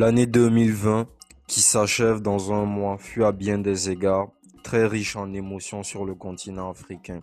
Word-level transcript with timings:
L'année 0.00 0.24
2020, 0.24 1.08
qui 1.46 1.60
s'achève 1.60 2.22
dans 2.22 2.54
un 2.54 2.64
mois, 2.64 2.96
fut 2.96 3.22
à 3.22 3.32
bien 3.32 3.58
des 3.58 3.90
égards 3.90 4.30
très 4.62 4.86
riche 4.86 5.14
en 5.14 5.34
émotions 5.34 5.82
sur 5.82 6.06
le 6.06 6.14
continent 6.14 6.70
africain. 6.70 7.20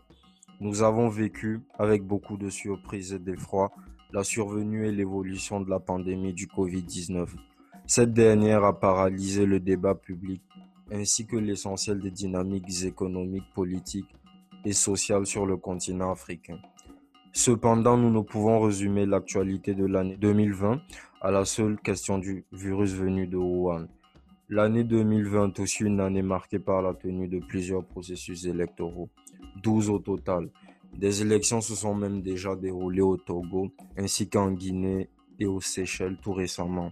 Nous 0.61 0.83
avons 0.83 1.09
vécu, 1.09 1.61
avec 1.79 2.03
beaucoup 2.03 2.37
de 2.37 2.51
surprises 2.51 3.13
et 3.13 3.17
d'effroi, 3.17 3.71
la 4.13 4.23
survenue 4.23 4.85
et 4.85 4.91
l'évolution 4.91 5.59
de 5.59 5.71
la 5.71 5.79
pandémie 5.79 6.35
du 6.35 6.45
Covid-19. 6.45 7.29
Cette 7.87 8.13
dernière 8.13 8.63
a 8.63 8.79
paralysé 8.79 9.47
le 9.47 9.59
débat 9.59 9.96
public 9.96 10.43
ainsi 10.91 11.25
que 11.25 11.35
l'essentiel 11.35 11.99
des 11.99 12.11
dynamiques 12.11 12.83
économiques, 12.83 13.51
politiques 13.55 14.13
et 14.65 14.73
sociales 14.73 15.25
sur 15.25 15.47
le 15.47 15.57
continent 15.57 16.11
africain. 16.11 16.59
Cependant, 17.33 17.97
nous 17.97 18.11
ne 18.11 18.21
pouvons 18.21 18.59
résumer 18.59 19.07
l'actualité 19.07 19.73
de 19.73 19.85
l'année 19.85 20.18
2020 20.18 20.79
à 21.21 21.31
la 21.31 21.45
seule 21.45 21.77
question 21.79 22.19
du 22.19 22.45
virus 22.51 22.93
venu 22.93 23.27
de 23.27 23.37
Wuhan. 23.37 23.87
L'année 24.49 24.83
2020 24.83 25.57
est 25.57 25.59
aussi 25.61 25.83
une 25.83 25.99
année 25.99 26.21
marquée 26.21 26.59
par 26.59 26.81
la 26.81 26.93
tenue 26.93 27.27
de 27.27 27.39
plusieurs 27.39 27.83
processus 27.83 28.45
électoraux, 28.45 29.09
12 29.63 29.89
au 29.89 29.99
total. 29.99 30.49
Des 30.95 31.21
élections 31.21 31.59
se 31.59 31.75
sont 31.75 31.95
même 31.95 32.21
déjà 32.21 32.55
déroulées 32.55 33.02
au 33.02 33.17
Togo 33.17 33.71
ainsi 33.97 34.30
qu'en 34.30 34.52
Guinée 34.52 35.09
et 35.39 35.45
aux 35.45 35.61
Seychelles 35.61 36.17
tout 36.21 36.33
récemment. 36.33 36.91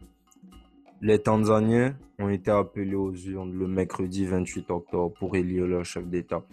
Les 1.02 1.20
Tanzaniens 1.20 1.96
ont 2.20 2.30
été 2.30 2.52
appelés 2.52 2.96
aux 2.96 3.14
urnes 3.14 3.54
le 3.54 3.68
mercredi 3.68 4.26
28 4.26 4.72
octobre 4.72 5.14
pour 5.20 5.36
élire 5.36 5.68
leur 5.68 5.86
chef 5.86 6.08
d'État. 6.08 6.44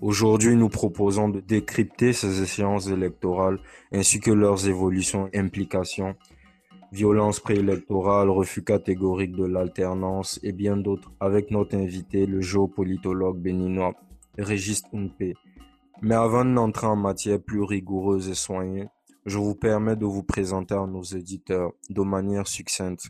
Aujourd'hui, 0.00 0.54
nous 0.54 0.68
proposons 0.68 1.28
de 1.28 1.40
décrypter 1.40 2.12
ces 2.12 2.42
échéances 2.42 2.88
électorales 2.88 3.58
ainsi 3.92 4.20
que 4.20 4.30
leurs 4.30 4.68
évolutions 4.68 5.28
et 5.32 5.38
implications, 5.38 6.14
violence 6.92 7.40
préélectorale, 7.40 8.30
refus 8.30 8.62
catégorique 8.62 9.32
de 9.32 9.44
l'alternance 9.44 10.40
et 10.42 10.52
bien 10.52 10.76
d'autres 10.76 11.10
avec 11.20 11.50
notre 11.50 11.76
invité, 11.76 12.26
le 12.26 12.40
géopolitologue 12.40 13.38
béninois 13.38 13.94
Régis 14.36 14.82
Unpe. 14.92 15.34
Mais 16.00 16.14
avant 16.14 16.44
d'entrer 16.44 16.86
en 16.86 16.96
matière 16.96 17.40
plus 17.40 17.62
rigoureuse 17.62 18.28
et 18.28 18.34
soignée, 18.34 18.88
je 19.26 19.38
vous 19.38 19.54
permets 19.54 19.96
de 19.96 20.06
vous 20.06 20.22
présenter 20.22 20.74
à 20.74 20.86
nos 20.86 21.02
éditeurs 21.02 21.72
de 21.90 22.02
manière 22.02 22.46
succincte. 22.46 23.08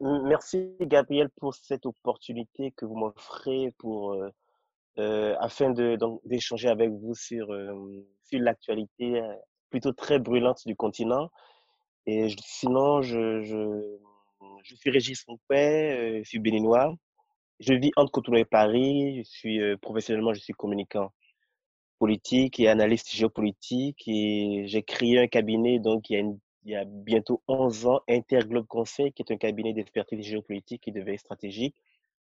Merci 0.00 0.74
Gabriel 0.80 1.28
pour 1.36 1.54
cette 1.54 1.84
opportunité 1.86 2.72
que 2.76 2.86
vous 2.86 2.96
m'offrez 2.96 3.74
pour 3.78 4.12
euh, 4.12 4.30
euh, 4.98 5.36
afin 5.38 5.72
d'échanger 6.24 6.68
avec 6.68 6.90
vous 6.90 7.14
sur, 7.14 7.52
euh, 7.52 8.04
sur 8.24 8.40
l'actualité 8.40 9.20
euh, 9.20 9.32
plutôt 9.70 9.92
très 9.92 10.18
brûlante 10.18 10.66
du 10.66 10.74
continent. 10.74 11.30
Et 12.10 12.28
sinon, 12.42 13.02
je, 13.02 13.42
je, 13.42 13.98
je 14.62 14.74
suis 14.74 14.88
Régis 14.88 15.28
Moupé, 15.28 16.22
je 16.24 16.28
suis 16.28 16.38
béninois. 16.38 16.94
Je 17.60 17.74
vis 17.74 17.90
entre 17.96 18.10
Cotonou 18.12 18.38
et 18.38 18.46
Paris. 18.46 19.18
Je 19.18 19.28
suis 19.28 19.76
professionnellement, 19.82 20.32
je 20.32 20.40
suis 20.40 20.54
communicant 20.54 21.12
politique 21.98 22.60
et 22.60 22.68
analyste 22.68 23.10
géopolitique. 23.14 24.04
Et 24.06 24.62
j'ai 24.68 24.82
créé 24.82 25.18
un 25.18 25.26
cabinet 25.26 25.80
donc 25.80 26.08
il 26.08 26.14
y 26.14 26.16
a, 26.16 26.24
il 26.64 26.72
y 26.72 26.76
a 26.76 26.84
bientôt 26.86 27.42
11 27.46 27.86
ans, 27.86 28.00
Interglobe 28.08 28.66
Conseil, 28.66 29.12
qui 29.12 29.20
est 29.20 29.30
un 29.30 29.36
cabinet 29.36 29.74
d'expertise 29.74 30.24
géopolitique 30.24 30.88
et 30.88 30.92
de 30.92 31.02
veille 31.02 31.18
stratégique 31.18 31.76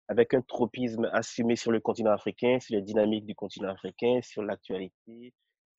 avec 0.10 0.34
un 0.34 0.42
tropisme 0.42 1.10
assumé 1.14 1.56
sur 1.56 1.72
le 1.72 1.80
continent 1.80 2.12
africain, 2.12 2.60
sur 2.60 2.76
les 2.76 2.82
dynamiques 2.82 3.26
du 3.26 3.36
continent 3.36 3.70
africain, 3.70 4.20
sur 4.22 4.42
l'actualité, 4.42 5.34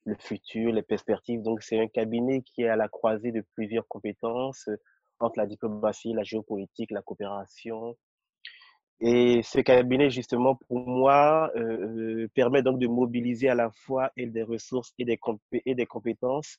le 0.09 0.17
futur, 0.19 0.73
les 0.73 0.83
perspectives. 0.83 1.43
Donc, 1.43 1.63
c'est 1.63 1.79
un 1.79 1.89
cabinet 1.89 2.43
qui 2.43 2.63
est 2.63 2.69
à 2.69 2.77
la 2.77 2.89
croisée 2.89 3.33
de 3.33 3.43
plusieurs 3.55 3.87
compétences 3.89 4.69
euh, 4.69 4.77
entre 5.21 5.39
la 5.39 5.47
diplomatie, 5.47 6.13
la 6.13 6.23
géopolitique, 6.23 6.91
la 6.91 7.03
coopération. 7.03 7.97
Et 9.01 9.43
ce 9.43 9.61
cabinet, 9.61 10.11
justement, 10.11 10.57
pour 10.57 10.79
moi, 10.87 11.51
euh, 11.57 12.25
euh 12.25 12.29
permet 12.35 12.63
donc 12.63 12.79
de 12.79 12.87
mobiliser 12.89 13.49
à 13.49 13.55
la 13.55 13.71
fois 13.71 14.11
des 14.17 14.43
ressources 14.43 14.93
et 14.99 15.05
des, 15.05 15.87
compétences 15.87 16.59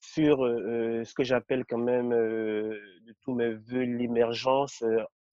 sur 0.00 0.38
ce 0.40 1.14
que 1.14 1.22
j'appelle 1.22 1.64
quand 1.64 1.78
même 1.78 2.10
de 2.10 3.14
tous 3.22 3.34
mes 3.34 3.54
voeux 3.54 3.82
l'émergence 3.82 4.84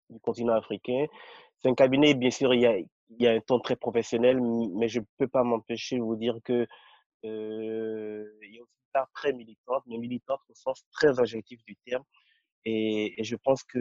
du 0.09 0.19
continent 0.19 0.53
africain, 0.53 1.05
c'est 1.59 1.69
un 1.69 1.75
cabinet, 1.75 2.13
bien 2.13 2.29
sûr, 2.29 2.53
il 2.53 2.61
y 2.61 2.65
a, 2.65 2.77
il 2.77 2.87
y 3.19 3.27
a 3.27 3.31
un 3.31 3.39
ton 3.39 3.59
très 3.59 3.75
professionnel, 3.75 4.39
mais 4.75 4.87
je 4.87 4.99
ne 4.99 5.05
peux 5.17 5.27
pas 5.27 5.43
m'empêcher 5.43 5.97
de 5.97 6.01
vous 6.01 6.15
dire 6.15 6.37
que 6.43 6.67
euh, 7.25 8.25
il 8.44 8.55
y 8.55 8.59
a 8.59 8.61
aussi 8.61 8.78
une 8.79 8.91
part 8.94 9.09
très 9.13 9.33
militante, 9.33 9.83
mais 9.88 9.97
militante 9.97 10.39
au 10.50 10.55
sens 10.55 10.83
très 10.91 11.19
objectif 11.19 11.59
du 11.66 11.75
terme. 11.85 12.03
Et, 12.66 13.19
et 13.19 13.23
je 13.23 13.35
pense 13.35 13.63
que 13.63 13.78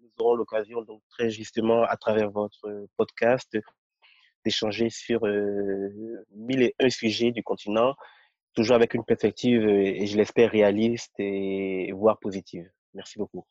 nous 0.00 0.10
aurons 0.18 0.34
l'occasion, 0.34 0.82
donc 0.82 1.02
très 1.08 1.30
justement, 1.30 1.82
à 1.82 1.96
travers 1.96 2.30
votre 2.30 2.86
podcast, 2.96 3.56
d'échanger 4.44 4.88
sur 4.90 5.26
euh, 5.26 6.24
mille 6.34 6.62
et 6.62 6.74
un 6.80 6.90
sujets 6.90 7.32
du 7.32 7.42
continent, 7.42 7.94
toujours 8.54 8.76
avec 8.76 8.94
une 8.94 9.04
perspective, 9.04 9.68
et 9.68 10.06
je 10.06 10.16
l'espère, 10.16 10.50
réaliste 10.50 11.12
et 11.18 11.92
voire 11.92 12.18
positive. 12.18 12.68
Merci 12.94 13.18
beaucoup. 13.18 13.44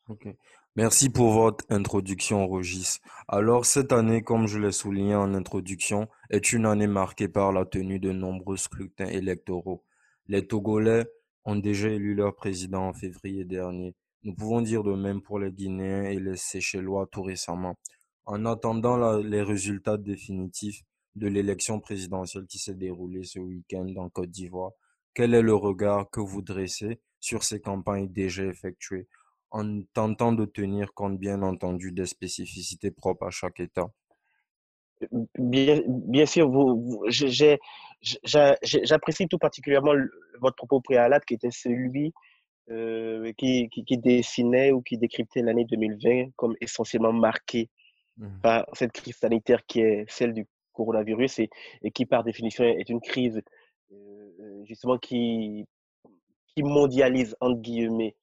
Merci 0.76 1.08
pour 1.08 1.32
votre 1.32 1.64
introduction, 1.70 2.46
Rogis. 2.46 2.98
Alors, 3.26 3.64
cette 3.64 3.92
année, 3.92 4.22
comme 4.22 4.46
je 4.46 4.58
l'ai 4.58 4.72
souligné 4.72 5.14
en 5.14 5.34
introduction, 5.34 6.08
est 6.28 6.52
une 6.52 6.66
année 6.66 6.86
marquée 6.86 7.28
par 7.28 7.52
la 7.52 7.64
tenue 7.64 7.98
de 7.98 8.12
nombreux 8.12 8.58
scrutins 8.58 9.06
électoraux. 9.06 9.82
Les 10.26 10.46
Togolais 10.46 11.06
ont 11.44 11.56
déjà 11.56 11.88
élu 11.88 12.14
leur 12.14 12.36
président 12.36 12.88
en 12.88 12.92
février 12.92 13.44
dernier. 13.44 13.94
Nous 14.22 14.34
pouvons 14.34 14.60
dire 14.60 14.82
de 14.84 14.94
même 14.94 15.22
pour 15.22 15.38
les 15.38 15.50
Guinéens 15.50 16.04
et 16.04 16.20
les 16.20 16.36
Seychellois 16.36 17.08
tout 17.10 17.22
récemment. 17.22 17.78
En 18.26 18.44
attendant 18.44 19.16
les 19.18 19.42
résultats 19.42 19.96
définitifs 19.96 20.82
de 21.16 21.26
l'élection 21.26 21.80
présidentielle 21.80 22.46
qui 22.46 22.58
s'est 22.58 22.74
déroulée 22.74 23.24
ce 23.24 23.38
week-end 23.38 23.88
en 23.96 24.10
Côte 24.10 24.30
d'Ivoire, 24.30 24.72
quel 25.14 25.34
est 25.34 25.42
le 25.42 25.54
regard 25.54 26.10
que 26.10 26.20
vous 26.20 26.42
dressez 26.42 27.00
sur 27.18 27.42
ces 27.42 27.60
campagnes 27.60 28.12
déjà 28.12 28.44
effectuées? 28.44 29.08
En 29.50 29.82
tentant 29.92 30.32
de 30.32 30.44
tenir 30.44 30.92
compte, 30.94 31.18
bien 31.18 31.42
entendu, 31.42 31.92
des 31.92 32.06
spécificités 32.06 32.90
propres 32.90 33.26
à 33.26 33.30
chaque 33.30 33.60
État? 33.60 33.90
Bien, 35.38 35.80
bien 35.86 36.26
sûr, 36.26 36.50
vous, 36.50 37.02
j'apprécie 38.22 39.28
tout 39.28 39.38
particulièrement 39.38 39.94
votre 40.40 40.56
propos 40.56 40.80
préalable 40.80 41.24
qui 41.24 41.34
était 41.34 41.50
celui 41.50 42.12
euh, 42.70 43.32
qui, 43.36 43.68
qui, 43.70 43.98
dessinait 43.98 44.72
ou 44.72 44.82
qui 44.82 44.96
décryptait 44.98 45.42
l'année 45.42 45.64
2020 45.64 46.30
comme 46.36 46.54
essentiellement 46.60 47.12
marquée 47.12 47.68
mmh. 48.18 48.40
par 48.42 48.66
cette 48.74 48.92
crise 48.92 49.16
sanitaire 49.16 49.64
qui 49.66 49.80
est 49.80 50.04
celle 50.08 50.34
du 50.34 50.46
coronavirus 50.72 51.40
et, 51.40 51.50
et 51.82 51.90
qui 51.90 52.06
par 52.06 52.22
définition 52.22 52.62
est 52.64 52.88
une 52.88 53.00
crise 53.00 53.42
euh, 53.90 54.64
justement 54.66 54.98
qui, 54.98 55.66
qui 56.54 56.62
mondialise 56.62 57.34
entre 57.40 57.60
guillemets 57.60 58.14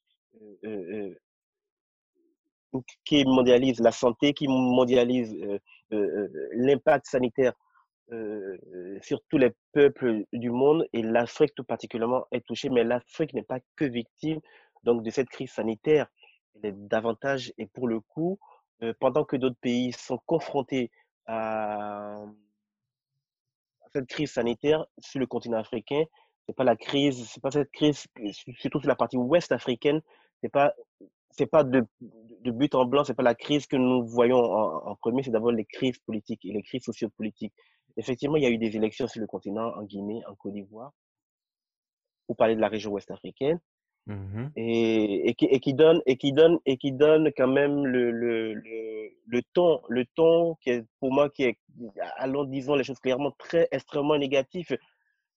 qui 3.06 3.26
mondialise 3.26 3.80
la 3.80 3.92
santé, 3.92 4.34
qui 4.34 4.48
mondialise 4.48 5.36
euh, 5.92 6.50
l'impact 6.54 7.08
sanitaire 7.08 7.54
sur 9.02 9.20
tous 9.28 9.38
les 9.38 9.52
peuples 9.74 10.24
du 10.32 10.50
monde 10.50 10.88
et 10.94 11.02
l'Afrique 11.02 11.54
tout 11.56 11.66
particulièrement 11.66 12.26
est 12.32 12.46
touchée, 12.46 12.70
mais 12.70 12.86
l'Afrique 12.86 13.34
n'est 13.34 13.44
pas 13.44 13.60
que 13.76 13.84
victime 13.84 14.40
donc 14.84 15.04
de 15.04 15.10
cette 15.10 15.28
crise 15.28 15.52
sanitaire. 15.52 16.08
Elle 16.56 16.70
est 16.70 16.88
davantage 16.88 17.52
et 17.58 17.66
pour 17.66 17.86
le 17.86 18.00
coup, 18.00 18.40
pendant 19.00 19.26
que 19.26 19.36
d'autres 19.36 19.60
pays 19.60 19.92
sont 19.92 20.20
confrontés 20.26 20.90
à, 21.26 22.16
cette 23.94 24.08
crise 24.08 24.32
sanitaire 24.32 24.86
sur 25.00 25.20
le 25.20 25.28
continent 25.28 25.58
africain, 25.58 26.04
c'est 26.46 26.56
pas 26.56 26.64
la 26.64 26.76
crise, 26.76 27.30
c'est 27.30 27.42
pas 27.42 27.52
cette 27.52 27.72
crise, 27.72 28.08
surtout 28.56 28.80
sur 28.80 28.88
la 28.88 28.96
partie 28.96 29.18
ouest 29.18 29.52
africaine, 29.52 30.02
c'est 30.42 30.50
pas 30.50 30.74
c'est 31.38 31.46
pas 31.46 31.64
de, 31.64 31.86
de, 32.02 32.52
but 32.52 32.74
en 32.74 32.86
blanc, 32.86 33.04
c'est 33.04 33.14
pas 33.14 33.24
la 33.24 33.36
crise 33.36 33.68
que 33.68 33.76
nous 33.76 34.06
voyons 34.06 34.38
en, 34.40 34.96
premier, 34.96 35.22
c'est 35.24 35.32
d'abord 35.32 35.52
les 35.52 35.66
crises 35.66 36.00
politiques 36.00 36.44
et 36.46 36.52
les 36.52 36.64
crises 36.64 36.84
sociopolitiques. 36.84 37.54
Effectivement, 37.96 38.38
il 38.38 38.44
y 38.44 38.48
a 38.48 38.50
eu 38.50 38.58
des 38.58 38.76
élections 38.76 39.08
sur 39.08 39.22
le 39.22 39.28
continent, 39.28 39.72
en 39.76 39.84
Guinée, 39.84 40.24
en 40.28 40.36
Côte 40.36 40.54
d'Ivoire, 40.54 40.92
pour 42.26 42.36
parler 42.36 42.56
de 42.56 42.62
la 42.62 42.68
région 42.68 42.92
ouest 42.92 43.12
africaine, 43.12 43.60
mmh 44.08 44.48
et, 44.56 45.30
et, 45.30 45.34
qui, 45.36 45.46
et, 45.46 45.60
qui, 45.60 45.74
donne 45.74 46.02
et 46.06 46.18
qui 46.18 46.32
donne 46.32 46.60
et 46.66 46.78
qui 46.78 46.92
donne 46.92 47.32
quand 47.36 47.48
même 47.48 47.86
le, 47.86 48.10
le, 48.10 48.54
le, 48.54 49.10
le, 49.26 49.42
ton, 49.54 49.82
le 49.90 50.06
ton 50.16 50.56
qui 50.62 50.70
est 50.72 50.86
pour 51.00 51.12
moi 51.12 51.30
qui 51.30 51.44
est, 51.44 51.58
allons 52.18 52.46
disons 52.46 52.76
les 52.76 52.84
choses 52.84 53.00
clairement, 53.00 53.32
très 53.38 53.68
extrêmement 53.72 54.18
négatif. 54.18 54.72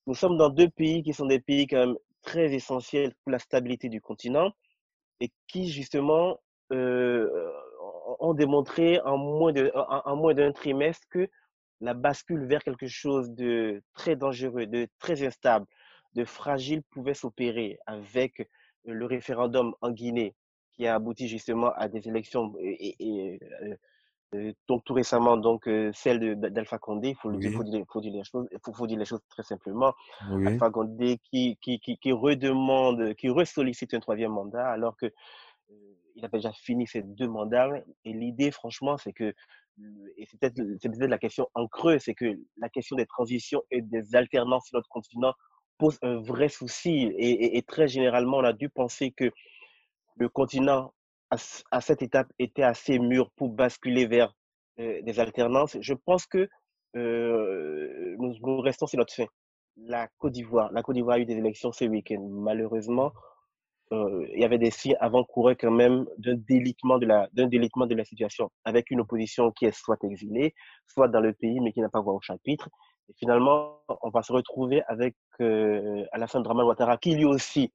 Nous 0.06 0.14
sommes 0.14 0.38
dans 0.38 0.50
deux 0.50 0.68
pays 0.68 1.02
qui 1.02 1.12
sont 1.12 1.26
des 1.26 1.40
pays 1.40 1.66
quand 1.66 1.78
même 1.78 1.96
très 2.22 2.54
essentiels 2.54 3.12
pour 3.22 3.32
la 3.32 3.38
stabilité 3.38 3.88
du 3.88 4.00
continent 4.00 4.52
et 5.20 5.30
qui 5.46 5.68
justement 5.68 6.40
euh, 6.72 7.28
ont 8.18 8.34
démontré 8.34 9.00
en 9.00 9.16
moins 9.18 10.34
d'un 10.34 10.52
trimestre 10.52 11.06
que 11.10 11.28
la 11.80 11.94
bascule 11.94 12.44
vers 12.44 12.62
quelque 12.62 12.86
chose 12.86 13.30
de 13.30 13.82
très 13.94 14.16
dangereux, 14.16 14.66
de 14.66 14.86
très 14.98 15.26
instable, 15.26 15.66
de 16.14 16.24
fragile 16.24 16.82
pouvait 16.90 17.14
s'opérer 17.14 17.78
avec 17.86 18.48
le 18.84 19.06
référendum 19.06 19.74
en 19.80 19.90
Guinée 19.90 20.34
qui 20.72 20.86
a 20.86 20.94
abouti 20.94 21.28
justement 21.28 21.72
à 21.72 21.88
des 21.88 22.08
élections 22.08 22.54
et, 22.60 23.38
euh, 24.34 24.52
donc 24.68 24.84
tout 24.84 24.94
récemment 24.94 25.36
donc 25.36 25.68
celle 25.92 26.38
d'Alpha 26.38 26.78
Condé 26.78 27.10
il 27.10 27.16
faut, 27.16 27.32
dire, 27.32 27.52
faut, 27.52 27.64
dire, 27.64 27.84
faut, 27.88 28.00
dire, 28.00 28.12
les 28.12 28.24
choses 28.24 28.48
faut, 28.64 28.72
faut 28.72 28.86
dire 28.86 28.98
les 28.98 29.04
choses 29.04 29.20
très 29.28 29.42
simplement. 29.42 29.92
Alpha 30.20 30.70
Condé 30.70 31.18
qui, 31.24 31.58
qui, 31.60 31.80
qui, 31.80 31.98
qui 31.98 32.12
redemande 32.12 33.14
qui 33.14 33.28
ressollicite 33.28 33.94
un 33.94 34.00
troisième 34.00 34.32
mandat 34.32 34.68
alors 34.68 34.96
que 34.96 35.12
il 36.16 36.24
avait 36.24 36.38
déjà 36.38 36.52
fini 36.52 36.86
ses 36.86 37.02
deux 37.02 37.28
mandats 37.28 37.70
et 38.04 38.12
l'idée 38.12 38.50
franchement 38.50 38.96
c'est 38.98 39.12
que 39.12 39.34
et 40.16 40.26
c'est 40.26 40.38
peut-être 40.38 40.56
peut 40.56 41.06
la 41.06 41.18
question 41.18 41.48
en 41.54 41.66
creux 41.66 41.98
c'est 41.98 42.14
que 42.14 42.38
la 42.58 42.68
question 42.68 42.96
des 42.96 43.06
transitions 43.06 43.62
et 43.70 43.80
des 43.82 44.14
alternances 44.14 44.66
sur 44.66 44.76
notre 44.76 44.88
continent 44.88 45.34
pose 45.80 45.98
un 46.02 46.20
vrai 46.20 46.48
souci. 46.48 47.10
Et, 47.16 47.56
et 47.56 47.62
très 47.62 47.88
généralement 47.88 48.36
on 48.36 48.44
a 48.44 48.52
dû 48.52 48.68
penser 48.68 49.10
que 49.10 49.32
le 50.16 50.28
continent 50.28 50.92
à, 51.30 51.80
cette 51.80 52.02
étape 52.02 52.28
était 52.38 52.62
assez 52.62 52.98
mûr 52.98 53.30
pour 53.36 53.50
basculer 53.50 54.06
vers 54.06 54.34
euh, 54.78 55.00
des 55.02 55.20
alternances. 55.20 55.76
Je 55.80 55.94
pense 55.94 56.26
que 56.26 56.48
euh, 56.96 58.16
nous, 58.18 58.60
restons 58.60 58.86
sur 58.86 58.98
notre 58.98 59.14
fin. 59.14 59.26
La 59.76 60.08
Côte 60.18 60.32
d'Ivoire, 60.32 60.70
la 60.72 60.82
Côte 60.82 60.96
d'Ivoire 60.96 61.16
a 61.16 61.20
eu 61.20 61.24
des 61.24 61.36
élections 61.36 61.72
ce 61.72 61.84
week-end. 61.84 62.20
Malheureusement, 62.28 63.12
euh, 63.92 64.26
il 64.32 64.40
y 64.40 64.44
avait 64.44 64.58
des 64.58 64.70
signes 64.70 64.96
avant-coureurs 65.00 65.56
quand 65.58 65.70
même 65.70 66.06
d'un 66.18 66.34
délitement 66.34 66.98
de 66.98 67.06
la 67.06 67.28
d'un 67.32 67.46
délitement 67.46 67.86
de 67.86 67.94
la 67.94 68.04
situation, 68.04 68.50
avec 68.64 68.90
une 68.90 69.00
opposition 69.00 69.50
qui 69.52 69.66
est 69.66 69.72
soit 69.72 70.02
exilée, 70.04 70.54
soit 70.86 71.08
dans 71.08 71.20
le 71.20 71.32
pays 71.32 71.60
mais 71.60 71.72
qui 71.72 71.80
n'a 71.80 71.88
pas 71.88 72.00
voix 72.00 72.14
au 72.14 72.20
chapitre. 72.20 72.68
Et 73.08 73.12
finalement, 73.14 73.80
on 74.02 74.10
va 74.10 74.22
se 74.22 74.32
retrouver 74.32 74.82
avec 74.86 75.16
Alassane 76.12 76.42
Draman 76.42 76.66
Ouattara, 76.66 76.98
qui 76.98 77.14
lui 77.16 77.24
aussi 77.24 77.72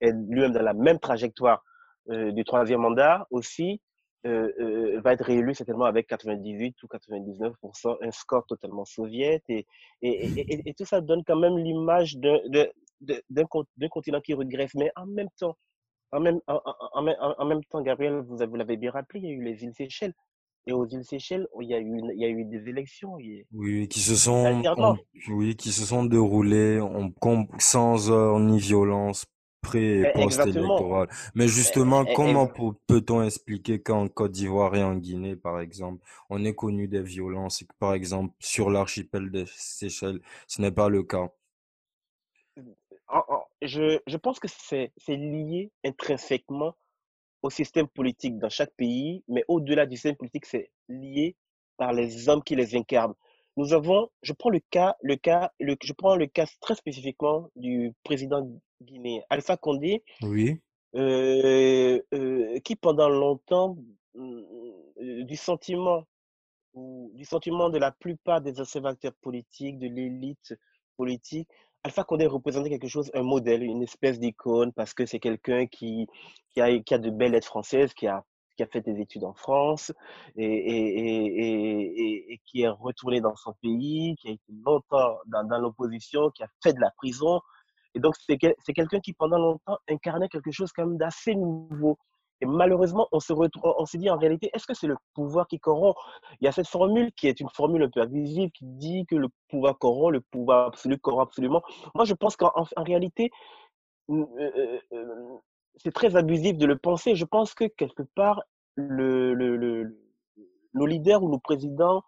est 0.00 0.12
lui-même 0.12 0.52
dans 0.52 0.62
la 0.62 0.74
même 0.74 1.00
trajectoire 1.00 1.64
du 2.08 2.44
troisième 2.44 2.80
mandat 2.80 3.26
aussi 3.30 3.80
euh, 4.26 4.50
euh, 4.58 5.00
va 5.02 5.12
être 5.12 5.24
réélu 5.24 5.54
certainement 5.54 5.84
avec 5.84 6.08
98 6.08 6.82
ou 6.82 6.86
99%, 6.86 7.96
un 8.00 8.10
score 8.10 8.44
totalement 8.46 8.84
soviète. 8.84 9.44
Et, 9.48 9.66
et, 10.02 10.68
et, 10.68 10.74
tout 10.74 10.84
ça 10.84 11.00
donne 11.00 11.22
quand 11.24 11.36
même 11.36 11.56
l'image 11.58 12.16
d'un 12.18 13.44
continent 13.88 14.20
qui 14.20 14.34
regresse. 14.34 14.74
Mais 14.74 14.90
en 14.96 15.06
même 15.06 15.28
temps, 15.38 15.56
en 16.10 16.20
même, 16.20 16.40
en, 16.48 16.60
en, 17.38 17.44
même 17.44 17.62
temps, 17.64 17.82
Gabriel, 17.82 18.14
vous, 18.26 18.36
vous 18.36 18.56
l'avez 18.56 18.76
bien 18.76 18.90
rappelé, 18.90 19.20
il 19.20 19.26
y 19.26 19.28
a 19.28 19.32
eu 19.32 19.44
les 19.44 19.62
îles 19.62 19.74
Seychelles. 19.74 20.14
Et 20.66 20.72
aux 20.72 20.86
îles 20.86 21.04
Seychelles, 21.04 21.46
il 21.60 21.68
y 21.68 21.74
a 21.74 21.78
eu, 21.78 22.00
il 22.12 22.20
y 22.20 22.24
a 22.24 22.28
eu 22.28 22.44
des 22.46 22.68
élections. 22.68 23.14
Oui, 23.52 23.86
qui 23.86 24.00
se 24.00 24.16
sont, 24.16 24.60
oui, 25.28 25.54
qui 25.54 25.70
se 25.70 25.84
sont 25.84 26.04
déroulées 26.04 26.80
sans 27.60 28.10
heurts 28.10 28.40
ni 28.40 28.58
violence 28.58 29.24
pré 29.66 30.00
et 30.00 30.12
post-électoral. 30.14 31.08
Mais 31.34 31.48
justement, 31.48 32.04
comment 32.04 32.46
peut-on 32.86 33.22
expliquer 33.22 33.82
qu'en 33.82 34.08
Côte 34.08 34.32
d'Ivoire 34.32 34.74
et 34.76 34.82
en 34.82 34.94
Guinée, 34.94 35.36
par 35.36 35.60
exemple, 35.60 36.02
on 36.30 36.44
ait 36.44 36.54
connu 36.54 36.88
des 36.88 37.02
violences 37.02 37.62
et 37.62 37.66
que, 37.66 37.74
par 37.78 37.94
exemple, 37.94 38.32
sur 38.38 38.70
l'archipel 38.70 39.30
des 39.30 39.44
Seychelles, 39.46 40.20
ce 40.46 40.62
n'est 40.62 40.70
pas 40.70 40.88
le 40.88 41.02
cas? 41.02 41.28
Je, 43.62 43.98
je 44.06 44.16
pense 44.16 44.38
que 44.38 44.48
c'est 44.48 44.92
lié 45.08 45.70
intrinsèquement 45.84 46.74
au 47.42 47.50
système 47.50 47.88
politique 47.88 48.38
dans 48.38 48.48
chaque 48.48 48.74
pays, 48.76 49.24
mais 49.28 49.44
au-delà 49.48 49.86
du 49.86 49.96
système 49.96 50.16
politique, 50.16 50.46
c'est 50.46 50.70
lié 50.88 51.36
par 51.76 51.92
les 51.92 52.28
hommes 52.28 52.42
qui 52.42 52.56
les 52.56 52.74
incarnent. 52.74 53.14
Nous 53.56 53.72
avons, 53.72 54.10
je 54.22 54.32
prends 54.32 54.50
le 54.50 54.60
cas, 54.70 54.96
le 55.02 55.16
cas, 55.16 55.50
le, 55.60 55.76
je 55.82 55.92
prends 55.92 56.16
le 56.16 56.26
cas 56.26 56.46
très 56.60 56.74
spécifiquement 56.74 57.48
du 57.56 57.92
président 58.04 58.46
guinéen, 58.82 59.22
Alpha 59.30 59.56
Condé, 59.56 60.04
oui. 60.22 60.60
Euh, 60.94 62.00
euh, 62.14 62.58
qui 62.60 62.76
pendant 62.76 63.08
longtemps, 63.08 63.76
euh, 64.16 65.24
du 65.24 65.36
sentiment, 65.36 66.04
du 66.74 67.24
sentiment 67.24 67.68
de 67.68 67.78
la 67.78 67.92
plupart 67.92 68.40
des 68.40 68.60
observateurs 68.60 69.12
politiques, 69.20 69.78
de 69.78 69.88
l'élite 69.88 70.54
politique, 70.96 71.48
Alpha 71.82 72.04
Condé 72.04 72.26
représentait 72.26 72.70
quelque 72.70 72.88
chose, 72.88 73.10
un 73.14 73.22
modèle, 73.22 73.62
une 73.62 73.82
espèce 73.82 74.18
d'icône, 74.18 74.72
parce 74.72 74.92
que 74.92 75.06
c'est 75.06 75.20
quelqu'un 75.20 75.66
qui, 75.66 76.06
qui, 76.50 76.60
a, 76.60 76.78
qui 76.80 76.94
a 76.94 76.98
de 76.98 77.10
belles 77.10 77.32
lettres 77.32 77.46
françaises, 77.46 77.94
qui 77.94 78.06
a 78.06 78.24
qui 78.56 78.62
a 78.62 78.66
fait 78.66 78.80
des 78.80 79.00
études 79.00 79.24
en 79.24 79.34
France 79.34 79.92
et, 80.36 81.90
qui 82.46 82.62
est 82.62 82.68
retourné 82.68 83.20
dans 83.20 83.36
son 83.36 83.54
pays, 83.62 84.16
qui 84.16 84.28
a 84.28 84.30
été 84.32 84.52
longtemps 84.64 85.18
dans, 85.26 85.58
l'opposition, 85.58 86.30
qui 86.30 86.42
a 86.42 86.48
fait 86.62 86.72
de 86.72 86.80
la 86.80 86.90
prison. 86.96 87.40
Et 87.94 88.00
donc, 88.00 88.14
c'est 88.18 88.36
quelqu'un 88.38 89.00
qui, 89.00 89.12
pendant 89.14 89.38
longtemps, 89.38 89.78
incarnait 89.88 90.28
quelque 90.28 90.50
chose 90.50 90.70
quand 90.74 90.86
même 90.86 90.98
d'assez 90.98 91.34
nouveau. 91.34 91.98
Et 92.42 92.46
malheureusement, 92.46 93.08
on 93.12 93.20
se 93.20 93.96
dit 93.96 94.10
en 94.10 94.18
réalité, 94.18 94.50
est-ce 94.52 94.66
que 94.66 94.74
c'est 94.74 94.86
le 94.86 94.96
pouvoir 95.14 95.46
qui 95.48 95.58
corrompt? 95.58 95.96
Il 96.40 96.44
y 96.44 96.48
a 96.48 96.52
cette 96.52 96.68
formule 96.68 97.10
qui 97.12 97.28
est 97.28 97.40
une 97.40 97.48
formule 97.48 97.82
un 97.84 97.88
peu 97.88 98.02
abusive 98.02 98.50
qui 98.50 98.66
dit 98.66 99.06
que 99.06 99.16
le 99.16 99.28
pouvoir 99.48 99.78
corrompt, 99.78 100.12
le 100.12 100.20
pouvoir 100.20 100.66
absolu 100.66 100.98
corrompt 100.98 101.28
absolument. 101.28 101.62
Moi, 101.94 102.04
je 102.04 102.12
pense 102.12 102.36
qu'en 102.36 102.52
en 102.54 102.82
réalité, 102.82 103.30
euh, 104.10 104.26
euh, 104.38 104.80
euh, 104.92 105.38
c'est 105.76 105.92
très 105.92 106.16
abusif 106.16 106.56
de 106.56 106.66
le 106.66 106.76
penser. 106.76 107.14
Je 107.14 107.24
pense 107.24 107.54
que 107.54 107.64
quelque 107.64 108.02
part, 108.02 108.42
le, 108.76 109.34
le, 109.34 109.56
le, 109.56 109.98
nos 110.74 110.86
leaders 110.86 111.22
ou 111.22 111.30
nos 111.30 111.38
présidents 111.38 112.02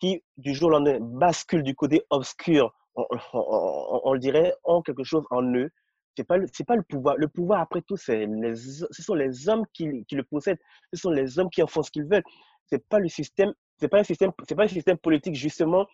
qui, 0.00 0.22
du 0.36 0.54
jour 0.54 0.68
au 0.68 0.72
lendemain, 0.72 0.98
basculent 1.00 1.62
du 1.62 1.74
côté 1.74 2.02
obscur, 2.10 2.72
on, 2.94 3.06
on, 3.32 4.12
le 4.12 4.18
dirait, 4.18 4.54
ont 4.64 4.82
quelque 4.82 5.04
chose 5.04 5.24
en 5.30 5.42
eux. 5.54 5.70
Ce 6.16 6.22
n'est 6.22 6.26
pas, 6.26 6.38
pas 6.66 6.76
le 6.76 6.82
pouvoir. 6.82 7.16
Le 7.16 7.28
pouvoir, 7.28 7.60
après 7.60 7.82
tout, 7.82 7.96
les, 8.08 8.56
ce 8.56 9.02
sont 9.02 9.14
les 9.14 9.48
hommes 9.48 9.64
qui, 9.72 10.04
qui, 10.06 10.16
le 10.16 10.24
possèdent. 10.24 10.58
Ce 10.92 11.00
sont 11.00 11.10
les 11.10 11.38
hommes 11.38 11.50
qui 11.50 11.62
en 11.62 11.66
font 11.66 11.82
ce 11.82 11.90
qu'ils 11.90 12.06
veulent. 12.06 12.24
Ce 12.66 12.74
n'est 12.74 12.82
pas 12.88 12.98
le 12.98 13.08
système, 13.08 13.52
pas 13.90 14.00
un 14.00 14.04
système, 14.04 14.32
pas 14.32 14.64
un 14.64 14.68
système 14.68 14.98
politique, 14.98 15.36
justement, 15.36 15.86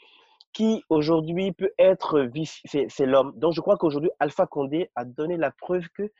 qui 0.54 0.82
aujourd'hui 0.88 1.52
peut 1.52 1.72
être 1.78 2.30
c'est 2.66 3.06
l'homme. 3.06 3.32
Donc 3.36 3.52
je 3.52 3.60
crois 3.60 3.76
qu'aujourd'hui, 3.76 4.10
Alpha 4.18 4.46
Condé 4.46 4.90
a 4.94 5.04
donné 5.04 5.36
la 5.36 5.50
preuve 5.50 5.86
que 5.94 6.10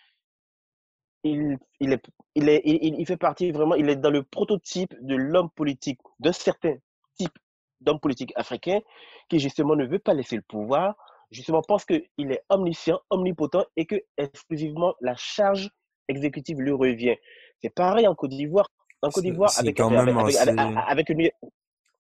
il, 1.24 1.58
il, 1.80 1.92
est, 1.92 2.02
il, 2.34 2.48
est, 2.48 2.62
il, 2.64 3.00
il, 3.00 3.06
fait 3.06 3.16
partie 3.16 3.50
vraiment, 3.50 3.74
il 3.74 3.88
est 3.88 3.96
dans 3.96 4.10
le 4.10 4.22
prototype 4.22 4.94
de 5.00 5.16
l'homme 5.16 5.50
politique, 5.50 5.98
d'un 6.20 6.32
certain 6.32 6.74
type 7.16 7.36
d'homme 7.80 7.98
politique 7.98 8.32
africain 8.36 8.80
qui 9.28 9.40
justement 9.40 9.74
ne 9.74 9.86
veut 9.86 9.98
pas 9.98 10.14
laisser 10.14 10.36
le 10.36 10.42
pouvoir, 10.42 10.94
justement 11.30 11.62
pense 11.62 11.84
qu'il 11.84 12.02
est 12.18 12.42
omniscient, 12.48 13.00
omnipotent 13.10 13.66
et 13.76 13.86
que 13.86 13.96
exclusivement 14.16 14.94
la 15.00 15.14
charge 15.16 15.70
exécutive 16.08 16.60
lui 16.60 16.72
revient. 16.72 17.16
C'est 17.60 17.74
pareil 17.74 18.06
en 18.06 18.14
Côte 18.14 18.30
d'Ivoire. 18.30 18.70
En 19.02 19.10
Côte 19.10 19.24
d'Ivoire, 19.24 19.50
avec, 19.58 19.76
quand 19.76 19.90
même 19.90 20.16
assez... 20.18 20.48
avec, 20.48 21.08
une... 21.08 21.30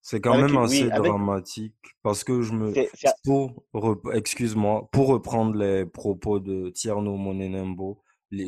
C'est 0.02 0.20
quand 0.20 0.36
même 0.36 0.56
assez 0.58 0.88
dramatique 0.90 1.74
parce 2.02 2.24
que 2.24 2.42
je 2.42 2.52
me. 2.52 2.72
Pour, 3.24 3.96
excuse-moi, 4.12 4.88
pour 4.92 5.08
reprendre 5.08 5.56
les 5.56 5.86
propos 5.86 6.40
de 6.40 6.68
Tierno 6.70 7.16
Monenembo, 7.16 8.03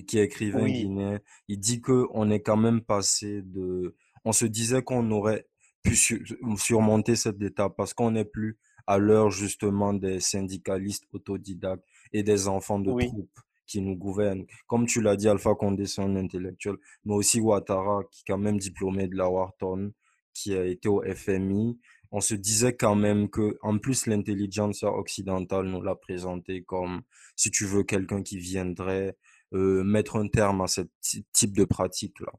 qui 0.06 0.18
est 0.18 0.24
écrivain 0.24 0.66
guinéen, 0.66 1.20
il 1.48 1.58
dit 1.58 1.80
que 1.80 2.06
on 2.10 2.30
est 2.30 2.40
quand 2.40 2.56
même 2.56 2.80
passé 2.80 3.42
de, 3.42 3.94
on 4.24 4.32
se 4.32 4.46
disait 4.46 4.82
qu'on 4.82 5.10
aurait 5.10 5.46
pu 5.82 5.94
surmonter 6.56 7.16
cette 7.16 7.40
étape 7.42 7.74
parce 7.76 7.94
qu'on 7.94 8.10
n'est 8.10 8.24
plus 8.24 8.58
à 8.86 8.98
l'heure 8.98 9.30
justement 9.30 9.92
des 9.92 10.20
syndicalistes 10.20 11.04
autodidactes 11.12 11.84
et 12.12 12.22
des 12.22 12.48
enfants 12.48 12.78
de 12.78 12.90
troupes 13.06 13.40
qui 13.66 13.80
nous 13.80 13.96
gouvernent. 13.96 14.46
Comme 14.66 14.86
tu 14.86 15.00
l'as 15.00 15.16
dit, 15.16 15.28
Alpha 15.28 15.54
Condé, 15.54 15.86
c'est 15.86 16.02
un 16.02 16.16
intellectuel, 16.16 16.76
mais 17.04 17.14
aussi 17.14 17.40
Ouattara, 17.40 18.04
qui 18.10 18.20
est 18.20 18.32
quand 18.32 18.38
même 18.38 18.58
diplômé 18.58 19.08
de 19.08 19.16
la 19.16 19.28
Wharton, 19.28 19.92
qui 20.32 20.54
a 20.54 20.64
été 20.64 20.88
au 20.88 21.02
FMI. 21.02 21.78
On 22.12 22.20
se 22.20 22.34
disait 22.34 22.74
quand 22.74 22.94
même 22.94 23.28
que, 23.28 23.58
en 23.62 23.78
plus, 23.78 24.06
l'intelligence 24.06 24.84
occidentale 24.84 25.66
nous 25.66 25.82
l'a 25.82 25.96
présenté 25.96 26.62
comme, 26.62 27.02
si 27.34 27.50
tu 27.50 27.64
veux, 27.64 27.82
quelqu'un 27.82 28.22
qui 28.22 28.38
viendrait 28.38 29.16
mettre 29.52 30.16
un 30.16 30.28
terme 30.28 30.60
à 30.60 30.66
ce 30.66 30.82
type 31.32 31.56
de 31.56 31.64
pratique-là 31.64 32.32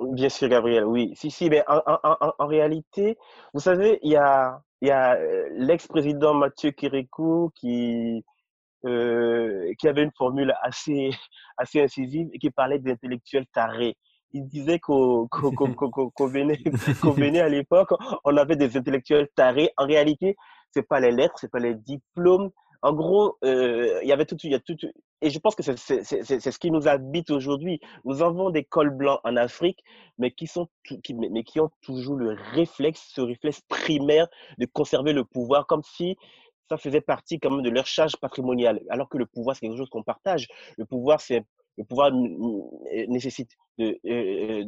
Bien 0.00 0.28
sûr, 0.28 0.48
Gabriel, 0.48 0.84
oui. 0.84 1.12
Si, 1.14 1.30
si, 1.30 1.48
mais 1.48 1.62
en, 1.68 2.46
réalité, 2.46 3.16
vous 3.52 3.60
savez, 3.60 4.00
il 4.02 4.10
y 4.10 4.16
a, 4.16 4.60
y 4.82 4.90
a 4.90 5.14
euh, 5.14 5.48
l'ex-président 5.52 6.34
Mathieu 6.34 6.72
Kérékou 6.72 7.50
qui, 7.54 8.24
euh, 8.86 9.72
qui 9.78 9.86
avait 9.86 10.02
une 10.02 10.12
formule 10.18 10.52
assez, 10.62 11.10
assez 11.56 11.80
incisive 11.80 12.28
et 12.32 12.38
qui 12.38 12.50
parlait 12.50 12.80
d'intellectuels 12.80 13.46
tarés. 13.52 13.96
Il 14.32 14.48
disait 14.48 14.80
qu'au 14.80 15.28
qu 15.28 15.54
qu 15.54 16.32
Bénin, 17.16 17.44
à 17.44 17.48
l'époque, 17.48 17.90
on 18.24 18.36
avait 18.36 18.56
des 18.56 18.76
intellectuels 18.76 19.28
tarés. 19.36 19.70
En 19.76 19.86
réalité, 19.86 20.34
c'est 20.72 20.86
pas 20.88 20.98
les 20.98 21.12
lettres, 21.12 21.36
c'est 21.38 21.50
pas 21.50 21.60
les 21.60 21.76
diplômes, 21.76 22.50
en 22.84 22.92
gros, 22.92 23.36
euh, 23.44 23.98
il 24.02 24.08
y 24.08 24.12
avait 24.12 24.26
tout, 24.26 24.36
il 24.44 24.52
y 24.52 24.54
a 24.54 24.60
tout, 24.60 24.76
et 25.22 25.30
je 25.30 25.38
pense 25.38 25.54
que 25.56 25.62
c'est 25.62 25.76
ce 26.54 26.58
qui 26.58 26.70
nous 26.70 26.86
habite 26.86 27.30
aujourd'hui. 27.30 27.80
Nous 28.04 28.22
avons 28.22 28.50
des 28.50 28.64
cols 28.64 28.90
blancs 28.90 29.20
en 29.24 29.36
Afrique, 29.36 29.80
mais 30.18 30.30
qui 30.30 30.46
sont, 30.46 30.68
mais 31.32 31.42
qui 31.42 31.58
ont 31.60 31.70
toujours 31.82 32.16
le 32.16 32.36
réflexe, 32.52 33.02
ce 33.14 33.22
réflexe 33.22 33.60
primaire 33.68 34.28
de 34.58 34.66
conserver 34.66 35.12
le 35.12 35.24
pouvoir, 35.24 35.66
comme 35.66 35.82
si 35.82 36.16
ça 36.68 36.76
faisait 36.76 37.00
partie 37.00 37.40
quand 37.40 37.50
même 37.50 37.62
de 37.62 37.70
leur 37.70 37.86
charge 37.86 38.16
patrimoniale, 38.16 38.80
alors 38.88 39.08
que 39.08 39.18
le 39.18 39.26
pouvoir 39.26 39.56
c'est 39.56 39.66
quelque 39.66 39.78
chose 39.78 39.90
qu'on 39.90 40.04
partage. 40.04 40.46
Le 40.78 40.84
pouvoir 40.84 41.20
c'est 41.20 41.42
Le 41.76 41.84
pouvoir 41.84 42.12
nécessite 43.08 43.52
de, 43.78 43.98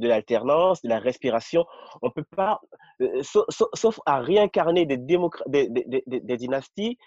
de 0.03 0.09
l'alternance, 0.09 0.83
de 0.83 0.89
la 0.89 0.99
respiration. 0.99 1.63
On 2.03 2.09
ne 2.09 2.15
peut 2.19 2.29
pas, 2.37 2.61
sauf, 3.83 4.01
à 4.07 4.17
réincarner 4.21 4.87
des, 4.87 4.99
des, 4.99 5.69
des, 5.69 6.03
des 6.31 6.37
dynasties, 6.37 6.99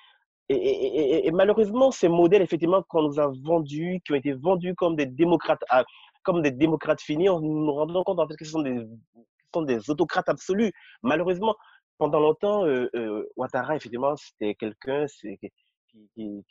et, 0.50 1.30
malheureusement, 1.32 1.92
ces 1.92 2.10
modèles, 2.10 2.42
effectivement, 2.42 2.82
qu'on 2.84 3.04
nous 3.04 3.20
a 3.20 3.32
vendus, 3.44 4.02
qui 4.04 4.14
ont 4.14 4.16
été 4.16 4.34
vendus 4.34 4.74
comme 4.76 4.96
des 4.96 5.06
démocrates, 5.06 5.64
ah, 5.70 5.86
comme 6.24 6.42
des 6.42 6.52
démocrates 6.52 7.02
finis, 7.02 7.30
on 7.30 7.40
nous 7.40 7.72
rendons 7.72 8.04
compte 8.04 8.20
en 8.20 8.28
fait 8.28 8.36
que 8.36 8.46
ce 8.46 8.52
sont 8.52 8.64
des, 9.62 9.90
autocrates 9.90 10.28
absolus. 10.28 10.72
Malheureusement, 11.04 11.56
pendant 12.00 12.20
longtemps, 12.20 12.66
euh, 12.66 12.90
euh, 12.96 13.26
Ouattara, 13.36 13.76
effectivement, 13.76 14.16
c'était 14.16 14.56
quelqu'un 14.56 15.06
qui, 16.16 16.44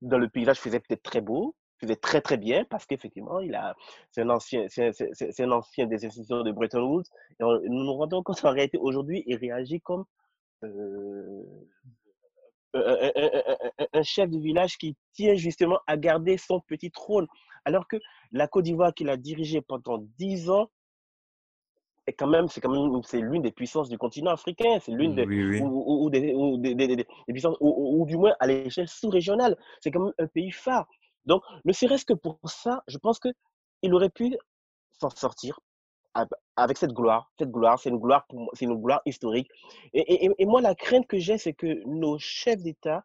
dans 0.00 0.18
le 0.18 0.28
paysage, 0.28 0.58
faisait 0.58 0.80
peut-être 0.80 1.02
très 1.02 1.20
beau, 1.20 1.54
faisait 1.78 1.96
très 1.96 2.22
très 2.22 2.38
bien 2.38 2.64
parce 2.64 2.86
qu'effectivement, 2.86 3.40
il 3.40 3.54
a, 3.54 3.74
c'est 4.10 4.22
un 4.22 4.30
ancien, 4.30 4.66
c'est, 4.68 5.44
ancien 5.44 5.86
des 5.86 6.06
institutions 6.06 6.42
de 6.42 6.52
Bretton 6.52 6.82
Woods. 6.82 7.04
Nous 7.40 7.84
nous 7.84 7.94
rendons 7.94 8.22
compte 8.22 8.42
en 8.44 8.50
réalité 8.52 8.78
aujourd'hui, 8.78 9.22
il 9.26 9.36
réagit 9.36 9.80
comme 9.80 10.04
euh, 10.64 11.42
un, 13.92 14.02
chef 14.02 14.30
de 14.30 14.38
village 14.38 14.78
qui 14.78 14.96
tient 15.12 15.34
justement 15.34 15.78
à 15.86 15.96
garder 15.96 16.36
son 16.38 16.60
petit 16.60 16.90
trône. 16.90 17.26
Alors 17.64 17.88
que 17.88 17.96
la 18.32 18.46
Côte 18.46 18.64
d'Ivoire 18.64 18.94
qu'il 18.94 19.08
a 19.08 19.16
dirigée 19.16 19.60
pendant 19.60 19.98
dix 20.18 20.50
ans, 20.50 20.70
est 22.06 22.12
quand 22.12 22.28
même, 22.28 22.48
c'est 22.48 22.60
quand 22.60 22.70
même, 22.70 23.02
c'est 23.02 23.20
l'une 23.20 23.42
des 23.42 23.50
puissances 23.50 23.88
du 23.88 23.98
continent 23.98 24.30
africain. 24.30 24.78
C'est 24.80 24.92
l'une 24.92 25.14
des, 25.14 25.24
Ou, 25.60 26.08
des, 26.08 26.20
des, 26.74 27.06
puissances, 27.28 27.56
ou, 27.60 28.04
du 28.06 28.16
moins 28.16 28.34
à 28.38 28.46
l'échelle 28.46 28.88
sous-régionale. 28.88 29.56
C'est 29.80 29.90
quand 29.90 30.04
même 30.04 30.14
un 30.18 30.26
pays 30.28 30.52
phare. 30.52 30.86
Donc, 31.24 31.42
ne 31.64 31.72
serait-ce 31.72 32.04
que 32.04 32.14
pour 32.14 32.38
ça, 32.44 32.82
je 32.86 32.98
pense 32.98 33.18
qu'il 33.18 33.92
aurait 33.92 34.10
pu 34.10 34.36
s'en 34.92 35.10
sortir 35.10 35.58
avec 36.56 36.78
cette 36.78 36.92
gloire. 36.92 37.30
Cette 37.38 37.50
gloire, 37.50 37.78
c'est 37.78 37.90
une 37.90 37.98
gloire 37.98 38.26
pour 38.26 38.50
c'est 38.54 38.64
une 38.64 38.80
gloire 38.80 39.02
historique. 39.04 39.48
Et, 39.92 40.44
moi, 40.46 40.60
la 40.60 40.74
crainte 40.74 41.06
que 41.06 41.18
j'ai, 41.18 41.38
c'est 41.38 41.52
que 41.52 41.84
nos 41.86 42.18
chefs 42.18 42.62
d'État, 42.62 43.04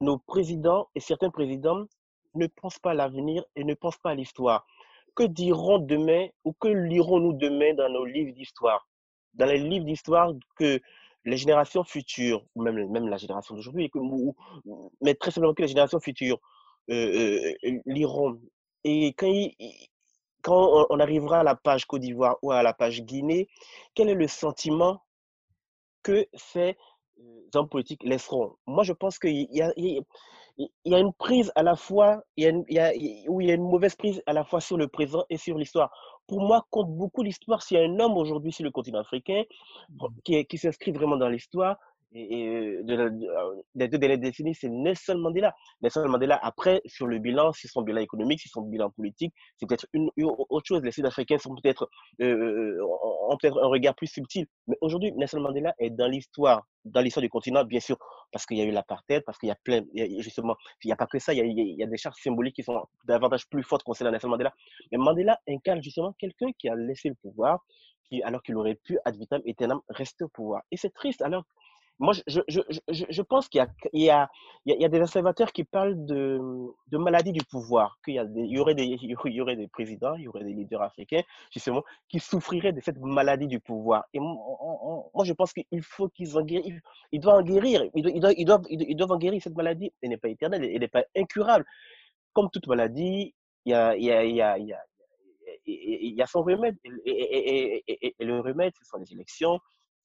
nos 0.00 0.18
présidents 0.18 0.88
et 0.94 1.00
certains 1.00 1.30
présidents 1.30 1.84
ne 2.34 2.46
pensent 2.46 2.78
pas 2.78 2.92
à 2.92 2.94
l'avenir 2.94 3.44
et 3.56 3.64
ne 3.64 3.74
pensent 3.74 3.98
pas 3.98 4.10
à 4.10 4.14
l'histoire. 4.14 4.66
Que 5.14 5.24
diront 5.24 5.78
demain 5.78 6.28
ou 6.44 6.52
que 6.52 6.68
lirons-nous 6.68 7.32
demain 7.32 7.74
dans 7.74 7.88
nos 7.88 8.04
livres 8.04 8.32
d'histoire? 8.32 8.88
Dans 9.34 9.46
les 9.46 9.58
livres 9.58 9.84
d'histoire 9.84 10.32
que 10.56 10.80
les 11.24 11.36
générations 11.36 11.84
futures, 11.84 12.44
même, 12.56 12.90
même 12.90 13.08
la 13.08 13.16
génération 13.16 13.54
d'aujourd'hui, 13.54 13.90
mais 15.00 15.14
très 15.14 15.30
simplement 15.30 15.54
que 15.54 15.62
les 15.62 15.68
générations 15.68 16.00
futures 16.00 16.38
euh, 16.90 17.52
euh, 17.64 17.80
liront. 17.86 18.40
Et 18.84 19.08
quand 19.08 19.26
ils, 19.26 19.54
quand 20.48 20.86
on 20.88 20.98
arrivera 20.98 21.40
à 21.40 21.42
la 21.42 21.54
page 21.54 21.84
Côte 21.84 22.00
d'Ivoire 22.00 22.38
ou 22.40 22.52
à 22.52 22.62
la 22.62 22.72
page 22.72 23.02
Guinée, 23.02 23.48
quel 23.94 24.08
est 24.08 24.14
le 24.14 24.26
sentiment 24.26 25.02
que 26.02 26.26
ces 26.32 26.74
euh, 27.18 27.22
hommes 27.54 27.68
politiques 27.68 28.02
laisseront? 28.02 28.56
Moi, 28.66 28.82
je 28.82 28.94
pense 28.94 29.18
qu'il 29.18 29.46
y 29.52 29.60
a, 29.60 29.74
il 29.76 30.02
y 30.86 30.94
a 30.94 30.98
une 30.98 31.12
prise 31.12 31.52
à 31.54 31.62
la 31.62 31.76
fois, 31.76 32.22
il 32.38 32.44
y 32.44 32.48
a 32.48 32.52
il 32.66 32.74
y 32.74 32.78
a, 32.80 33.30
où 33.30 33.42
il 33.42 33.48
y 33.48 33.50
a 33.50 33.54
une 33.54 33.68
mauvaise 33.68 33.94
prise 33.94 34.22
à 34.24 34.32
la 34.32 34.42
fois 34.42 34.62
sur 34.62 34.78
le 34.78 34.88
présent 34.88 35.22
et 35.28 35.36
sur 35.36 35.58
l'histoire. 35.58 35.90
Pour 36.26 36.40
moi, 36.40 36.66
compte 36.70 36.96
beaucoup 36.96 37.22
l'histoire. 37.22 37.62
S'il 37.62 37.76
y 37.76 37.80
a 37.82 37.84
un 37.84 38.00
homme 38.00 38.16
aujourd'hui 38.16 38.50
sur 38.50 38.64
le 38.64 38.70
continent 38.70 39.00
africain 39.00 39.42
mmh. 39.90 40.06
qui, 40.24 40.46
qui 40.46 40.56
s'inscrit 40.56 40.92
vraiment 40.92 41.18
dans 41.18 41.28
l'histoire, 41.28 41.76
et, 42.12 42.78
de, 42.82 43.12
des 43.74 43.88
deux 43.88 43.98
dernières 43.98 44.18
décennies, 44.18 44.54
c'est 44.54 44.68
Nelson 44.68 45.18
Mandela. 45.18 45.54
Nelson 45.82 46.08
Mandela, 46.08 46.38
après, 46.42 46.80
sur 46.86 47.06
le 47.06 47.18
bilan, 47.18 47.52
si 47.52 47.68
son 47.68 47.82
bilan 47.82 48.00
économique, 48.00 48.40
si 48.40 48.48
son 48.48 48.62
bilan 48.62 48.90
politique, 48.90 49.34
c'est 49.56 49.66
peut-être 49.66 49.86
une, 49.92 50.10
autre 50.16 50.66
chose. 50.66 50.82
Les 50.82 50.92
Sud-Africains 50.92 51.38
sont 51.38 51.54
peut-être, 51.54 51.88
euh, 52.22 52.78
ont 53.28 53.36
peut-être 53.36 53.62
un 53.62 53.66
regard 53.66 53.94
plus 53.94 54.06
subtil. 54.06 54.46
Mais 54.66 54.76
aujourd'hui, 54.80 55.12
Nelson 55.12 55.40
Mandela 55.40 55.74
est 55.78 55.90
dans 55.90 56.08
l'histoire, 56.08 56.66
dans 56.84 57.00
l'histoire 57.00 57.22
du 57.22 57.28
continent, 57.28 57.64
bien 57.64 57.80
sûr, 57.80 57.98
parce 58.32 58.46
qu'il 58.46 58.56
y 58.56 58.62
a 58.62 58.64
eu 58.64 58.70
l'apartheid, 58.70 59.22
parce 59.24 59.38
qu'il 59.38 59.48
y 59.48 59.52
a 59.52 59.58
plein, 59.62 59.82
justement, 60.18 60.56
il 60.84 60.88
n'y 60.88 60.92
a 60.92 60.96
pas 60.96 61.06
que 61.06 61.18
ça, 61.18 61.34
il 61.34 61.38
y, 61.38 61.40
a, 61.40 61.44
il 61.44 61.76
y 61.78 61.82
a, 61.82 61.86
des 61.86 61.98
chartes 61.98 62.18
symboliques 62.22 62.56
qui 62.56 62.62
sont 62.62 62.82
davantage 63.04 63.46
plus 63.48 63.62
fortes 63.62 63.82
concernant 63.82 64.12
Nelson 64.12 64.28
Mandela. 64.28 64.52
Mais 64.92 64.98
Mandela 64.98 65.38
incarne 65.48 65.82
justement 65.82 66.14
quelqu'un 66.18 66.48
qui 66.58 66.68
a 66.68 66.74
laissé 66.74 67.10
le 67.10 67.16
pouvoir, 67.16 67.60
alors 68.22 68.42
qu'il 68.42 68.56
aurait 68.56 68.76
pu, 68.76 68.98
ad 69.04 69.16
vitam 69.16 69.42
aeternam, 69.46 69.80
rester 69.90 70.24
au 70.24 70.28
pouvoir. 70.28 70.62
Et 70.70 70.76
c'est 70.78 70.92
triste, 70.94 71.20
alors 71.22 71.44
moi, 71.98 72.12
je, 72.26 72.40
je, 72.46 72.60
je, 72.88 73.04
je 73.08 73.22
pense 73.22 73.48
qu'il 73.48 73.66
y 73.92 74.04
y, 74.04 74.12
y 74.66 74.84
a 74.84 74.88
des 74.88 75.00
observateurs 75.00 75.52
qui 75.52 75.64
parlent 75.64 76.06
de, 76.06 76.38
de 76.88 76.98
maladie 76.98 77.32
du 77.32 77.40
pouvoir, 77.44 77.98
qu'il 78.04 78.14
y, 78.14 78.18
il, 78.18 78.46
y 78.46 78.58
aurait 78.58 78.74
des, 78.74 78.84
y 78.84 79.40
aurait 79.40 79.56
des 79.56 79.66
présidents, 79.66 80.14
il 80.14 80.22
y 80.22 80.28
aurait 80.28 80.44
des 80.44 80.52
leaders 80.52 80.82
africains, 80.82 81.22
justement, 81.50 81.82
qui 82.08 82.20
souffriraient 82.20 82.72
de 82.72 82.80
cette 82.80 82.98
maladie 82.98 83.48
du 83.48 83.58
pouvoir. 83.58 84.04
Et 84.14 84.20
moi, 84.20 85.24
je 85.24 85.32
pense 85.32 85.52
qu'il 85.52 85.82
faut 85.82 86.08
qu'ils 86.08 86.36
en 86.36 86.42
guérissent. 86.42 86.80
Ils 87.10 87.20
doivent 87.20 87.38
en 87.38 87.42
guérir. 87.42 87.84
Ils 87.94 88.20
doivent, 88.20 88.34
ils 88.36 88.44
doivent, 88.44 88.64
ils 88.70 88.96
doivent 88.96 89.12
en 89.12 89.18
guérir. 89.18 89.42
Cette 89.42 89.56
maladie, 89.56 89.92
elle 90.00 90.10
n'est 90.10 90.18
pas 90.18 90.28
éternelle, 90.28 90.64
elle 90.64 90.80
n'est 90.80 90.88
pas 90.88 91.04
incurable. 91.16 91.64
Comme 92.32 92.48
toute 92.50 92.68
maladie, 92.68 93.34
il 93.64 93.72
y 93.72 93.74
a, 93.74 93.96
y 93.96 94.10
a, 94.12 94.24
y 94.24 94.40
a, 94.40 94.58
y 94.58 94.72
a 94.72 94.78
il 95.66 96.14
y 96.14 96.22
a 96.22 96.26
son 96.26 96.42
remède. 96.42 96.76
Et, 97.04 97.82
et, 97.86 98.14
le 98.24 98.40
remède, 98.40 98.72
ce 98.78 98.84
sont 98.84 98.98
les 98.98 99.12
élections, 99.12 99.58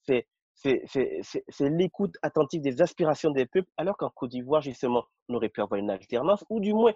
c'est 0.05 0.25
c'est 0.53 1.69
l'écoute 1.69 2.15
attentive 2.21 2.61
des 2.61 2.81
aspirations 2.81 3.31
des 3.31 3.45
peuples, 3.45 3.69
alors 3.77 3.97
qu'en 3.97 4.09
Côte 4.09 4.31
d'Ivoire, 4.31 4.61
justement, 4.61 5.05
on 5.29 5.35
aurait 5.35 5.49
pu 5.49 5.61
avoir 5.61 5.79
une 5.79 5.89
alternance, 5.89 6.43
ou 6.49 6.59
du 6.59 6.73
moins, 6.73 6.93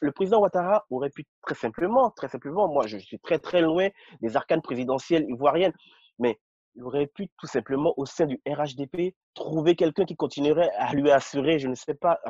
le 0.00 0.12
président 0.12 0.40
Ouattara 0.40 0.86
aurait 0.90 1.10
pu 1.10 1.24
très 1.42 1.54
simplement, 1.54 2.10
très 2.10 2.28
simplement, 2.28 2.68
moi 2.68 2.86
je 2.86 2.98
suis 2.98 3.18
très 3.18 3.38
très 3.38 3.60
loin 3.60 3.88
des 4.20 4.36
arcanes 4.36 4.62
présidentielles 4.62 5.26
ivoiriennes, 5.28 5.74
mais 6.18 6.38
il 6.74 6.84
aurait 6.84 7.06
pu 7.06 7.28
tout 7.38 7.46
simplement, 7.46 7.92
au 7.96 8.06
sein 8.06 8.26
du 8.26 8.40
RHDP, 8.46 9.14
trouver 9.34 9.76
quelqu'un 9.76 10.04
qui 10.04 10.16
continuerait 10.16 10.70
à 10.78 10.94
lui 10.94 11.10
assurer, 11.10 11.58
je 11.58 11.68
ne 11.68 11.74
sais 11.74 11.94
pas, 11.94 12.20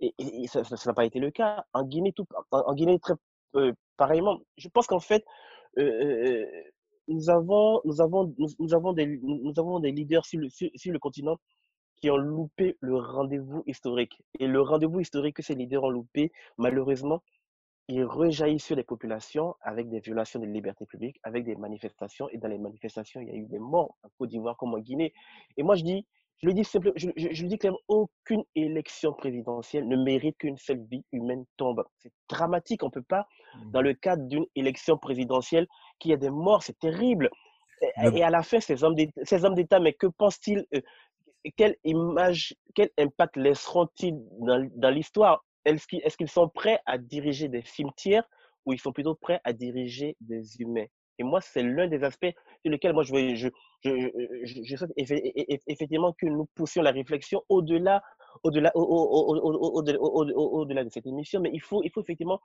et, 0.00 0.12
ça 0.46 0.62
n'a 0.86 0.94
pas 0.94 1.04
été 1.04 1.18
le 1.20 1.30
cas. 1.30 1.64
En 1.72 1.84
Guinée, 1.84 2.12
tout, 2.12 2.26
en, 2.50 2.74
Guinée 2.74 2.98
très 2.98 3.14
euh, 3.56 3.72
pareillement. 3.96 4.38
Je 4.56 4.68
pense 4.68 4.86
qu'en 4.86 5.00
fait, 5.00 5.24
euh, 5.78 5.82
euh, 5.82 6.46
nous 7.08 7.30
avons, 7.30 7.80
nous 7.84 8.00
avons, 8.00 8.34
nous, 8.58 8.74
avons, 8.74 8.92
des, 8.92 9.18
nous 9.22 9.52
avons 9.56 9.80
des 9.80 9.90
leaders 9.90 10.24
sur 10.24 10.40
le, 10.40 10.48
sur, 10.50 10.92
le 10.92 10.98
continent 10.98 11.38
qui 11.96 12.10
ont 12.10 12.16
loupé 12.16 12.76
le 12.80 12.96
rendez-vous 12.96 13.64
historique. 13.66 14.22
Et 14.38 14.46
le 14.46 14.60
rendez-vous 14.60 15.00
historique 15.00 15.36
que 15.36 15.42
ces 15.42 15.54
leaders 15.54 15.82
ont 15.82 15.90
loupé, 15.90 16.30
malheureusement, 16.58 17.22
il 17.88 18.04
rejaillit 18.04 18.60
sur 18.60 18.76
les 18.76 18.84
populations 18.84 19.56
avec 19.62 19.88
des 19.88 20.00
violations 20.00 20.38
des 20.38 20.46
libertés 20.46 20.84
publiques, 20.84 21.18
avec 21.22 21.44
des 21.44 21.56
manifestations. 21.56 22.28
Et 22.28 22.36
dans 22.36 22.48
les 22.48 22.58
manifestations, 22.58 23.20
il 23.20 23.28
y 23.28 23.30
a 23.30 23.34
eu 23.34 23.46
des 23.46 23.58
morts 23.58 23.96
en 24.02 24.08
Côte 24.18 24.28
d'Ivoire 24.28 24.56
comme 24.56 24.74
en 24.74 24.78
Guinée. 24.78 25.14
Et 25.56 25.62
moi, 25.62 25.74
je 25.74 25.84
dis, 25.84 26.06
je 26.40 26.46
le 26.46 26.54
dis 26.54 26.64
simplement, 26.64 26.94
je, 26.96 27.08
je, 27.16 27.42
le 27.42 27.48
dis 27.48 27.58
clairement, 27.58 27.80
aucune 27.88 28.44
élection 28.54 29.12
présidentielle 29.12 29.88
ne 29.88 29.96
mérite 29.96 30.38
qu'une 30.38 30.56
seule 30.56 30.84
vie 30.90 31.04
humaine 31.12 31.44
tombe. 31.56 31.84
C'est 31.96 32.12
dramatique. 32.28 32.82
On 32.84 32.86
ne 32.86 32.92
peut 32.92 33.02
pas, 33.02 33.26
mmh. 33.56 33.70
dans 33.72 33.82
le 33.82 33.94
cadre 33.94 34.22
d'une 34.28 34.46
élection 34.54 34.96
présidentielle, 34.98 35.66
qu'il 35.98 36.12
y 36.12 36.14
ait 36.14 36.18
des 36.18 36.30
morts. 36.30 36.62
C'est 36.62 36.78
terrible. 36.78 37.28
Et, 38.02 38.22
à 38.22 38.30
la 38.30 38.42
fin, 38.42 38.60
ces 38.60 38.84
hommes 38.84 38.94
d'État, 38.94 39.80
mais 39.80 39.92
que 39.92 40.06
pensent-ils 40.06 40.64
euh, 40.74 40.80
Quelle 41.56 41.76
image, 41.84 42.54
quel 42.74 42.90
impact 42.98 43.36
laisseront-ils 43.36 44.16
dans, 44.40 44.68
dans 44.74 44.90
l'histoire? 44.90 45.44
Est-ce 45.64 46.16
qu'ils 46.16 46.28
sont 46.28 46.48
prêts 46.48 46.80
à 46.86 46.98
diriger 46.98 47.48
des 47.48 47.62
cimetières 47.62 48.24
ou 48.64 48.72
ils 48.72 48.80
sont 48.80 48.92
plutôt 48.92 49.14
prêts 49.14 49.40
à 49.44 49.52
diriger 49.52 50.16
des 50.20 50.60
humains? 50.60 50.86
Et 51.18 51.24
moi, 51.24 51.40
c'est 51.40 51.62
l'un 51.62 51.88
des 51.88 52.04
aspects 52.04 52.32
sur 52.62 52.70
lesquels 52.70 52.92
moi, 52.92 53.02
je, 53.02 53.12
je, 53.34 53.48
je, 53.84 53.90
je, 54.44 54.62
je 54.64 54.76
souhaite 54.76 54.92
effectivement 55.66 56.12
que 56.12 56.26
nous 56.26 56.46
poussions 56.54 56.82
la 56.82 56.92
réflexion 56.92 57.42
au-delà 57.48 58.02
au-delà 58.44 58.70
au-delà 58.76 60.84
de 60.84 60.90
cette 60.90 61.06
émission. 61.06 61.40
Mais 61.40 61.50
il 61.52 61.60
faut, 61.60 61.82
il 61.82 61.90
faut 61.90 62.02
effectivement 62.02 62.40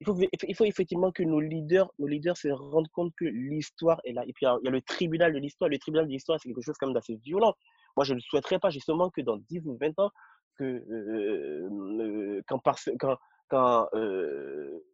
il 0.00 0.06
faut, 0.06 0.16
il 0.46 0.54
faut 0.54 0.64
effectivement 0.64 1.10
que 1.10 1.22
nos 1.22 1.40
leaders, 1.40 1.90
nos 1.98 2.06
leaders 2.06 2.36
se 2.36 2.48
rendent 2.48 2.88
compte 2.88 3.14
que 3.16 3.24
l'histoire 3.24 4.00
est 4.04 4.12
là. 4.12 4.22
Et 4.26 4.32
puis, 4.34 4.44
il 4.44 4.64
y 4.64 4.68
a 4.68 4.70
le 4.70 4.82
tribunal 4.82 5.32
de 5.32 5.38
l'histoire. 5.38 5.70
Le 5.70 5.78
tribunal 5.78 6.06
de 6.06 6.12
l'histoire, 6.12 6.38
c'est 6.40 6.48
quelque 6.48 6.62
chose 6.62 6.76
comme 6.76 6.92
d'assez 6.92 7.18
violent. 7.24 7.54
Moi, 7.96 8.04
je 8.04 8.12
ne 8.12 8.20
souhaiterais 8.20 8.58
pas 8.58 8.68
justement 8.68 9.08
que 9.08 9.22
dans 9.22 9.38
10 9.38 9.66
ou 9.66 9.78
20 9.80 9.98
ans, 9.98 10.10
que, 10.58 10.64
euh, 10.64 12.42
quand, 12.46 12.60
quand, 12.98 13.16
quand 13.48 13.88
euh, 13.94 14.84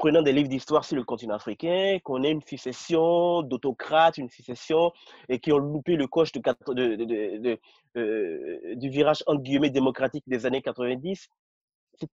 prenant 0.00 0.22
des 0.22 0.32
livres 0.32 0.48
d'histoire 0.48 0.82
sur 0.86 0.96
le 0.96 1.04
continent 1.04 1.34
africain, 1.34 1.98
qu'on 2.02 2.22
ait 2.22 2.30
une 2.30 2.40
succession 2.40 3.42
d'autocrates, 3.42 4.16
une 4.16 4.30
succession, 4.30 4.92
et 5.28 5.38
qui 5.38 5.52
ont 5.52 5.58
loupé 5.58 5.94
le 5.94 6.06
coche 6.06 6.32
de, 6.32 6.40
de, 6.40 7.58
euh, 7.98 8.74
du 8.76 8.88
virage 8.88 9.22
entre 9.26 9.42
guillemets 9.42 9.68
démocratique 9.68 10.24
des 10.26 10.46
années 10.46 10.62
90. 10.62 11.28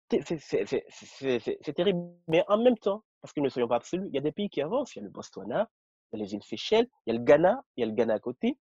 C'est 0.08 1.74
terrible. 1.74 2.00
Mais 2.28 2.44
en 2.46 2.62
même 2.62 2.78
temps, 2.78 3.02
parce 3.20 3.32
que 3.32 3.40
ne 3.40 3.48
soyons 3.48 3.66
pas 3.66 3.76
absolus, 3.76 4.06
il 4.10 4.14
y 4.14 4.18
a 4.18 4.22
des 4.22 4.30
pays 4.30 4.48
qui 4.48 4.62
avancent. 4.62 4.94
Il 4.94 5.00
y 5.00 5.02
a 5.02 5.04
le 5.04 5.10
Botswana, 5.10 5.68
il 6.12 6.20
y 6.20 6.22
a 6.22 6.24
les 6.24 6.34
îles 6.34 6.44
Seychelles, 6.44 6.86
il 7.04 7.12
y 7.12 7.16
a 7.16 7.18
le 7.18 7.24
Ghana, 7.24 7.64
il 7.76 7.80
y 7.80 7.82
a 7.82 7.86
le 7.86 7.94
Ghana 7.94 8.14
à 8.14 8.20
côté. 8.20 8.58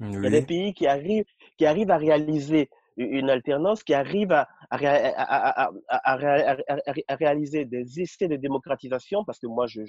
Il 0.00 0.24
y 0.24 0.26
a 0.26 0.30
des 0.30 0.42
pays 0.42 0.72
qui 0.72 0.86
arrivent, 0.86 1.26
qui 1.58 1.66
arrivent 1.66 1.90
à 1.90 1.98
réaliser 1.98 2.70
une 2.96 3.30
alternance 3.30 3.82
qui 3.82 3.94
arrive 3.94 4.32
à, 4.32 4.46
réaliser 7.08 7.64
des 7.64 8.00
essais 8.00 8.28
de 8.28 8.36
démocratisation, 8.36 9.24
parce 9.24 9.38
que 9.38 9.46
moi, 9.46 9.66
je, 9.66 9.82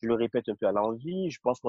le 0.00 0.14
répète 0.14 0.48
un 0.48 0.54
peu 0.54 0.66
à 0.66 0.72
l'envie, 0.72 1.30
je 1.30 1.38
pense 1.40 1.60
que 1.60 1.68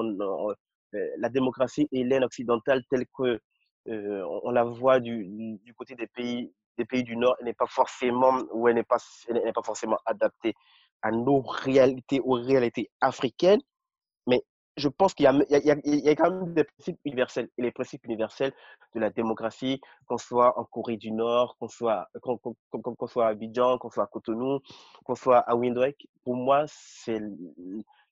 la 1.18 1.28
démocratie 1.28 1.88
hélène 1.92 2.24
occidentale 2.24 2.82
telle 2.90 3.06
que 3.16 3.40
on 3.86 4.50
la 4.50 4.64
voit 4.64 5.00
du, 5.00 5.60
côté 5.76 5.94
des 5.94 6.06
pays, 6.06 6.52
des 6.78 6.84
pays 6.84 7.04
du 7.04 7.16
Nord, 7.16 7.36
n'est 7.42 7.54
pas 7.54 7.66
forcément, 7.66 8.42
ou 8.52 8.68
elle 8.68 8.76
n'est 8.76 8.82
pas, 8.82 8.98
elle 9.28 9.42
n'est 9.44 9.52
pas 9.52 9.62
forcément 9.62 9.98
adaptée 10.06 10.54
à 11.02 11.10
nos 11.10 11.40
réalités, 11.40 12.20
aux 12.20 12.34
réalités 12.34 12.90
africaines. 13.00 13.60
Mais 14.26 14.42
je 14.76 14.88
pense 14.88 15.14
qu'il 15.14 15.24
y, 15.24 15.28
a 15.28 16.16
quand 16.16 16.30
même 16.30 16.54
des 16.54 16.64
principes 16.64 16.98
universels. 17.04 17.48
Et 17.58 17.62
les 17.62 17.70
principes 17.70 18.04
universels 18.06 18.52
de 18.94 19.00
la 19.00 19.10
démocratie, 19.10 19.80
qu'on 20.06 20.18
soit 20.18 20.58
en 20.58 20.64
Corée 20.64 20.96
du 20.96 21.12
Nord, 21.12 21.56
qu'on 21.58 21.68
soit, 21.68 22.08
qu'on, 22.20 23.06
soit 23.06 23.26
à 23.26 23.28
Abidjan, 23.30 23.78
qu'on 23.78 23.90
soit 23.90 24.04
à 24.04 24.06
Cotonou, 24.08 24.60
qu'on 25.04 25.14
soit 25.14 25.38
à 25.38 25.54
Windhoek, 25.54 26.06
pour 26.24 26.34
moi, 26.34 26.64
c'est 26.66 27.20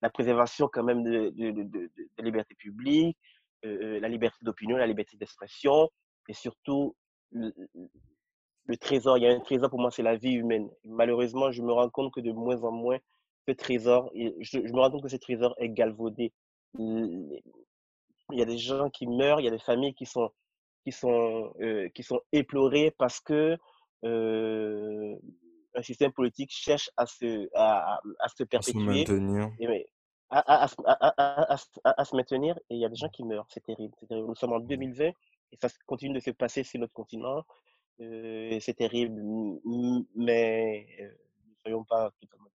la 0.03 0.11
préservation 0.11 0.69
quand 0.73 0.85
même 0.85 1.03
de, 1.03 1.31
de 1.31 2.23
liberté 2.23 2.55
publique, 2.55 3.17
euh, 3.65 3.97
euh, 3.97 4.01
la 4.01 4.09
liberté 4.09 4.39
d'opinion, 4.43 4.77
la 4.77 4.87
liberté 4.89 5.17
d'expression, 5.17 5.89
et 6.29 6.33
surtout 6.33 6.97
le, 7.31 7.53
trésor. 8.81 9.19
Il 9.19 9.25
y 9.25 9.27
a 9.27 9.31
un 9.31 9.41
trésor 9.41 9.71
pour 9.71 9.81
moi, 9.81 9.91
c'est 9.91 10.03
la 10.03 10.17
vie 10.17 10.33
humaine. 10.33 10.69
Malheureusement, 10.85 11.53
je 11.53 11.63
me 11.63 11.73
rends 11.73 11.91
compte 11.91 12.13
que 12.13 12.21
de 12.21 12.33
moins 12.33 12.63
en 12.65 12.73
moins, 12.73 12.99
ce 13.47 13.53
trésor, 13.53 14.11
je 14.15 14.59
me 14.59 14.81
rends 14.81 14.91
compte 14.91 15.03
que 15.03 15.09
ce 15.09 15.17
trésor 15.17 15.55
est 15.59 15.69
galvaudé 15.69 16.33
il 16.79 17.43
y 18.31 18.43
a 18.43 18.47
des 18.47 18.59
gens 18.59 18.91
qui 18.91 19.07
meurent, 19.07 19.41
il 19.41 19.45
y 19.45 19.49
a 19.49 19.53
des 19.53 19.59
familles 19.59 19.95
qui 19.95 20.07
sont, 20.07 20.31
qui 20.85 20.93
sont, 20.93 21.53
euh, 21.61 21.89
qui 21.91 22.03
sont 22.03 22.21
éplorées 22.33 22.93
parce 22.99 23.21
que 23.21 23.59
euh, 24.05 25.17
un 25.75 25.83
système 25.83 26.13
politique 26.13 26.51
cherche 26.53 26.91
à 26.97 27.07
se, 27.07 27.49
à, 27.55 28.01
à 28.21 28.29
se 28.29 28.45
perpétuer. 28.45 28.81
À 28.81 29.07
se 29.07 29.13
maintenir. 29.13 29.51
Et, 29.59 29.87
à, 30.31 30.67
se 30.69 32.17
maintenir 32.17 32.57
et 32.71 32.77
il 32.77 32.81
y 32.81 32.85
a 32.85 32.89
des 32.89 32.97
gens 32.97 33.09
qui 33.09 33.25
meurent. 33.25 33.47
C'est 33.51 33.65
terrible, 33.65 33.95
terrible. 34.09 34.29
Nous 34.29 34.35
sommes 34.35 34.55
en 34.55 34.61
2020 34.61 35.05
et 35.09 35.15
ça 35.61 35.69
continue 35.87 36.15
de 36.15 36.21
se 36.21 36.31
passer 36.31 36.65
sur 36.65 36.81
notre 36.81 36.95
continent. 36.95 37.45
Euh, 38.01 38.59
c'est 38.61 38.75
terrible, 38.75 39.21
mais 40.17 40.87
ne 40.99 41.55
soyons 41.63 41.85
pas 41.85 42.11
totalement 42.21 42.49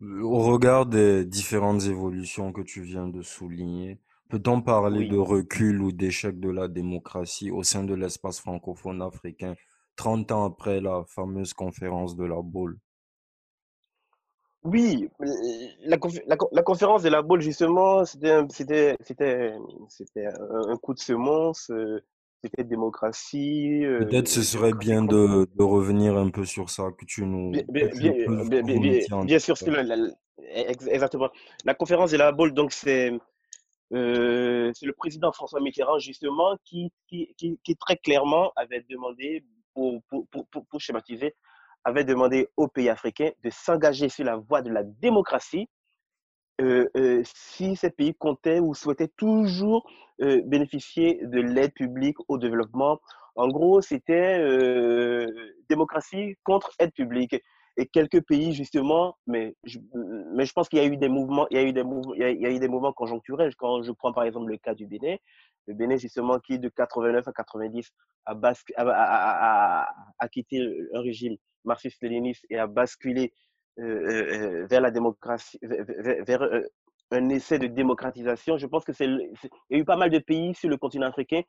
au 0.00 0.40
regard 0.40 0.86
des 0.86 1.24
différentes 1.24 1.84
évolutions 1.84 2.52
que 2.52 2.62
tu 2.62 2.82
viens 2.82 3.08
de 3.08 3.22
souligner, 3.22 3.98
peut-on 4.28 4.62
parler 4.62 5.08
de 5.08 5.16
recul 5.16 5.80
ou 5.80 5.92
d'échec 5.92 6.40
de 6.40 6.50
la 6.50 6.68
démocratie 6.68 7.50
au 7.50 7.62
sein 7.62 7.84
de 7.84 7.94
l'espace 7.94 8.40
francophone 8.40 9.02
africain 9.02 9.54
30 9.96 10.32
ans 10.32 10.44
après 10.44 10.80
la 10.80 11.04
fameuse 11.06 11.52
conférence 11.52 12.16
de 12.16 12.24
la 12.24 12.40
Baule? 12.42 12.78
Oui, 14.64 15.08
la, 15.84 15.98
conférence 15.98 17.02
de 17.02 17.08
la 17.08 17.22
Baule, 17.22 17.40
justement, 17.40 18.04
c'était 18.04 18.30
un 18.30 18.46
coup 20.76 20.94
de 20.94 21.00
semence. 21.00 21.68
Euh, 21.70 22.00
c'était 22.42 22.64
démocratie. 22.64 23.84
Peut-être 24.00 24.28
ce 24.28 24.42
serait 24.42 24.72
bien 24.72 25.02
de, 25.02 25.46
de, 25.54 25.62
revenir 25.62 26.16
un 26.16 26.30
peu 26.30 26.44
sur 26.44 26.70
ça, 26.70 26.90
que 26.98 27.04
tu 27.04 27.24
nous. 27.24 27.52
Bien, 27.68 27.88
bien, 27.94 28.62
bien, 28.62 29.24
bien 29.24 29.38
sûr, 29.38 29.56
exactement. 30.54 31.30
La 31.64 31.74
conférence 31.74 32.10
de 32.10 32.16
la 32.16 32.32
Baule, 32.32 32.52
donc 32.52 32.72
c'est 32.72 33.12
euh, 33.92 34.72
le 34.82 34.92
président 34.92 35.32
François 35.32 35.60
Mitterrand, 35.60 35.98
justement, 35.98 36.56
qui, 36.64 36.90
qui, 37.08 37.34
qui, 37.36 37.58
qui 37.62 37.76
très 37.76 37.96
clairement 37.96 38.52
avait 38.56 38.84
demandé, 38.88 39.44
pour, 39.74 40.00
pour, 40.08 40.26
pour, 40.28 40.66
pour, 40.66 40.80
schématiser, 40.80 41.34
avait 41.84 42.04
demandé 42.04 42.48
aux 42.56 42.68
pays 42.68 42.88
africains 42.88 43.30
de 43.42 43.50
s'engager 43.50 44.08
sur 44.08 44.24
la 44.24 44.36
voie 44.36 44.62
de 44.62 44.70
la 44.70 44.82
démocratie 44.82 45.68
euh, 46.60 46.88
euh, 46.96 47.22
si 47.24 47.76
ces 47.76 47.90
pays 47.90 48.14
comptaient 48.14 48.60
ou 48.60 48.74
souhaitaient 48.74 49.12
toujours 49.16 49.88
euh, 50.20 50.42
bénéficier 50.44 51.20
de 51.24 51.40
l'aide 51.40 51.72
publique 51.72 52.16
au 52.28 52.38
développement. 52.38 53.00
En 53.34 53.48
gros, 53.48 53.80
c'était 53.80 54.44
démocratie 55.68 56.36
contre 56.44 56.70
aide 56.78 56.92
publique. 56.92 57.34
Et 57.78 57.86
quelques 57.86 58.20
pays, 58.26 58.52
justement, 58.52 59.16
mais 59.26 59.56
je, 59.64 59.78
mais 60.34 60.44
je 60.44 60.52
pense 60.52 60.68
qu'il 60.68 60.78
y 60.78 60.82
a 60.82 60.84
eu 60.84 60.98
des 60.98 61.08
mouvements, 61.08 61.46
il 61.50 61.56
y 61.56 61.60
a 61.60 61.62
eu 61.62 61.72
des 62.58 62.68
mouvements, 62.68 62.92
conjoncturels. 62.92 63.56
Quand 63.56 63.82
je 63.82 63.90
prends 63.92 64.12
par 64.12 64.24
exemple 64.24 64.50
le 64.50 64.58
cas 64.58 64.74
du 64.74 64.86
Bénin, 64.86 65.16
le 65.66 65.72
Bénin, 65.72 65.96
justement, 65.96 66.38
qui 66.38 66.58
de 66.58 66.68
89 66.68 67.26
à 67.26 67.32
90 67.32 67.90
a, 68.26 69.86
a, 70.18 70.28
quitté 70.28 70.60
un 70.92 71.00
régime 71.00 71.36
marxiste-léniniste 71.64 72.44
et 72.50 72.58
a 72.58 72.66
basculé 72.66 73.32
vers 73.76 74.80
la 74.80 74.90
démocratie, 74.90 75.58
vers, 75.62 76.42
euh, 76.42 76.62
un 77.10 77.28
essai 77.28 77.58
de 77.58 77.66
démocratisation. 77.66 78.56
Je 78.56 78.66
pense 78.66 78.84
que 78.84 78.92
c'est, 78.92 79.06
il 79.06 79.30
y 79.70 79.74
a 79.74 79.78
eu 79.78 79.84
pas 79.84 79.96
mal 79.96 80.10
de 80.10 80.18
pays 80.18 80.54
sur 80.54 80.68
le 80.68 80.76
continent 80.76 81.06
africain 81.06 81.42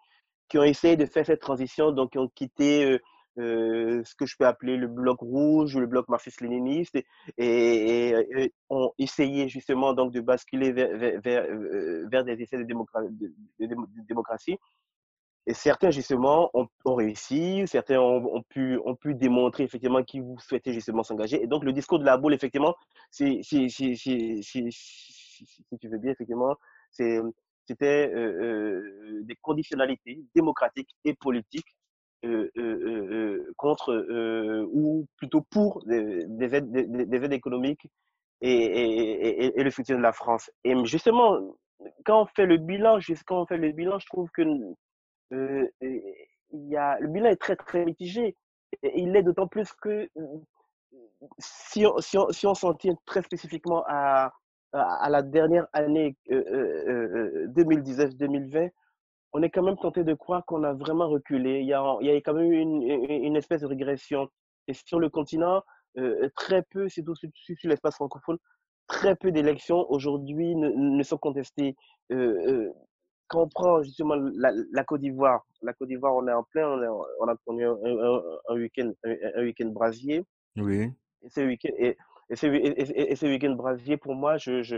qui 0.49 0.57
ont 0.57 0.63
essayé 0.63 0.97
de 0.97 1.05
faire 1.05 1.25
cette 1.25 1.39
transition, 1.39 1.91
donc 1.91 2.11
qui 2.11 2.17
ont 2.17 2.27
quitté 2.27 2.99
ce 3.37 4.15
que 4.15 4.25
je 4.25 4.35
peux 4.37 4.45
appeler 4.45 4.77
le 4.77 4.87
bloc 4.87 5.19
rouge 5.19 5.75
ou 5.75 5.79
le 5.79 5.87
bloc 5.87 6.07
marxiste-léniniste 6.09 6.99
et, 7.37 8.51
ont 8.69 8.91
essayé 8.99 9.47
justement 9.47 9.93
donc 9.93 10.11
de 10.11 10.19
basculer 10.19 10.71
vers, 10.73 12.23
des 12.25 12.41
essais 12.41 12.57
de 12.57 12.63
démocratie. 14.07 14.57
Et 15.45 15.53
certains, 15.53 15.91
justement, 15.91 16.49
ont, 16.53 16.69
réussi, 16.95 17.63
certains 17.67 17.99
ont, 17.99 18.41
pu, 18.43 18.79
ont 18.85 18.95
pu 18.95 19.13
démontrer, 19.13 19.63
effectivement, 19.63 20.01
qu'ils 20.03 20.23
souhaitaient 20.39 20.71
justement 20.71 21.03
s'engager. 21.03 21.43
Et 21.43 21.47
donc, 21.47 21.65
le 21.65 21.73
discours 21.73 21.99
de 21.99 22.05
la 22.05 22.15
boule, 22.17 22.33
effectivement, 22.33 22.75
si, 23.11 23.41
tu 23.41 23.67
veux 25.89 25.97
bien, 25.97 26.11
effectivement, 26.11 26.55
c'était 26.91 28.09
euh, 28.13 28.15
euh, 28.15 29.21
des 29.23 29.35
conditionnalités 29.41 30.23
démocratiques 30.33 30.95
et 31.03 31.13
politiques 31.13 31.75
euh, 32.25 33.53
contre, 33.57 33.93
ou 34.71 35.05
plutôt 35.17 35.41
pour 35.41 35.83
des, 35.85 36.23
des, 36.25 36.55
aides, 36.55 36.71
des, 36.71 37.17
aides, 37.17 37.33
économiques 37.33 37.85
et, 38.39 39.59
et, 39.59 39.63
le 39.63 39.69
soutien 39.71 39.97
de 39.97 40.01
la 40.01 40.13
France. 40.13 40.49
Et 40.63 40.73
justement, 40.85 41.53
quand 42.05 42.21
on 42.21 42.25
fait 42.27 42.45
le 42.45 42.55
bilan, 42.57 42.99
quand 43.25 43.41
on 43.41 43.45
fait 43.45 43.57
le 43.57 43.73
bilan, 43.73 43.99
je 43.99 44.05
trouve 44.05 44.29
que 44.31 44.41
euh, 45.31 45.67
il 45.81 46.67
y 46.67 46.75
a, 46.75 46.99
le 46.99 47.07
bilan 47.07 47.29
est 47.29 47.37
très, 47.37 47.55
très 47.55 47.85
mitigé. 47.85 48.35
Il 48.95 49.11
l'est 49.11 49.23
d'autant 49.23 49.47
plus 49.47 49.71
que 49.73 50.09
si 51.39 51.85
on, 51.85 51.97
si 51.99 52.17
on, 52.17 52.29
si 52.31 52.47
on 52.47 52.53
s'en 52.53 52.73
tient 52.73 52.95
très 53.05 53.21
spécifiquement 53.21 53.83
à, 53.87 54.33
à, 54.73 55.09
la 55.09 55.21
dernière 55.21 55.67
année 55.73 56.15
2019-2020, 56.29 58.55
euh, 58.55 58.65
euh, 58.65 58.69
on 59.33 59.41
est 59.41 59.49
quand 59.49 59.63
même 59.63 59.77
tenté 59.77 60.03
de 60.03 60.13
croire 60.13 60.45
qu'on 60.45 60.63
a 60.63 60.73
vraiment 60.73 61.09
reculé. 61.09 61.61
Il 61.61 61.67
y 61.67 61.73
a, 61.73 61.97
il 62.01 62.07
y 62.07 62.11
a 62.11 62.15
quand 62.17 62.33
même 62.33 62.51
eu 62.51 62.59
une, 62.59 62.83
une 62.83 63.35
espèce 63.35 63.61
de 63.61 63.67
régression. 63.67 64.29
Et 64.67 64.73
sur 64.73 64.99
le 64.99 65.09
continent, 65.09 65.63
très 66.35 66.61
peu, 66.61 66.87
surtout 66.87 67.15
sur, 67.15 67.29
sur 67.33 67.69
l'espace 67.69 67.95
francophone, 67.95 68.37
très 68.87 69.15
peu 69.15 69.31
d'élections 69.31 69.89
aujourd'hui 69.89 70.55
ne, 70.55 71.03
sont 71.03 71.17
contestées 71.17 71.75
quand 73.27 73.43
on 73.43 73.47
prend 73.47 73.83
justement 73.83 74.15
la, 74.15 74.83
Côte 74.83 75.01
d'Ivoire, 75.01 75.45
la 75.61 75.73
Côte 75.73 75.87
d'Ivoire, 75.87 76.15
on 76.15 76.27
est 76.27 76.33
en 76.33 76.43
plein, 76.43 76.67
on, 77.19 77.27
a 77.27 77.35
connu 77.45 77.65
un, 77.65 78.55
week-end 78.55 78.91
un, 79.03 79.41
week 79.41 79.63
brasier. 79.67 80.23
Oui. 80.57 80.91
Et 81.23 81.29
ce 81.29 81.41
week-end, 81.41 81.71
et, 81.77 81.97
et, 82.29 83.27
week 83.27 83.47
brasier, 83.55 83.97
pour 83.97 84.15
moi, 84.15 84.37
je, 84.37 84.61
je, 84.63 84.77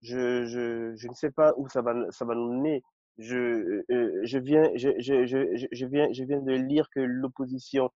je, 0.00 0.44
je, 0.44 0.94
je, 0.96 1.08
ne 1.08 1.14
sais 1.14 1.30
pas 1.30 1.52
où 1.56 1.68
ça 1.68 1.82
va, 1.82 1.94
ça 2.10 2.24
va 2.24 2.34
nous 2.34 2.52
mener. 2.52 2.82
Je, 3.18 3.82
euh, 3.90 4.20
je, 4.24 4.38
viens, 4.38 4.70
je, 4.74 4.88
je, 4.98 5.86
viens, 5.86 6.12
je 6.12 6.24
viens 6.24 6.40
de 6.40 6.52
lire 6.52 6.88
que 6.90 7.00
l'opposition 7.00 7.90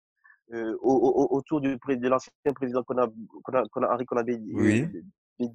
euh, 0.52 0.76
autour 0.82 1.60
du, 1.60 1.76
de 1.76 2.08
l'ancien 2.08 2.32
président 2.54 2.82
qu'on 2.84 2.98
a, 2.98 3.08
qu'on 3.42 3.82
a, 3.82 3.92
Henri 3.92 4.04
Conabé 4.04 4.38
oui. 4.52 4.86
Euh, 5.40 5.46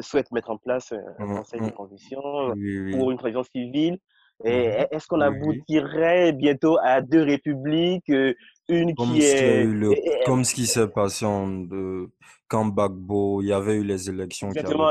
souhaite 0.00 0.30
mettre 0.32 0.50
en 0.50 0.56
place 0.56 0.92
un 1.18 1.26
mmh, 1.26 1.36
conseil 1.36 1.60
de 1.60 1.66
mmh. 1.66 1.70
transition 1.72 2.20
pour 2.92 3.10
une 3.10 3.18
transition 3.18 3.42
civile. 3.44 3.94
Mmh 3.94 3.96
est-ce 4.44 5.06
qu'on 5.06 5.20
aboutirait 5.20 6.32
bientôt 6.32 6.76
à 6.82 7.00
deux 7.00 7.22
républiques, 7.22 8.10
euh, 8.10 8.34
une 8.68 8.94
comme 8.94 9.12
qui 9.12 9.22
est... 9.22 10.24
comme 10.26 10.44
ce 10.44 10.54
qui 10.54 10.66
s'est 10.66 10.88
passé 10.88 11.24
en 11.24 11.48
de, 11.48 12.08
quand 12.48 12.66
Bagbo, 12.66 13.42
il 13.42 13.48
y 13.48 13.52
avait 13.52 13.76
eu 13.76 13.84
les 13.84 14.08
élections. 14.08 14.48
Exactement. 14.48 14.90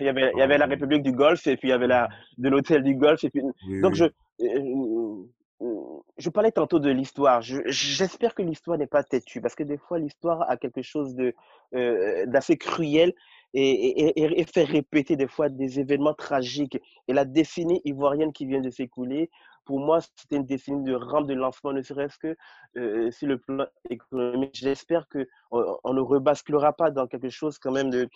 il, 0.00 0.06
y 0.06 0.08
avait, 0.08 0.30
il 0.34 0.38
y 0.38 0.42
avait 0.42 0.58
la 0.58 0.66
République 0.66 1.02
du 1.02 1.12
Golfe 1.12 1.46
et 1.46 1.56
puis 1.56 1.68
il 1.68 1.70
y 1.70 1.74
avait 1.74 1.86
la, 1.86 2.08
de 2.38 2.48
l'hôtel 2.48 2.82
du 2.82 2.94
Golfe. 2.94 3.24
Et 3.24 3.30
puis, 3.30 3.42
donc, 3.80 3.94
je, 3.94 4.04
euh, 4.04 5.70
je 6.16 6.30
parlais 6.30 6.52
tantôt 6.52 6.78
de 6.78 6.90
l'histoire. 6.90 7.42
J'espère 7.42 8.34
que 8.34 8.42
l'histoire 8.42 8.78
n'est 8.78 8.86
pas 8.86 9.02
têtue 9.02 9.40
parce 9.40 9.54
que 9.54 9.64
des 9.64 9.78
fois, 9.78 9.98
l'histoire 9.98 10.48
a 10.48 10.56
quelque 10.56 10.82
chose 10.82 11.14
d'assez 11.72 12.56
cruel 12.56 13.12
et, 13.54 14.40
et, 14.40 14.44
faire 14.44 14.68
répéter 14.68 15.16
des 15.16 15.26
fois 15.26 15.48
des 15.48 15.80
événements 15.80 16.14
tragiques. 16.14 16.78
Et 17.08 17.12
la 17.12 17.24
décennie 17.24 17.80
ivoirienne 17.84 18.32
qui 18.32 18.46
vient 18.46 18.60
de 18.60 18.70
s'écouler, 18.70 19.30
pour 19.64 19.80
moi, 19.80 20.00
c'était 20.16 20.36
une 20.36 20.46
décennie 20.46 20.84
de 20.84 20.94
rampe 20.94 21.26
de 21.26 21.34
lancement, 21.34 21.72
ne 21.72 21.82
serait-ce 21.82 22.18
que 22.18 22.36
euh, 22.76 23.10
sur 23.10 23.28
le 23.28 23.38
plan 23.38 23.66
économique. 23.88 24.54
J'espère 24.54 25.06
qu'on 25.08 25.78
on 25.84 25.94
ne 25.94 26.00
rebasculera 26.00 26.72
pas 26.72 26.90
dans 26.90 27.06
quelque 27.06 27.30
chose 27.30 27.58
quand 27.58 27.72
même 27.72 27.90
de, 27.90 28.08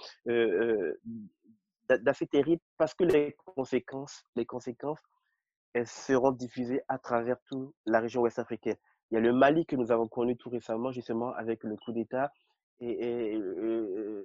d'assez 1.88 2.27
terrible 2.27 2.62
parce 2.77 2.94
que 2.94 3.05
les 3.05 3.37
conséquences, 3.44 4.25
les 4.37 4.47
conséquences, 4.47 5.01
elles 5.75 5.87
seront 5.87 6.31
diffusées 6.31 6.83
à 6.88 6.99
travers 6.99 7.37
toute 7.49 7.75
la 7.87 8.01
région 8.01 8.23
ouest 8.23 8.38
africaine. 8.38 8.77
Il 9.11 9.14
y 9.14 9.18
a 9.18 9.20
le 9.20 9.33
Mali 9.33 9.66
que 9.66 9.77
nous 9.77 9.92
avons 9.92 10.09
connu 10.09 10.37
tout 10.37 10.49
récemment, 10.49 10.92
justement, 10.92 11.33
avec 11.35 11.62
le 11.64 11.77
coup 11.77 11.92
d'État. 11.92 12.33
Et, 12.81 13.35
je 13.35 14.25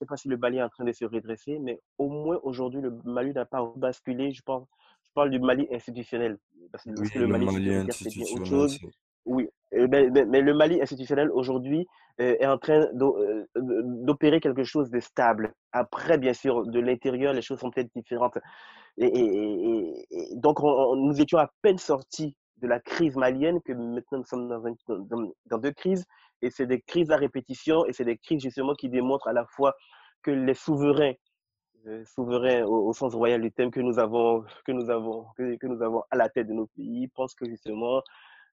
ne 0.00 0.04
sais 0.04 0.08
pas 0.08 0.16
si 0.16 0.28
le 0.28 0.36
Mali 0.36 0.58
est 0.58 0.62
en 0.62 0.68
train 0.68 0.84
de 0.84 0.92
se 0.92 1.04
redresser, 1.04 1.58
mais 1.58 1.80
au 1.98 2.08
moins 2.08 2.38
aujourd'hui, 2.42 2.80
le 2.80 2.92
Mali 3.04 3.32
n'a 3.32 3.44
pas 3.44 3.72
basculé. 3.76 4.32
Je, 4.32 4.42
pense, 4.42 4.66
je 5.04 5.10
parle 5.14 5.30
du 5.30 5.38
Mali 5.38 5.66
institutionnel. 5.72 6.38
Parce 6.72 6.84
que, 6.84 7.18
le, 7.18 7.26
Mali, 7.26 7.74
institutionnel. 7.74 8.34
Autre 8.34 8.44
chose. 8.44 8.78
Oui, 9.24 9.48
mais, 9.72 10.08
mais, 10.10 10.40
le 10.40 10.54
Mali 10.54 10.80
institutionnel 10.80 11.30
aujourd'hui 11.32 11.86
est 12.18 12.46
en 12.46 12.58
train 12.58 12.86
d'opérer 12.94 14.40
quelque 14.40 14.64
chose 14.64 14.90
de 14.90 15.00
stable. 15.00 15.52
Après, 15.72 16.16
bien 16.16 16.32
sûr, 16.32 16.66
de 16.66 16.80
l'intérieur, 16.80 17.32
les 17.32 17.42
choses 17.42 17.58
sont 17.58 17.70
peut-être 17.70 17.90
différentes. 17.94 18.38
Et, 18.98 19.92
donc, 20.36 20.60
nous 20.62 21.20
étions 21.20 21.38
à 21.38 21.50
peine 21.62 21.78
sortis 21.78 22.36
de 22.58 22.68
la 22.68 22.80
crise 22.80 23.16
malienne, 23.16 23.60
que 23.62 23.72
maintenant 23.72 24.18
nous 24.18 24.24
sommes 24.24 24.48
dans, 24.48 25.32
dans, 25.46 25.58
deux 25.58 25.72
crises. 25.72 26.06
Et 26.42 26.50
c'est 26.50 26.66
des 26.66 26.80
crises 26.80 27.10
à 27.10 27.16
répétition, 27.16 27.86
et 27.86 27.92
c'est 27.92 28.04
des 28.04 28.18
crises 28.18 28.42
justement 28.42 28.74
qui 28.74 28.88
démontrent 28.88 29.28
à 29.28 29.32
la 29.32 29.46
fois 29.46 29.74
que 30.22 30.30
les 30.30 30.54
souverains, 30.54 31.14
euh, 31.86 32.04
souverains 32.04 32.64
au, 32.64 32.92
sens 32.92 33.14
royal 33.14 33.40
du 33.40 33.52
thème 33.52 33.70
que 33.70 33.80
nous 33.80 33.98
avons, 33.98 34.44
que 34.64 34.72
nous 34.72 34.90
avons, 34.90 35.26
que, 35.36 35.66
nous 35.66 35.82
avons 35.82 36.02
à 36.10 36.16
la 36.16 36.28
tête 36.28 36.48
de 36.48 36.52
nos 36.52 36.66
pays, 36.66 37.08
pensent 37.08 37.34
que 37.34 37.48
justement 37.48 38.02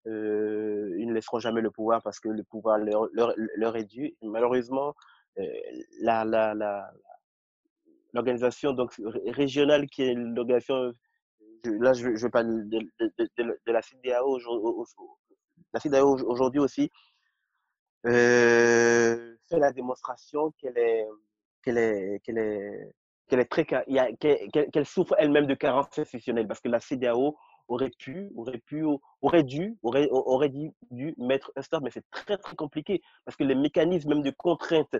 euh, 0.07 0.95
ils 0.99 1.07
ne 1.07 1.13
laisseront 1.13 1.39
jamais 1.39 1.61
le 1.61 1.71
pouvoir 1.71 2.01
parce 2.03 2.19
que 2.19 2.29
le 2.29 2.43
pouvoir 2.43 2.77
leur, 2.77 3.07
leur, 3.13 3.33
leur 3.55 3.75
est 3.75 3.85
dû. 3.85 4.13
Malheureusement, 4.21 4.93
euh, 5.39 5.45
la, 6.01 6.25
la, 6.25 6.53
la, 6.53 6.91
l'organisation 8.13 8.73
donc 8.73 8.93
régionale 9.25 9.87
qui 9.87 10.03
est 10.03 10.13
l'organisation 10.13 10.93
là 11.63 11.93
je, 11.93 12.15
je 12.15 12.27
parle 12.27 12.69
de, 12.69 12.79
de, 12.99 13.29
de, 13.37 13.71
la 13.71 13.81
CDAO 13.81 14.37
la 15.73 15.79
CDAO 15.79 16.17
aujourd'hui 16.27 16.59
aussi 16.59 16.91
euh, 18.05 19.35
fait 19.49 19.59
la 19.59 19.71
démonstration 19.71 20.51
qu'elle 20.57 20.77
est 20.77 21.07
qu'elle 21.63 21.77
est 21.77 22.19
qu'elle 22.23 22.37
est 22.37 22.93
qu'elle 23.27 23.39
est 23.39 23.45
très 23.45 23.65
qu'elle 23.65 24.85
souffre 24.85 25.15
elle-même 25.17 25.47
de 25.47 25.55
carences 25.55 25.97
institutionnelles 25.97 26.47
parce 26.47 26.59
que 26.59 26.69
la 26.69 26.79
CDAO 26.79 27.37
aurait 27.67 27.91
pu, 27.97 28.29
aurait 28.35 28.57
pu, 28.57 28.85
aurait 29.21 29.43
dû, 29.43 29.77
aurait, 29.83 30.09
aurait 30.11 30.49
dû 30.49 31.15
mettre 31.17 31.51
un 31.55 31.61
stop, 31.61 31.81
mais 31.83 31.91
c'est 31.91 32.03
très 32.11 32.37
très 32.37 32.55
compliqué 32.55 33.01
parce 33.25 33.37
que 33.37 33.43
les 33.43 33.55
mécanismes 33.55 34.09
même 34.09 34.21
de 34.21 34.31
contrainte 34.31 34.95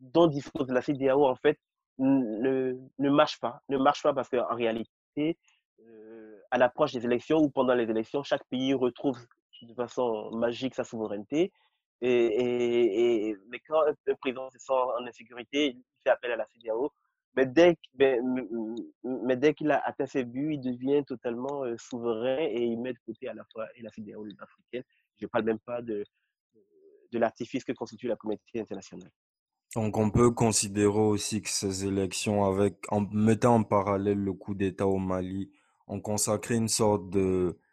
dont 0.00 0.26
dispose 0.26 0.68
la 0.68 0.82
CDAO 0.82 1.26
en 1.26 1.36
fait 1.36 1.58
ne, 1.98 2.74
ne 2.98 3.10
marchent 3.10 3.40
pas, 3.40 3.62
ne 3.68 3.78
marchent 3.78 4.02
pas 4.02 4.12
parce 4.12 4.28
qu'en 4.28 4.54
réalité, 4.54 5.36
euh, 5.80 6.38
à 6.50 6.58
l'approche 6.58 6.92
des 6.92 7.04
élections 7.04 7.38
ou 7.38 7.50
pendant 7.50 7.74
les 7.74 7.90
élections, 7.90 8.22
chaque 8.22 8.44
pays 8.44 8.74
retrouve 8.74 9.18
de 9.62 9.74
façon 9.74 10.30
magique 10.32 10.74
sa 10.74 10.84
souveraineté. 10.84 11.52
Et, 12.00 12.10
et, 12.10 13.28
et 13.28 13.36
mais 13.48 13.60
quand 13.66 13.80
un 13.82 14.14
président 14.14 14.50
se 14.50 14.58
sent 14.58 14.72
en 14.72 15.06
insécurité, 15.06 15.74
il 15.76 15.82
fait 16.04 16.10
appel 16.10 16.32
à 16.32 16.36
la 16.36 16.46
CDAO 16.46 16.92
mais 17.38 17.46
dès, 17.46 17.76
mais, 19.04 19.36
dès 19.36 19.54
qu'il 19.54 19.70
a 19.70 19.80
atteint 19.86 20.06
ses 20.06 20.24
buts, 20.24 20.54
il 20.54 20.60
devient 20.60 21.04
totalement 21.06 21.64
euh, 21.64 21.76
souverain 21.78 22.38
et 22.40 22.64
il 22.64 22.80
met 22.80 22.92
de 22.92 22.98
côté 23.06 23.28
à 23.28 23.34
la 23.34 23.44
fois 23.52 23.66
et 23.76 23.82
la 23.82 23.90
CDAO 23.90 24.24
africaine. 24.40 24.82
Je 25.20 25.24
ne 25.24 25.28
parle 25.28 25.44
même 25.44 25.60
pas 25.60 25.80
de, 25.80 26.04
de 27.12 27.18
l'artifice 27.18 27.62
que 27.62 27.70
constitue 27.70 28.08
la 28.08 28.16
communauté 28.16 28.60
internationale. 28.60 29.10
Donc 29.76 29.96
on 29.98 30.10
peut 30.10 30.32
considérer 30.32 30.98
aussi 30.98 31.42
que 31.42 31.48
ces 31.48 31.86
élections, 31.86 32.44
avec, 32.44 32.84
en 32.88 33.02
mettant 33.12 33.56
en 33.56 33.62
parallèle 33.62 34.18
le 34.18 34.32
coup 34.32 34.54
d'État 34.54 34.88
au 34.88 34.98
Mali, 34.98 35.52
ont 35.86 36.00
consacré 36.00 36.56
une 36.56 36.68
sorte 36.68 37.04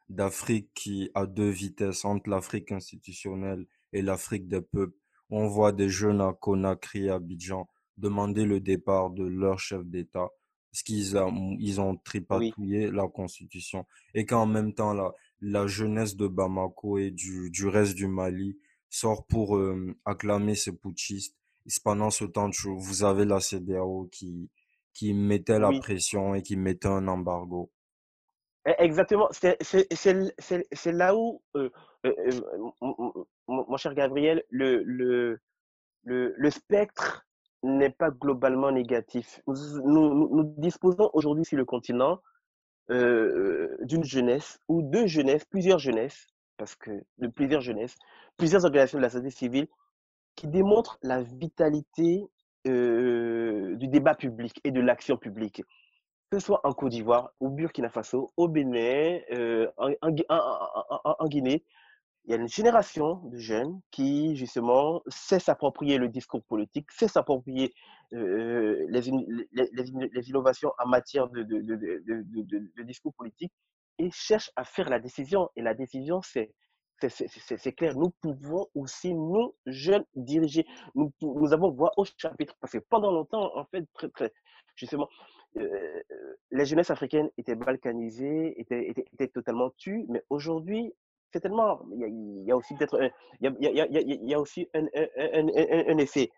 d'Afrique 0.09 0.73
qui 0.75 1.09
a 1.15 1.25
deux 1.25 1.49
vitesses 1.49 2.05
entre 2.05 2.29
l'Afrique 2.29 2.71
institutionnelle 2.71 3.65
et 3.95 4.01
l'Afrique 4.01 4.47
des 4.47 4.61
peuples. 4.61 4.97
On 5.29 5.47
voit 5.47 5.71
des 5.71 5.89
jeunes 5.89 6.21
à 6.21 6.33
Conakry, 6.33 7.09
à 7.09 7.15
Abidjan, 7.15 7.67
demander 7.97 8.45
le 8.45 8.59
départ 8.59 9.09
de 9.09 9.23
leur 9.23 9.59
chef 9.59 9.85
d'État 9.85 10.29
parce 10.75 10.83
qu'ils 10.83 11.17
ont, 11.17 11.55
ils 11.57 11.79
ont 11.79 11.95
tripatouillé 11.95 12.91
la 12.91 13.07
constitution 13.07 13.85
et 14.13 14.25
qu'en 14.25 14.45
même 14.45 14.73
temps 14.73 14.93
la, 14.93 15.13
la 15.39 15.67
jeunesse 15.67 16.17
de 16.17 16.27
Bamako 16.27 16.97
et 16.97 17.11
du, 17.11 17.49
du 17.49 17.67
reste 17.67 17.95
du 17.95 18.07
Mali 18.07 18.57
sort 18.89 19.25
pour 19.25 19.55
euh, 19.55 19.95
acclamer 20.03 20.55
ces 20.55 20.75
putschistes. 20.75 21.33
Et 21.65 21.69
pendant 21.81 22.11
ce 22.11 22.25
temps, 22.25 22.49
vous 22.77 23.03
avez 23.05 23.23
la 23.23 23.39
CDAO 23.39 24.09
qui, 24.11 24.49
qui 24.93 25.13
mettait 25.13 25.59
la 25.59 25.71
pression 25.79 26.35
et 26.35 26.41
qui 26.41 26.57
mettait 26.57 26.89
un 26.89 27.07
embargo. 27.07 27.71
E, 28.67 28.73
exactement, 28.79 29.29
c'est 29.31 30.91
là 30.91 31.15
où, 31.15 31.41
euh, 31.55 31.69
euh, 32.05 32.11
mon 33.47 33.77
cher 33.77 33.93
Gabriel, 33.93 34.43
le, 34.49 35.39
spectre 36.49 37.25
n'est 37.63 37.89
pas 37.89 38.11
globalement 38.11 38.71
négatif. 38.71 39.41
Nous, 39.47 40.55
disposons 40.57 41.09
aujourd'hui 41.13 41.45
sur 41.45 41.57
le 41.57 41.65
continent 41.65 42.19
euh, 42.91 43.75
d'une 43.81 44.03
jeunesse 44.03 44.59
ou 44.67 44.81
deux 44.81 45.07
jeunesses, 45.07 45.45
plusieurs 45.45 45.79
jeunesses, 45.79 46.27
parce 46.57 46.75
que 46.75 46.91
de 47.17 47.27
plusieurs 47.27 47.61
jeunesses, 47.61 47.95
plusieurs 48.37 48.65
organisations 48.65 48.99
de 48.99 49.03
la 49.03 49.09
société 49.09 49.35
civile 49.35 49.67
qui 50.35 50.47
démontrent 50.47 50.99
la 51.01 51.21
vitalité 51.21 52.29
euh, 52.67 53.75
du 53.75 53.87
débat 53.87 54.15
public 54.15 54.59
et 54.63 54.71
de 54.71 54.81
l'action 54.81 55.17
publique, 55.17 55.63
que 56.29 56.39
ce 56.39 56.45
soit 56.45 56.61
en 56.63 56.73
Côte 56.73 56.91
d'Ivoire, 56.91 57.31
au 57.39 57.49
Burkina 57.49 57.89
Faso, 57.89 58.31
au 58.37 58.47
Bénin, 58.47 59.19
euh, 59.31 59.67
en, 59.77 61.27
Guinée, 61.27 61.63
il 62.25 62.31
y 62.31 62.33
a 62.33 62.37
une 62.37 62.47
génération 62.47 63.21
de 63.25 63.37
jeunes 63.37 63.79
qui, 63.91 64.35
justement, 64.35 65.03
sait 65.07 65.39
s'approprier 65.39 65.97
le 65.97 66.09
discours 66.09 66.43
politique, 66.43 66.91
sait 66.91 67.07
s'approprier 67.07 67.73
euh, 68.13 68.85
les, 68.89 69.01
les, 69.51 70.29
innovations 70.29 70.71
en 70.79 70.87
matière 70.87 71.29
de, 71.29 72.83
discours 72.83 73.13
politique 73.13 73.53
et 73.99 74.09
cherche 74.11 74.51
à 74.55 74.63
faire 74.63 74.89
la 74.89 74.99
décision. 74.99 75.49
Et 75.55 75.61
la 75.61 75.75
décision, 75.75 76.21
c'est 76.23 76.51
c'est 77.01 77.73
clair, 77.73 77.95
nous 77.97 78.11
pouvons 78.21 78.67
aussi, 78.73 79.13
nous, 79.13 79.53
jeunes, 79.65 80.05
diriger. 80.15 80.65
Nous, 80.95 81.11
nous 81.21 81.53
avons 81.53 81.71
voix 81.71 81.91
au 81.97 82.05
chapitre. 82.05 82.55
Parce 82.59 82.73
que 82.73 82.77
pendant 82.77 83.11
longtemps, 83.11 83.55
en 83.57 83.65
fait, 83.65 83.85
très, 83.93 84.09
très, 84.09 84.31
justement, 84.75 85.09
euh, 85.57 86.01
les 86.51 86.65
jeunesses 86.65 86.91
africaines 86.91 87.29
étaient 87.37 87.55
balkanisées, 87.55 88.59
étaient, 88.59 88.89
étaient, 88.89 89.05
étaient 89.13 89.27
totalement 89.27 89.71
tues. 89.77 90.05
Mais 90.09 90.23
aujourd'hui, 90.29 90.93
c'est 91.31 91.41
tellement. 91.41 91.81
Il 91.93 92.43
y, 92.45 92.51
a, 92.51 92.55
aussi 92.55 92.75
peut-être. 92.75 92.97
Il, 93.41 93.53
y 93.59 94.33
a, 94.33 94.39
aussi 94.39 94.69
un, 94.73 94.85
un, 94.85 95.97
effet 95.97 96.31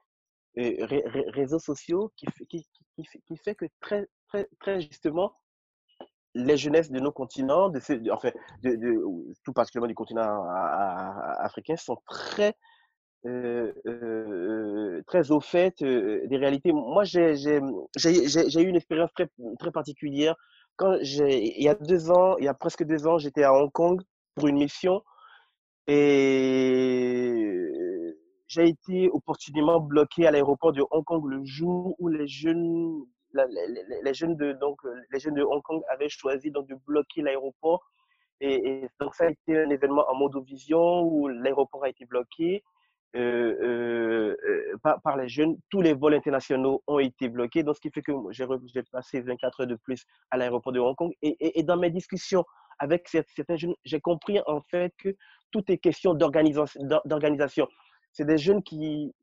euh, 0.57 0.85
réseaux 1.33 1.59
sociaux 1.59 2.11
qui, 2.15 2.25
qui, 2.49 2.67
qui, 2.95 3.37
fait 3.37 3.55
que 3.55 3.65
très, 3.79 4.07
très, 4.27 4.47
très 4.59 4.81
justement, 4.81 5.35
les 6.37 6.57
jeunesses 6.57 6.91
de 6.91 6.99
nos 6.99 7.11
continents, 7.11 7.71
enfin, 8.11 8.31
tout 9.43 9.53
particulièrement 9.53 9.87
du 9.87 9.95
continent 9.95 10.45
africain, 11.39 11.75
sont 11.75 11.97
très, 12.07 12.53
euh, 13.25 13.73
euh, 13.85 15.01
très 15.07 15.31
au 15.31 15.39
fait 15.39 15.83
des 15.83 16.37
réalités. 16.37 16.71
Moi, 16.71 17.03
j'ai 17.03 17.33
eu 17.35 18.67
une 18.67 18.75
expérience 18.75 19.11
très, 19.13 19.29
très 19.59 19.71
particulière. 19.71 20.35
Quand 20.75 20.95
il 21.01 21.63
y 21.63 21.67
a 21.69 21.75
deux 21.75 22.11
ans, 22.11 22.37
il 22.37 22.45
y 22.45 22.47
a 22.47 22.53
presque 22.53 22.83
deux 22.83 23.07
ans, 23.07 23.17
j'étais 23.17 23.43
à 23.43 23.53
Hong 23.53 23.71
Kong 23.71 24.01
pour 24.35 24.47
une 24.47 24.57
mission 24.57 25.01
et 25.87 27.57
j'ai 28.47 28.67
été 28.69 29.09
opportunément 29.09 29.79
bloqué 29.79 30.27
à 30.27 30.31
l'aéroport 30.31 30.73
de 30.73 30.83
Hong 30.91 31.03
Kong 31.03 31.25
le 31.25 31.43
jour 31.45 31.95
où 31.99 32.07
les 32.09 32.27
jeunes, 32.27 33.05
les, 33.33 34.13
jeunes 34.13 34.35
de, 34.35 34.53
donc, 34.53 34.79
les 35.11 35.19
jeunes 35.19 35.35
de 35.35 35.43
Hong 35.43 35.61
Kong 35.61 35.81
avaient 35.89 36.09
choisi 36.09 36.51
donc, 36.51 36.67
de 36.67 36.75
bloquer 36.85 37.21
l'aéroport. 37.21 37.83
Et, 38.39 38.87
donc, 38.99 39.15
ça 39.15 39.25
a 39.25 39.29
été 39.29 39.57
un 39.57 39.69
événement 39.69 40.05
en 40.09 40.15
mode 40.15 40.37
vision 40.45 41.01
où 41.01 41.27
l'aéroport 41.27 41.83
a 41.83 41.89
été 41.89 42.05
bloqué 42.05 42.63
euh, 43.15 43.55
euh, 43.61 44.37
euh, 44.47 44.77
par, 44.83 45.01
par, 45.01 45.17
les 45.17 45.27
jeunes. 45.27 45.57
Tous 45.69 45.81
les 45.81 45.93
vols 45.93 46.13
internationaux 46.13 46.83
ont 46.87 46.99
été 46.99 47.29
bloqués. 47.29 47.63
Donc, 47.63 47.75
ce 47.75 47.81
qui 47.81 47.89
fait 47.89 48.01
que 48.01 48.13
j'ai 48.31 48.83
passé 48.91 49.21
24 49.21 49.61
heures 49.61 49.67
de 49.67 49.75
plus 49.75 50.03
à 50.29 50.37
l'aéroport 50.37 50.71
de 50.71 50.79
Hong 50.79 50.95
Kong. 50.95 51.11
Et, 51.21 51.35
et, 51.39 51.59
et 51.59 51.63
dans 51.63 51.77
mes 51.77 51.89
discussions 51.89 52.45
avec 52.79 53.07
certains 53.07 53.55
jeunes, 53.55 53.73
j'ai 53.83 53.99
compris 53.99 54.39
en 54.45 54.61
fait 54.61 54.93
que 54.99 55.15
tout 55.51 55.63
est 55.71 55.77
question 55.77 56.13
d'organisation. 56.13 57.67
C'est 58.11 58.25
des 58.25 58.37
jeunes 58.37 58.61
qui 58.61 59.15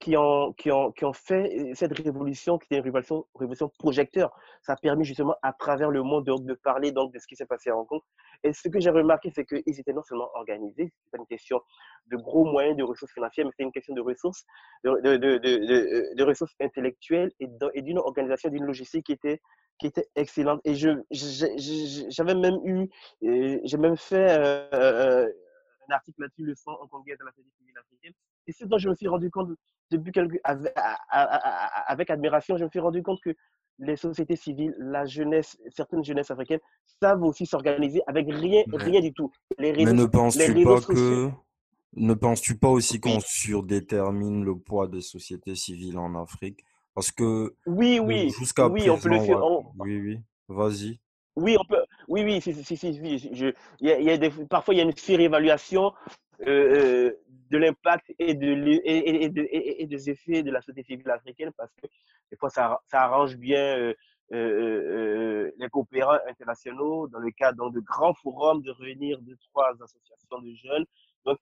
qui 0.00 0.16
ont, 0.16 0.52
qui, 0.54 0.70
ont, 0.70 0.92
qui 0.92 1.04
ont 1.04 1.12
fait 1.12 1.72
cette 1.74 1.96
révolution, 1.96 2.58
qui 2.58 2.66
était 2.66 2.76
une 2.76 2.84
révolution, 2.84 3.26
révolution 3.34 3.70
projecteur. 3.78 4.30
Ça 4.62 4.72
a 4.72 4.76
permis 4.76 5.04
justement 5.04 5.36
à 5.42 5.52
travers 5.52 5.90
le 5.90 6.02
monde 6.02 6.24
de, 6.24 6.54
parler 6.54 6.92
donc, 6.92 7.12
de 7.12 7.18
ce 7.18 7.26
qui 7.26 7.36
s'est 7.36 7.46
passé 7.46 7.70
à 7.70 7.76
Hong 7.76 7.86
Kong. 7.86 8.00
Et 8.42 8.52
ce 8.52 8.68
que 8.68 8.80
j'ai 8.80 8.90
remarqué, 8.90 9.30
c'est 9.34 9.44
qu'ils 9.44 9.80
étaient 9.80 9.92
non 9.92 10.02
seulement 10.02 10.30
organisés, 10.34 10.92
pas 11.10 11.18
une 11.18 11.26
question 11.26 11.60
de 12.06 12.16
gros 12.16 12.44
moyens, 12.44 12.76
de 12.76 12.82
ressources 12.82 13.12
financières, 13.12 13.46
mais 13.46 13.52
c'est 13.56 13.62
une 13.62 13.72
question 13.72 13.94
de 13.94 14.00
ressources, 14.00 14.44
de, 14.84 14.98
de, 15.00 15.16
de, 15.16 16.14
de 16.14 16.24
ressources 16.24 16.54
intellectuelles 16.60 17.32
et 17.40 17.82
d'une 17.82 17.98
organisation, 17.98 18.50
d'une 18.50 18.64
logistique 18.64 19.06
qui 19.06 19.12
était, 19.12 19.40
qui 19.78 19.86
était 19.86 20.08
excellente. 20.16 20.60
Et 20.64 20.74
j'avais 20.74 22.34
même 22.34 22.58
eu, 22.64 22.88
j'ai 23.20 23.76
même 23.76 23.96
fait 23.96 24.30
euh, 24.30 24.68
euh, 24.74 25.28
un 25.88 25.94
article 25.94 26.22
là-dessus, 26.22 26.44
le 26.44 26.54
sang 26.54 26.76
congrès 26.90 27.16
de 27.16 27.24
la 27.24 27.30
société 27.32 27.50
civile 27.58 27.78
africaine. 27.78 28.12
Et 28.46 28.52
c'est 28.52 28.66
dont 28.66 28.78
je 28.78 28.88
me 28.88 28.94
suis 28.94 29.08
rendu 29.08 29.30
compte 29.30 29.50
depuis 29.90 30.12
quelques, 30.12 30.40
avec, 30.44 30.72
avec, 31.08 32.10
admiration, 32.10 32.56
je 32.56 32.64
me 32.64 32.70
suis 32.70 32.80
rendu 32.80 33.02
compte 33.02 33.20
que 33.20 33.34
les 33.78 33.96
sociétés 33.96 34.36
civiles, 34.36 34.74
la 34.78 35.06
jeunesse, 35.06 35.58
certaines 35.70 36.04
jeunesses 36.04 36.30
africaines 36.30 36.60
savent 37.00 37.22
aussi 37.22 37.46
s'organiser 37.46 38.02
avec 38.06 38.26
rien, 38.28 38.62
rien 38.72 39.00
du 39.00 39.12
tout. 39.12 39.30
Les 39.58 39.72
réseaux, 39.72 39.92
Mais 39.92 40.00
ne 40.00 40.06
penses-tu 40.06 40.64
pas 40.64 40.80
que 40.80 41.30
ne 41.94 42.14
penses-tu 42.14 42.56
pas 42.56 42.68
aussi 42.68 43.00
qu'on 43.00 43.20
surdétermine 43.20 44.44
le 44.44 44.56
poids 44.56 44.88
des 44.88 45.02
sociétés 45.02 45.54
civiles 45.54 45.98
en 45.98 46.14
Afrique? 46.14 46.64
Parce 46.94 47.10
que 47.10 47.54
oui, 47.66 48.00
oui, 48.00 48.30
jusqu'à 48.38 48.68
oui, 48.68 48.80
présent, 48.80 48.94
on 48.94 48.98
peut 48.98 49.08
le 49.08 49.20
faire. 49.20 49.42
oui, 49.78 50.00
oui, 50.00 50.18
vas-y. 50.48 51.00
Oui, 51.36 51.56
on 51.58 51.64
peut. 51.64 51.84
Oui, 52.08 52.22
oui, 52.24 52.40
si, 52.40 52.52
si, 52.52 52.76
si, 52.76 52.92
Je, 53.34 53.52
il 53.80 53.88
y 53.88 53.92
a, 53.92 54.00
y 54.00 54.10
a 54.10 54.18
des, 54.18 54.30
parfois, 54.30 54.74
il 54.74 54.78
y 54.78 54.80
a 54.80 54.84
une 54.84 54.96
surévaluation 54.96 55.92
euh, 56.46 57.06
euh 57.06 57.18
de 57.50 57.58
l'impact 57.58 58.10
et, 58.18 58.32
de, 58.34 58.46
et, 58.46 58.78
et, 58.78 59.82
et, 59.82 59.86
des 59.86 60.08
effets 60.08 60.42
de 60.42 60.50
la 60.50 60.62
société 60.62 60.94
civile 60.94 61.10
africaine 61.10 61.50
parce 61.54 61.70
que 61.74 61.86
des 62.30 62.36
fois, 62.38 62.48
ça, 62.48 62.80
ça 62.86 63.02
arrange 63.02 63.36
bien 63.36 63.92
euh, 64.32 65.50
les 65.58 65.68
coopérants 65.68 66.16
internationaux 66.26 67.08
dans 67.08 67.18
le 67.18 67.30
cadre 67.30 67.68
de 67.68 67.80
grands 67.80 68.14
forums 68.14 68.62
de 68.62 68.70
réunir 68.70 69.20
deux, 69.20 69.36
trois 69.50 69.70
associations 69.82 70.40
de 70.40 70.54
jeunes. 70.54 70.86
Donc, 71.26 71.38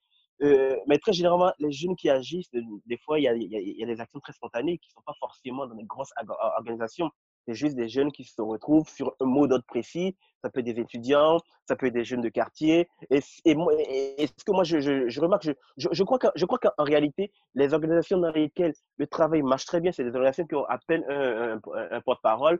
mais 0.88 0.98
très 0.98 1.12
généralement, 1.12 1.52
les 1.60 1.70
jeunes 1.70 1.94
qui 1.94 2.10
agissent, 2.10 2.50
des 2.50 2.96
fois, 2.96 3.20
il 3.20 3.22
y 3.22 3.28
a, 3.28 3.36
y 3.36 3.84
a 3.84 3.86
des 3.86 4.00
actions 4.00 4.18
très 4.18 4.32
spontanées 4.32 4.78
qui 4.78 4.88
ne 4.88 4.94
sont 4.94 5.02
pas 5.06 5.14
forcément 5.20 5.64
dans 5.68 5.76
des 5.76 5.84
grosses 5.84 6.12
organisations. 6.56 7.08
C'est 7.46 7.54
juste 7.54 7.76
des 7.76 7.88
jeunes 7.88 8.12
qui 8.12 8.24
se 8.24 8.40
retrouvent 8.40 8.88
sur 8.88 9.14
un 9.20 9.26
mot 9.26 9.46
d'ordre 9.46 9.64
précis. 9.66 10.16
Ça 10.42 10.48
peut 10.48 10.60
être 10.60 10.66
des 10.66 10.80
étudiants, 10.80 11.38
ça 11.68 11.76
peut 11.76 11.86
être 11.86 11.94
des 11.94 12.04
jeunes 12.04 12.22
de 12.22 12.28
quartier. 12.28 12.88
Et, 13.10 13.20
ce 13.20 14.44
que 14.44 14.52
moi, 14.52 14.64
je, 14.64 15.20
remarque, 15.20 15.48
je, 15.76 16.02
crois 16.02 16.18
qu'en 16.58 16.84
réalité, 16.84 17.30
les 17.54 17.74
organisations 17.74 18.18
dans 18.18 18.30
lesquelles 18.30 18.72
le 18.96 19.06
travail 19.06 19.42
marche 19.42 19.66
très 19.66 19.80
bien, 19.80 19.92
c'est 19.92 20.02
des 20.02 20.10
organisations 20.10 20.46
qui 20.46 20.54
ont 20.54 20.64
à 20.64 20.78
peine 20.78 21.04
un, 21.08 22.00
porte-parole, 22.00 22.58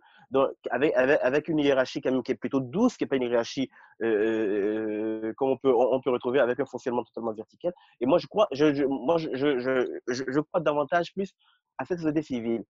avec, 0.71 1.49
une 1.49 1.59
hiérarchie 1.59 2.03
quand 2.03 2.13
même 2.13 2.23
qui 2.23 2.33
est 2.33 2.37
plutôt 2.37 2.61
douce, 2.61 2.97
qui 2.97 3.05
n'est 3.05 3.09
pas 3.09 3.17
une 3.17 3.23
hiérarchie 3.23 3.71
euh, 4.03 5.25
euh, 5.25 5.33
comme 5.37 5.51
on 5.51 5.57
peut, 5.57 5.73
on 5.75 6.01
peut 6.01 6.11
retrouver 6.11 6.41
avec 6.41 6.59
un 6.61 6.67
fonctionnement 6.67 7.05
totalement 7.05 7.33
vertical. 7.33 7.73
Et 8.01 8.07
moi, 8.07 8.19
je 8.19 8.27
crois, 8.27 8.49
moi, 8.89 9.19
je, 9.19 10.41
crois 10.41 10.61
davantage 10.61 11.13
plus 11.13 11.33
à 11.79 11.85
cette 11.85 11.99
société 11.99 12.23
civile 12.23 12.65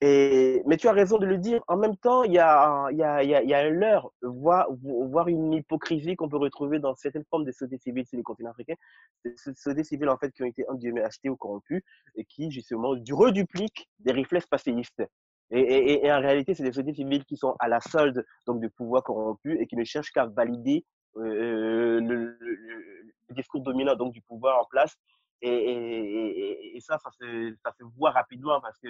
mais 0.00 0.76
tu 0.78 0.88
as 0.88 0.92
raison 0.92 1.18
de 1.18 1.26
le 1.26 1.38
dire. 1.38 1.60
En 1.66 1.76
même 1.76 1.96
temps, 1.96 2.22
il 2.22 2.32
y 2.32 2.38
a, 2.38 2.86
un 2.86 3.70
leurre, 3.70 4.12
voire, 4.22 5.28
une 5.28 5.52
hypocrisie 5.52 6.14
qu'on 6.16 6.28
peut 6.28 6.36
retrouver 6.36 6.78
dans 6.78 6.94
certaines 6.94 7.24
formes 7.24 7.44
de 7.44 7.52
sociétés 7.52 7.82
civiles 7.82 8.06
sur 8.06 8.16
les 8.16 8.22
continents 8.22 8.50
africains. 8.50 8.76
Des 9.24 9.36
sociétés 9.36 9.84
civiles, 9.84 10.08
en 10.08 10.16
fait, 10.16 10.30
qui 10.30 10.42
ont 10.42 10.46
été, 10.46 10.64
achetées 11.02 11.28
ou 11.28 11.36
corrompues 11.36 11.84
et 12.14 12.24
qui, 12.24 12.50
justement, 12.50 12.90
redupliquent 13.10 13.88
des 13.98 14.12
réflexes 14.12 14.46
passéistes. 14.46 15.02
Et, 15.50 16.04
et, 16.04 16.12
en 16.12 16.20
réalité, 16.20 16.54
c'est 16.54 16.62
des 16.62 16.72
sociétés 16.72 16.94
civiles 16.94 17.24
qui 17.24 17.36
sont 17.36 17.56
à 17.58 17.68
la 17.68 17.80
solde 17.80 18.24
donc, 18.46 18.60
du 18.60 18.68
pouvoir 18.68 19.02
corrompu 19.02 19.58
et 19.58 19.66
qui 19.66 19.76
ne 19.76 19.84
cherchent 19.84 20.12
qu'à 20.12 20.26
valider 20.26 20.84
euh, 21.16 22.00
le, 22.00 22.36
le, 22.38 23.08
discours 23.30 23.62
dominant 23.62 23.96
donc, 23.96 24.12
du 24.12 24.20
pouvoir 24.20 24.60
en 24.60 24.66
place. 24.66 24.94
Et, 25.40 26.74
et 26.74 26.80
ça, 26.80 26.98
ça 26.98 27.10
se, 27.12 27.54
ça 27.62 27.72
se 27.78 27.84
voit 27.96 28.10
rapidement 28.10 28.60
parce 28.60 28.78
que 28.78 28.88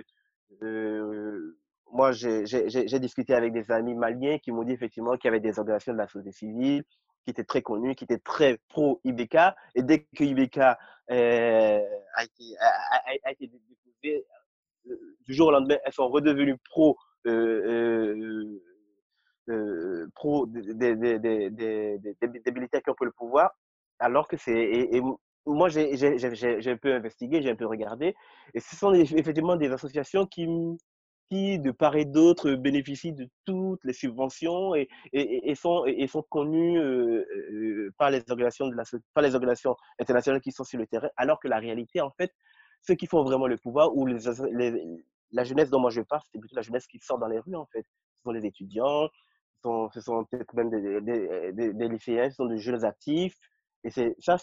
euh, 0.63 1.57
moi, 1.93 2.13
j'ai 2.13 2.99
discuté 3.01 3.35
avec 3.35 3.53
des 3.53 3.71
amis 3.71 3.95
maliens 3.95 4.39
qui 4.39 4.53
m'ont 4.53 4.65
dit 4.65 4.73
effectivement 4.73 5.17
qu'il 5.17 5.29
y 5.29 5.29
avait 5.29 5.41
des 5.41 5.59
organisations 5.59 5.93
de 5.93 5.99
la 5.99 6.07
société 6.07 6.33
civile 6.33 6.85
qui 7.25 7.31
étaient 7.31 7.45
très 7.45 7.63
connues, 7.63 7.95
qui 7.95 8.05
étaient 8.05 8.19
très 8.19 8.59
pro-IBK. 8.69 9.37
Et 9.75 9.83
dès 9.83 10.01
que 10.01 10.25
IBK 10.25 10.59
euh, 10.59 10.75
a, 12.15 12.25
été, 12.25 12.45
a, 12.61 13.31
euh, 14.07 14.97
du 15.27 15.35
jour 15.35 15.49
au 15.49 15.51
lendemain, 15.51 15.77
elles 15.85 15.93
sont 15.93 16.09
redevenues 16.09 16.59
pro, 16.71 16.97
euh, 17.27 18.61
pro 20.15 20.47
des, 20.47 20.75
des, 20.75 21.51
qui 22.21 22.91
ont 22.91 22.95
pris 22.95 23.07
le 23.07 23.13
pouvoir. 23.13 23.51
Alors 23.99 24.29
que 24.29 24.37
c'est 24.37 24.91
moi, 25.47 25.69
j'ai 25.69 26.71
un 26.71 26.77
peu 26.77 26.95
investigué, 26.95 27.43
j'ai 27.43 27.51
un 27.51 27.57
peu 27.57 27.67
regardé. 27.67 28.15
Et 28.55 28.61
ce 28.61 28.77
sont 28.77 28.93
effectivement 28.95 29.57
des 29.57 29.71
associations 29.73 30.27
qui, 30.27 30.47
qui 31.31 31.59
de 31.59 31.71
part 31.71 31.97
et 31.97 32.05
d'autre, 32.05 32.53
bénéficient 32.53 33.13
de 33.13 33.29
toutes 33.45 33.85
les 33.85 33.93
subventions 33.93 34.75
et, 34.75 34.89
et, 35.13 35.51
et 35.51 35.55
sont, 35.55 35.85
et 35.87 36.07
sont 36.07 36.23
connues 36.23 36.79
euh, 36.79 37.25
euh, 37.53 37.95
par, 37.99 38.11
les 38.11 38.23
organisations 38.31 38.69
de 38.69 38.75
la, 38.75 38.85
par 39.15 39.23
les 39.23 39.35
organisations 39.35 39.77
internationales 39.99 40.41
qui 40.41 40.53
sont 40.53 40.65
sur 40.65 40.79
le 40.79 40.87
terrain, 40.87 41.09
alors 41.17 41.39
que 41.41 41.49
la 41.49 41.59
réalité, 41.59 42.01
en 42.01 42.11
fait, 42.11 42.33
ceux 42.83 42.95
qui 42.95 43.07
font 43.07 43.23
vraiment 43.23 43.47
le 43.47 43.57
pouvoir, 43.57 43.95
ou 43.97 44.07
les, 44.07 44.19
la 45.33 45.45
jeunesse 45.45 45.71
dont 45.71 45.81
moi 45.81 45.91
je 45.91 46.01
parle, 46.01 46.23
c'est 46.33 46.39
plutôt 46.39 46.57
la 46.57 46.63
jeunesse 46.63 46.87
qui 46.87 46.99
sort 46.99 47.19
dans 47.19 47.27
les 47.27 47.39
rues, 47.39 47.57
en 47.57 47.67
fait. 47.67 47.83
Ce 47.83 48.23
sont 48.25 48.31
les 48.31 48.47
étudiants, 48.47 49.09
ce 49.57 49.61
sont, 49.63 49.91
ce 49.91 50.01
sont 50.01 50.25
peut-être 50.25 50.55
même 50.55 50.71
des, 50.71 51.01
des, 51.01 51.53
des, 51.53 51.73
des 51.73 51.89
lycéens, 51.89 52.31
ce 52.31 52.37
sont 52.37 52.47
des 52.47 52.59
jeunes 52.59 52.85
actifs, 52.85 53.37
et 53.85 53.91
c'est 53.91 54.15
ça, 54.19 54.37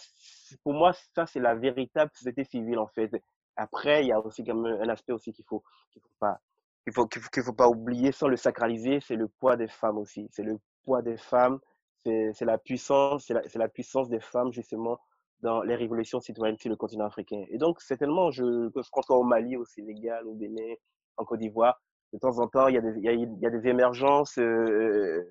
pour 0.64 0.74
moi, 0.74 0.94
ça, 1.14 1.26
c'est 1.26 1.40
la 1.40 1.56
véritable 1.56 2.12
société 2.14 2.44
civile, 2.44 2.80
en 2.80 2.88
fait. 2.88 3.12
Après, 3.56 4.04
il 4.04 4.08
y 4.08 4.12
a 4.12 4.20
aussi 4.20 4.44
comme 4.44 4.66
un 4.66 4.90
aspect 4.90 5.14
aussi 5.14 5.34
qu'il 5.34 5.46
faut, 5.46 5.64
qu'il 5.92 6.02
faut 6.02 6.10
pas, 6.20 6.40
qu'il 6.84 6.94
faut, 6.94 7.08
qu'il 7.08 7.44
faut, 7.44 7.54
pas 7.54 7.68
oublier 7.68 8.12
sans 8.12 8.28
le 8.28 8.38
sacraliser, 8.38 9.00
c'est 9.02 9.16
le 9.16 9.28
poids 9.28 9.58
des 9.58 9.68
femmes 9.68 9.98
aussi. 9.98 10.28
C'est 10.32 10.44
le 10.44 10.60
poids 10.84 11.02
des 11.02 11.18
femmes, 11.18 11.60
c'est 12.04 12.42
la 12.42 12.58
puissance, 12.58 13.26
c'est 13.26 13.34
la, 13.34 13.42
la, 13.56 13.68
puissance 13.68 14.10
des 14.10 14.20
femmes, 14.20 14.52
justement, 14.54 15.00
dans 15.42 15.62
les 15.64 15.76
révolutions 15.76 16.20
citoyennes 16.20 16.58
sur 16.58 16.70
le 16.70 16.76
continent 16.76 17.06
africain. 17.06 17.44
Et 17.50 17.58
donc, 17.58 17.82
certainement, 17.82 18.32
je, 18.32 18.70
que 18.70 18.82
ce 18.82 19.12
au 19.12 19.24
Mali, 19.24 19.58
au 19.58 19.66
Sénégal, 19.66 20.26
au 20.28 20.34
Bénin, 20.34 20.76
en 21.18 21.26
Côte 21.26 21.40
d'Ivoire, 21.40 21.82
de 22.14 22.20
temps 22.20 22.40
en 22.40 22.48
temps, 22.48 22.68
il 22.68 22.76
y 22.76 22.78
a 22.78 22.82
des, 22.82 22.94
il 22.98 23.04
y 23.04 23.10
a, 23.10 23.14
il 23.14 23.40
y 23.40 23.46
a 23.46 23.50
des 23.50 23.68
émergences 23.68 24.38
euh, 24.38 25.24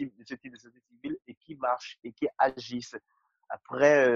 de 0.00 0.24
ce 0.24 0.34
type 0.34 0.52
de 0.52 0.58
société 0.58 0.80
civile 0.88 1.18
et 1.26 1.34
qui 1.34 1.54
marchent 1.56 1.98
et 2.04 2.12
qui 2.12 2.26
agissent 2.38 2.96
après, 3.48 4.06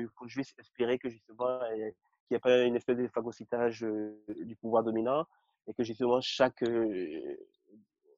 il 0.00 0.08
faut 0.18 0.28
juste 0.28 0.58
espérer 0.58 0.98
que 0.98 1.08
justement, 1.08 1.60
qu'il 1.60 1.92
n'y 2.30 2.36
ait 2.36 2.40
pas 2.40 2.62
une 2.62 2.76
espèce 2.76 2.96
de 2.96 3.08
phagocytage 3.08 3.86
du 4.28 4.56
pouvoir 4.56 4.82
dominant 4.82 5.26
et 5.66 5.74
que 5.74 5.84
justement 5.84 6.20
chaque, 6.20 6.64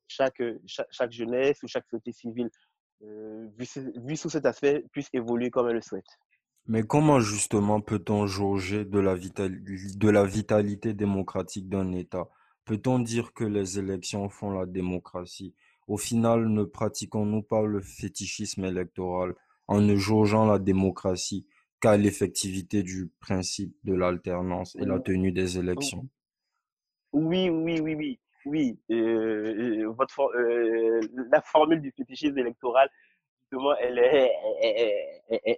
chaque, 0.09 0.43
chaque, 0.67 1.13
jeunesse 1.13 1.63
ou 1.63 1.69
chaque 1.69 1.87
société 1.89 2.13
civile, 2.13 2.51
vu, 3.01 4.17
sous 4.17 4.31
cet 4.31 4.47
aspect, 4.47 4.85
puisse 4.93 5.09
évoluer 5.13 5.51
comme 5.51 5.69
elle 5.69 5.77
le 5.77 5.81
souhaite. 5.81 6.19
Mais 6.67 6.85
comment 6.85 7.19
justement 7.21 7.81
peut-on 7.81 8.27
jauger 8.27 8.85
de 8.85 9.01
la 9.01 10.25
vitalité 10.25 10.95
démocratique 10.95 11.69
d'un 11.69 11.93
État? 11.93 12.29
Peut-on 12.65 13.01
dire 13.01 13.33
que 13.33 13.43
les 13.43 13.81
élections 13.81 14.29
font 14.29 14.53
la 14.53 14.67
démocratie? 14.67 15.55
Au 15.89 15.97
final, 15.97 16.49
ne 16.49 16.63
pratiquons-nous 16.63 17.43
pas 17.43 17.67
le 17.67 17.81
fétichisme 17.81 18.65
électoral? 18.65 19.35
En 19.69 19.81
ne 19.81 19.97
jaugeant 19.97 20.47
la 20.47 20.59
démocratie 20.59 21.47
qu'à 21.81 21.97
l'effectivité 21.97 22.83
du 22.83 23.11
principe 23.21 23.75
de 23.85 23.95
l'alternance 23.95 24.77
et 24.77 24.85
la 24.85 25.01
tenue 25.01 25.33
des 25.33 25.59
élections. 25.59 26.09
Oui, 27.13 27.51
oui, 27.51 27.81
oui, 27.81 27.95
oui. 27.95 28.19
Oui, 28.45 28.77
euh, 28.91 29.93
la 31.31 31.41
formule 31.43 31.81
du 31.81 31.93
fétichisme 31.93 32.37
électoral, 32.39 32.91
justement, 33.41 33.73
elle 33.77 33.99
est, 33.99 34.33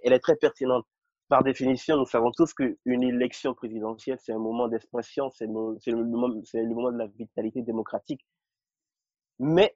elle, 0.03 0.13
est 0.13 0.19
très 0.19 0.35
pertinente. 0.35 0.85
Par 1.27 1.43
définition, 1.43 1.97
nous 1.97 2.05
savons 2.05 2.31
tous 2.31 2.53
qu'une 2.53 3.03
élection 3.03 3.55
présidentielle, 3.55 4.19
c'est 4.21 4.33
un 4.33 4.37
moment 4.39 4.67
d'expression, 4.67 5.31
c'est 5.31 5.47
le, 5.47 5.77
le, 5.87 5.93
le, 5.93 6.73
moment 6.75 6.91
de 6.91 6.97
la 6.99 7.07
vitalité 7.07 7.63
démocratique. 7.63 8.23
Mais 9.39 9.75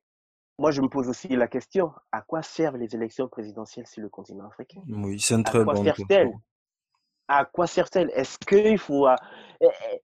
moi, 0.60 0.72
je 0.72 0.82
me 0.82 0.90
pose 0.90 1.08
aussi 1.08 1.30
la 1.30 1.48
question, 1.48 1.94
à 2.12 2.22
quoi 2.22 2.42
servent 2.44 2.76
les 2.76 2.94
élections 2.94 3.30
présidentielles 3.30 3.88
sur 3.88 4.02
le 4.02 4.10
continent 4.10 4.46
africain? 4.46 4.82
Oui, 4.90 5.18
c'est 5.20 5.36
une 5.36 5.44
très 5.46 5.64
bonne 5.64 5.84
question. 5.84 6.34
À 7.30 7.46
quoi 7.46 7.66
servent-elles? 7.66 8.12
Est-ce 8.14 8.38
qu'il 8.40 8.78
faut... 8.78 9.08
Eh, 9.08 9.66
eh, 9.66 10.02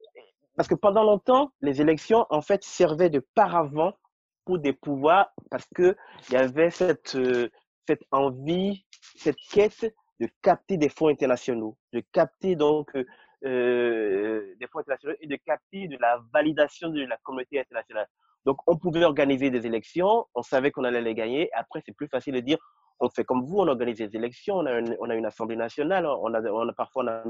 parce 0.56 0.70
que 0.70 0.76
pendant 0.76 1.04
longtemps, 1.04 1.52
les 1.60 1.82
élections, 1.82 2.26
en 2.30 2.41
fait, 2.41 2.63
servaient 2.63 3.10
de 3.10 3.20
paravent 3.36 3.98
pour 4.46 4.60
des 4.60 4.72
pouvoirs 4.72 5.30
parce 5.52 5.65
qu'il 5.76 5.96
y 6.32 6.36
avait 6.38 6.70
cette, 6.70 7.15
euh, 7.15 7.50
cette 7.86 8.04
envie, 8.12 8.86
cette 9.18 9.39
quête 9.52 9.94
de 10.22 10.30
capter 10.41 10.78
des 10.78 10.88
fonds 10.88 11.10
internationaux, 11.10 11.78
de 11.91 12.02
capter 12.13 12.56
donc 12.56 12.96
euh, 13.45 14.55
des 14.60 14.67
fonds 14.67 14.79
internationaux 14.79 15.15
et 15.19 15.27
de 15.27 15.36
capter 15.36 15.88
de 15.88 15.97
la 15.99 16.19
validation 16.34 16.89
de 16.89 17.05
la 17.05 17.17
communauté 17.17 17.60
internationale. 17.60 18.08
Donc, 18.45 18.58
on 18.67 18.77
pouvait 18.77 19.03
organiser 19.03 19.49
des 19.49 19.65
élections, 19.65 20.25
on 20.36 20.43
savait 20.43 20.71
qu'on 20.71 20.84
allait 20.84 21.01
les 21.01 21.15
gagner. 21.15 21.49
Après, 21.53 21.81
c'est 21.86 21.95
plus 21.95 22.08
facile 22.08 22.36
de 22.36 22.39
dire, 22.41 22.58
on 22.99 23.10
fait 23.10 23.23
comme 23.23 23.43
vous, 23.43 23.58
on 23.58 23.67
organise 23.67 23.97
des 23.97 24.15
élections, 24.15 24.55
on 24.58 24.65
a 24.65 24.79
une, 24.79 24.95
on 24.99 25.10
a 25.10 25.15
une 25.15 25.25
assemblée 25.25 25.55
nationale, 25.55 26.05
on 26.05 26.34
a, 26.34 26.41
on 26.41 26.67
a 26.67 26.73
parfois 26.73 27.03
on 27.03 27.08
a, 27.08 27.23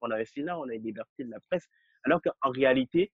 on, 0.00 0.10
a 0.10 0.16
un 0.16 0.24
Sénat, 0.24 0.58
on 0.58 0.68
a 0.68 0.74
une 0.74 0.82
liberté 0.82 1.24
de 1.24 1.30
la 1.30 1.38
presse. 1.50 1.68
Alors 2.04 2.20
qu'en 2.22 2.50
réalité, 2.50 3.12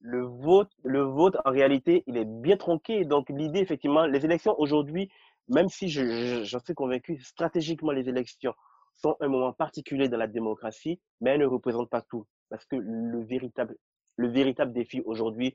le 0.00 0.22
vote, 0.22 0.70
le 0.82 1.00
vote, 1.00 1.36
en 1.44 1.50
réalité, 1.50 2.02
il 2.06 2.16
est 2.16 2.26
bien 2.26 2.56
tronqué. 2.56 3.04
Donc, 3.04 3.28
l'idée, 3.30 3.60
effectivement, 3.60 4.06
les 4.06 4.24
élections 4.24 4.54
aujourd'hui, 4.58 5.10
même 5.48 5.68
si 5.68 5.88
j'en 5.88 6.60
suis 6.60 6.74
convaincu, 6.74 7.18
stratégiquement, 7.20 7.92
les 7.92 8.08
élections 8.08 8.54
sont 8.94 9.16
un 9.20 9.28
moment 9.28 9.52
particulier 9.52 10.08
dans 10.08 10.16
la 10.16 10.26
démocratie, 10.26 11.00
mais 11.20 11.30
elles 11.30 11.40
ne 11.40 11.46
représentent 11.46 11.90
pas 11.90 12.02
tout. 12.02 12.26
Parce 12.48 12.64
que 12.66 12.76
le 12.76 13.22
véritable, 13.24 13.76
le 14.16 14.28
véritable 14.28 14.72
défi 14.72 15.00
aujourd'hui 15.04 15.54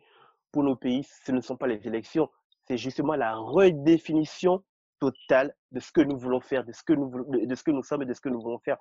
pour 0.52 0.64
nos 0.64 0.76
pays, 0.76 1.04
ce 1.04 1.32
ne 1.32 1.42
sont 1.42 1.58
pas 1.58 1.68
les 1.68 1.88
élections, 1.88 2.30
c'est 2.68 2.78
justement 2.78 3.16
la 3.16 3.36
redéfinition 3.36 4.64
totale 5.00 5.56
de 5.72 5.80
ce 5.80 5.92
que 5.92 6.02
nous 6.02 6.18
voulons 6.18 6.42
faire, 6.42 6.66
de 6.66 6.72
ce 6.72 6.84
que 6.84 6.94
nous, 6.94 7.10
de 7.30 7.56
ce 7.56 7.64
que 7.64 7.72
nous 7.72 7.84
sommes 7.84 8.02
et 8.02 8.06
de 8.06 8.14
ce 8.14 8.22
que 8.22 8.30
nous 8.30 8.42
voulons 8.42 8.60
faire. 8.60 8.78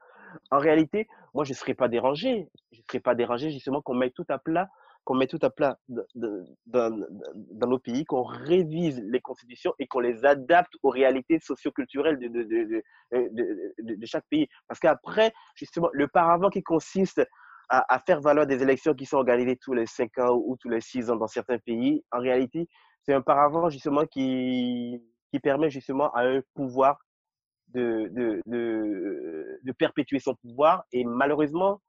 En 0.51 0.59
réalité, 0.59 1.09
moi, 1.33 1.44
je 1.44 1.53
ne 1.53 1.55
serais 1.55 1.75
pas 1.75 1.88
dérangé. 1.88 2.49
Je 2.73 2.79
ne 2.79 2.83
serais 2.88 3.01
pas 3.01 3.14
dérangé 3.14 3.51
justement 3.51 3.81
qu'on 3.81 3.94
mette 3.94 4.14
tout 4.14 4.27
à 4.29 4.38
plat 4.38 4.68
qu'on 5.09 5.14
met 5.14 5.27
tout 5.27 5.38
à 5.40 5.49
plat 5.49 5.79
dans, 6.66 7.07
nos 7.66 7.79
pays, 7.79 8.05
qu'on 8.05 8.25
révise 8.25 9.03
les 9.07 9.23
constitutions 9.23 9.73
et 9.79 9.87
qu'on 9.87 10.01
les 10.01 10.27
adapte 10.27 10.75
aux 10.83 10.90
réalités 10.90 11.38
socioculturelles 11.40 12.18
de, 12.18 12.29
de, 12.29 12.83
de, 13.79 14.07
chaque 14.07 14.27
pays. 14.29 14.49
Parce 14.66 14.79
qu'après, 14.79 15.33
justement, 15.55 15.88
le 15.94 16.09
paravent 16.09 16.51
qui 16.51 16.62
consiste 16.62 17.27
à, 17.71 17.99
faire 18.07 18.21
valoir 18.21 18.47
des 18.47 18.62
élections 18.62 18.92
qui 18.92 19.07
sont 19.07 19.16
organisées 19.16 19.57
tous 19.57 19.73
les 19.73 19.87
cinq 19.87 20.18
ans 20.18 20.35
ou 20.35 20.59
tous 20.61 20.68
les 20.68 20.83
six 20.83 21.09
ans 21.09 21.16
dans 21.16 21.27
certains 21.27 21.59
pays, 21.59 22.05
en 22.12 22.18
réalité, 22.18 22.68
c'est 23.01 23.14
un 23.14 23.23
paravent 23.23 23.71
justement 23.71 24.05
qui, 24.05 25.03
permet 25.42 25.71
justement 25.71 26.12
à 26.12 26.25
un 26.25 26.42
pouvoir 26.55 26.99
de, 27.68 28.42
perpétuer 29.79 30.18
son 30.18 30.35
pouvoir. 30.35 30.85
Et 30.92 31.03
malheureusement, 31.05 31.81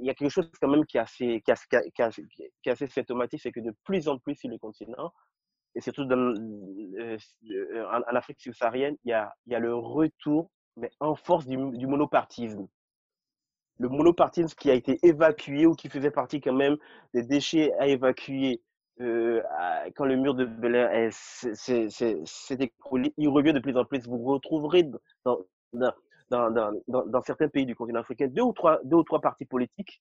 il 0.00 0.06
y 0.06 0.10
a 0.10 0.14
quelque 0.14 0.30
chose 0.30 0.50
quand 0.60 0.68
même 0.68 0.84
qui 0.86 0.96
est 0.96 1.00
assez, 1.00 1.42
qui 1.44 2.70
assez 2.70 2.86
symptomatique, 2.88 3.40
c'est 3.42 3.52
que 3.52 3.60
de 3.60 3.74
plus 3.84 4.08
en 4.08 4.18
plus 4.18 4.34
sur 4.34 4.48
le 4.48 4.58
continent, 4.58 5.12
et 5.74 5.80
surtout 5.80 6.04
dans, 6.04 6.34
euh, 6.98 7.18
en, 7.92 8.16
Afrique 8.16 8.40
subsaharienne, 8.40 8.96
il 9.04 9.10
y 9.10 9.12
a, 9.12 9.32
il 9.46 9.52
y 9.52 9.54
a 9.54 9.60
le 9.60 9.74
retour, 9.74 10.50
mais 10.76 10.90
en 11.00 11.14
force 11.14 11.46
du, 11.46 11.56
du 11.76 11.86
monopartisme. 11.86 12.66
Le 13.78 13.88
monopartisme 13.88 14.54
qui 14.58 14.70
a 14.70 14.74
été 14.74 14.98
évacué 15.02 15.66
ou 15.66 15.74
qui 15.74 15.88
faisait 15.88 16.10
partie 16.10 16.40
quand 16.40 16.52
même 16.52 16.76
des 17.14 17.22
déchets 17.22 17.72
à 17.78 17.86
évacuer 17.86 18.60
euh, 19.00 19.42
quand 19.96 20.04
le 20.04 20.16
mur 20.16 20.34
de 20.34 20.44
Bel 20.44 21.10
s'est 21.12 22.58
écroulé, 22.58 23.14
il 23.16 23.28
revient 23.28 23.52
de 23.52 23.60
plus 23.60 23.76
en 23.76 23.84
plus. 23.84 24.06
Vous 24.06 24.22
retrouverez 24.24 24.84
dans, 25.24 25.38
dans, 26.30 27.22
certains 27.24 27.48
pays 27.48 27.66
du 27.66 27.74
continent 27.74 28.00
africain 28.00 28.28
deux 28.28 28.42
ou, 28.42 28.52
trois, 28.52 28.80
deux 28.84 28.96
ou 28.96 29.02
trois 29.04 29.20
partis 29.20 29.44
politiques 29.44 30.00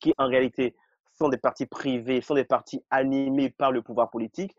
qui, 0.00 0.12
en 0.18 0.26
réalité, 0.26 0.74
sont 1.14 1.28
des 1.28 1.38
partis 1.38 1.66
privés, 1.66 2.20
sont 2.20 2.34
des 2.34 2.44
partis 2.44 2.82
animés 2.90 3.50
par 3.50 3.72
le 3.72 3.82
pouvoir 3.82 4.10
politique. 4.10 4.56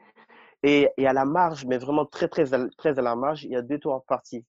Et, 0.64 0.90
et 0.98 1.08
à 1.08 1.14
la 1.14 1.26
marge, 1.26 1.66
mais 1.66 1.78
vraiment 1.78 2.06
très, 2.06 2.28
très, 2.28 2.46
très 2.78 3.00
à 3.00 3.02
la 3.02 3.16
marge, 3.16 3.44
il 3.44 3.52
y 3.52 3.56
a 3.56 3.64
deux, 3.64 3.80
trois 3.80 4.04
partis 4.08 4.46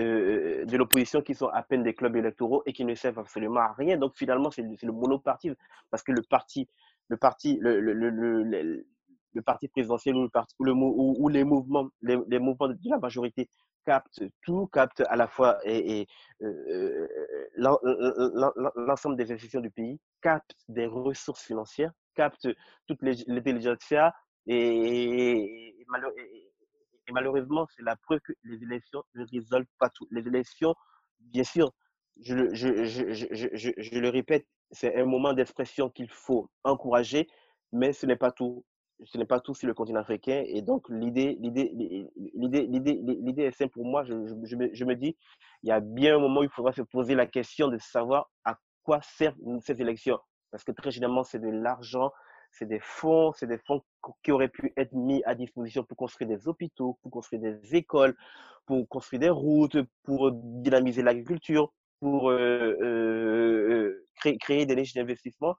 euh, 0.00 0.64
de 0.64 0.76
l'opposition 0.76 1.22
qui 1.22 1.34
sont 1.34 1.46
à 1.48 1.62
peine 1.62 1.84
des 1.84 1.94
clubs 1.94 2.16
électoraux 2.16 2.62
et 2.66 2.72
qui 2.72 2.84
ne 2.84 2.94
servent 2.94 3.20
absolument 3.20 3.60
à 3.60 3.72
rien. 3.74 3.96
Donc 3.96 4.16
finalement, 4.16 4.50
c'est 4.50 4.62
le, 4.62 4.92
monopartisme 4.92 5.54
parce 5.90 6.02
que 6.02 6.10
le 6.12 6.22
parti, 6.22 6.68
le 7.08 7.16
parti, 7.16 7.58
le, 7.60 7.78
le, 7.80 7.92
le, 7.92 8.86
le 9.34 9.42
parti 9.42 9.68
présidentiel 9.68 10.16
ou, 10.16 10.22
le 10.22 10.28
parti, 10.30 10.54
ou, 10.58 10.64
le, 10.64 10.72
ou, 10.72 11.28
les 11.28 11.44
mouvements, 11.44 11.88
les, 12.02 12.16
mouvements 12.40 12.68
de 12.68 12.76
la 12.84 12.98
majorité 12.98 13.48
captent 13.84 14.22
tout, 14.42 14.66
captent 14.72 15.02
à 15.08 15.16
la 15.16 15.26
fois 15.26 15.58
et 15.64 16.06
euh, 16.42 17.08
l'ensemble 17.56 19.16
des 19.16 19.32
institutions 19.32 19.60
du 19.60 19.70
pays, 19.70 20.00
captent 20.22 20.54
des 20.68 20.86
ressources 20.86 21.42
financières, 21.42 21.92
captent 22.14 22.48
toute 22.86 22.98
l'intelligentsia 23.02 24.14
et, 24.46 25.74
malheureusement, 27.10 27.66
c'est 27.74 27.82
la 27.82 27.96
preuve 27.96 28.20
que 28.20 28.32
les 28.42 28.62
élections 28.62 29.02
ne 29.14 29.24
résolvent 29.30 29.66
pas 29.78 29.90
tout. 29.90 30.06
Les 30.10 30.26
élections, 30.26 30.74
bien 31.20 31.44
sûr, 31.44 31.72
je, 32.22 32.54
je, 32.54 32.84
je, 32.84 33.70
je 33.76 33.98
le 33.98 34.08
répète, 34.08 34.46
c'est 34.70 34.96
un 34.96 35.04
moment 35.04 35.32
d'expression 35.32 35.90
qu'il 35.90 36.10
faut 36.10 36.48
encourager, 36.62 37.26
mais 37.72 37.92
ce 37.92 38.06
n'est 38.06 38.16
pas 38.16 38.32
tout 38.32 38.64
ce 39.04 39.18
n'est 39.18 39.24
pas 39.24 39.40
tout 39.40 39.54
sur 39.54 39.66
le 39.66 39.74
continent 39.74 40.00
africain. 40.00 40.44
Et 40.46 40.62
donc, 40.62 40.88
l'idée, 40.88 41.38
est 43.38 43.50
simple 43.50 43.72
pour 43.72 43.84
moi. 43.84 44.04
Je, 44.04 44.12
je, 44.44 44.56
me, 44.56 44.70
je, 44.72 44.84
me, 44.84 44.94
dis, 44.94 45.16
il 45.62 45.68
y 45.68 45.72
a 45.72 45.80
bien 45.80 46.16
un 46.16 46.20
moment 46.20 46.40
où 46.40 46.44
il 46.44 46.50
faudra 46.50 46.72
se 46.72 46.82
poser 46.82 47.14
la 47.14 47.26
question 47.26 47.68
de 47.68 47.78
savoir 47.78 48.30
à 48.44 48.58
quoi 48.82 49.00
servent 49.02 49.36
ces 49.60 49.80
élections. 49.80 50.18
Parce 50.50 50.64
que 50.64 50.72
très 50.72 50.90
généralement, 50.90 51.24
c'est 51.24 51.40
de 51.40 51.48
l'argent, 51.48 52.12
c'est 52.52 52.66
des 52.66 52.80
fonds, 52.80 53.32
c'est 53.32 53.46
des 53.46 53.58
fonds 53.58 53.82
qui 54.22 54.30
auraient 54.30 54.48
pu 54.48 54.72
être 54.76 54.92
mis 54.92 55.22
à 55.24 55.34
disposition 55.34 55.82
pour 55.82 55.96
construire 55.96 56.28
des 56.28 56.46
hôpitaux, 56.46 56.98
pour 57.02 57.10
construire 57.10 57.42
des 57.42 57.74
écoles, 57.74 58.16
pour 58.66 58.88
construire 58.88 59.20
des 59.20 59.30
routes, 59.30 59.78
pour 60.04 60.30
dynamiser 60.32 61.02
l'agriculture, 61.02 61.72
pour 62.00 62.30
euh, 62.30 62.76
euh, 62.80 64.06
créer, 64.16 64.38
créer 64.38 64.66
des 64.66 64.76
niches 64.76 64.94
d'investissement. 64.94 65.56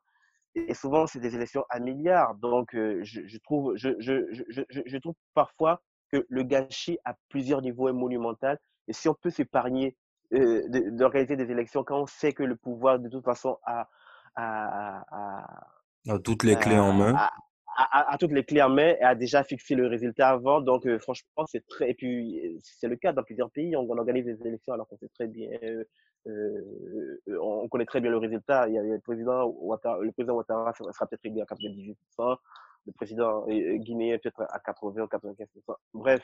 Et 0.55 0.73
souvent, 0.73 1.05
c'est 1.05 1.19
des 1.19 1.35
élections 1.35 1.65
à 1.69 1.79
milliards. 1.79 2.35
Donc, 2.35 2.75
euh, 2.75 2.99
je, 3.03 3.21
je, 3.27 3.37
trouve, 3.39 3.75
je, 3.75 3.89
je, 3.99 4.23
je, 4.69 4.97
trouve 4.97 5.15
parfois 5.33 5.81
que 6.11 6.25
le 6.29 6.43
gâchis 6.43 6.97
à 7.03 7.15
plusieurs 7.29 7.61
niveaux 7.61 7.89
est 7.89 7.93
monumental. 7.93 8.57
Et 8.87 8.93
si 8.93 9.09
on 9.09 9.13
peut 9.13 9.29
s'épargner 9.29 9.97
euh, 10.33 10.63
d'organiser 10.91 11.35
des 11.35 11.51
élections 11.51 11.83
quand 11.83 12.01
on 12.01 12.05
sait 12.05 12.31
que 12.31 12.43
le 12.43 12.55
pouvoir, 12.55 12.99
de 12.99 13.09
toute 13.09 13.25
façon, 13.25 13.57
a, 13.65 13.89
a, 14.35 15.03
a, 15.11 15.67
a 16.07 16.19
toutes 16.19 16.43
les 16.43 16.55
clés 16.55 16.79
en 16.79 16.93
main. 16.93 17.15
A, 17.77 18.17
toutes 18.17 18.31
les 18.31 18.45
clés 18.45 18.61
en 18.61 18.69
main 18.69 18.95
et 18.97 19.01
a 19.01 19.15
déjà 19.15 19.43
fixé 19.43 19.75
le 19.75 19.87
résultat 19.87 20.29
avant. 20.29 20.61
Donc, 20.61 20.87
euh, 20.87 20.97
franchement, 20.99 21.45
c'est 21.47 21.67
très. 21.67 21.89
Et 21.89 21.93
puis, 21.93 22.61
c'est 22.63 22.87
le 22.87 22.95
cas 22.95 23.11
dans 23.11 23.23
plusieurs 23.23 23.51
pays. 23.51 23.75
On, 23.75 23.81
on 23.81 23.97
organise 23.97 24.23
des 24.23 24.47
élections 24.47 24.71
alors 24.71 24.87
qu'on 24.87 24.97
sait 24.97 25.09
très 25.13 25.27
bien 25.27 25.49
euh, 25.63 25.83
on 26.25 27.67
connaît 27.69 27.85
très 27.85 28.01
bien 28.01 28.11
le 28.11 28.17
résultat. 28.17 28.67
Le 28.67 28.99
président 28.99 29.45
Ouattara, 29.45 29.99
le 30.01 30.11
sera 30.91 31.07
peut-être 31.07 31.25
élu 31.25 31.39
à 31.41 31.45
98%, 31.45 32.38
le 32.88 32.93
président 32.93 33.45
guinéen 33.47 34.17
peut-être 34.17 34.41
à 34.49 34.59
80 34.59 35.03
ou 35.03 35.05
95%. 35.05 35.75
Bref, 35.93 36.23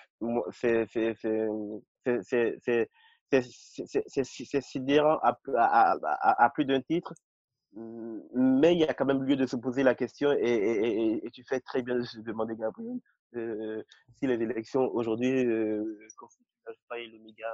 c'est 0.51 0.87
sidérant 4.61 5.19
à, 5.21 6.49
plus 6.53 6.65
d'un 6.65 6.81
titre, 6.81 7.13
mais 7.73 8.73
il 8.73 8.79
y 8.79 8.83
a 8.83 8.93
quand 8.93 9.05
même 9.05 9.23
lieu 9.23 9.35
de 9.35 9.45
se 9.45 9.55
poser 9.55 9.83
la 9.83 9.95
question 9.95 10.31
et, 10.31 11.21
tu 11.33 11.43
fais 11.43 11.59
très 11.61 11.81
bien 11.81 11.95
de 11.95 12.03
se 12.03 12.19
demander, 12.19 12.55
Gabriel, 12.55 12.99
euh, 13.35 13.81
si 14.19 14.27
les 14.27 14.41
élections 14.41 14.93
aujourd'hui 14.93 15.45
euh, 15.45 15.97
constituent 16.17 16.45
l'alpha 16.65 16.99
et 16.99 17.07
l'oméga 17.07 17.47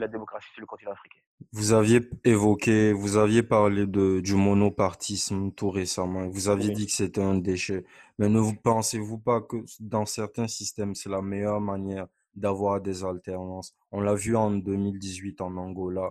la 0.00 0.08
démocratie 0.08 0.48
sur 0.52 0.60
le 0.60 0.66
continent 0.66 0.92
africain. 0.92 1.20
Vous 1.52 1.72
aviez 1.72 2.00
évoqué, 2.24 2.92
vous 2.92 3.16
aviez 3.16 3.42
parlé 3.42 3.86
de, 3.86 4.20
du 4.20 4.34
monopartisme 4.34 5.52
tout 5.52 5.70
récemment. 5.70 6.28
Vous 6.28 6.48
aviez 6.48 6.70
dit 6.70 6.86
que 6.86 6.92
c'était 6.92 7.22
un 7.22 7.36
déchet. 7.36 7.84
Mais 8.18 8.28
ne 8.28 8.38
vous 8.38 8.54
pensez-vous 8.54 9.18
pas 9.18 9.40
que 9.40 9.56
dans 9.80 10.06
certains 10.06 10.48
systèmes, 10.48 10.94
c'est 10.94 11.08
la 11.08 11.22
meilleure 11.22 11.60
manière 11.60 12.08
d'avoir 12.34 12.80
des 12.80 13.04
alternances? 13.04 13.74
On 13.92 14.00
l'a 14.00 14.14
vu 14.14 14.36
en 14.36 14.50
2018 14.50 15.40
en 15.40 15.56
Angola, 15.56 16.10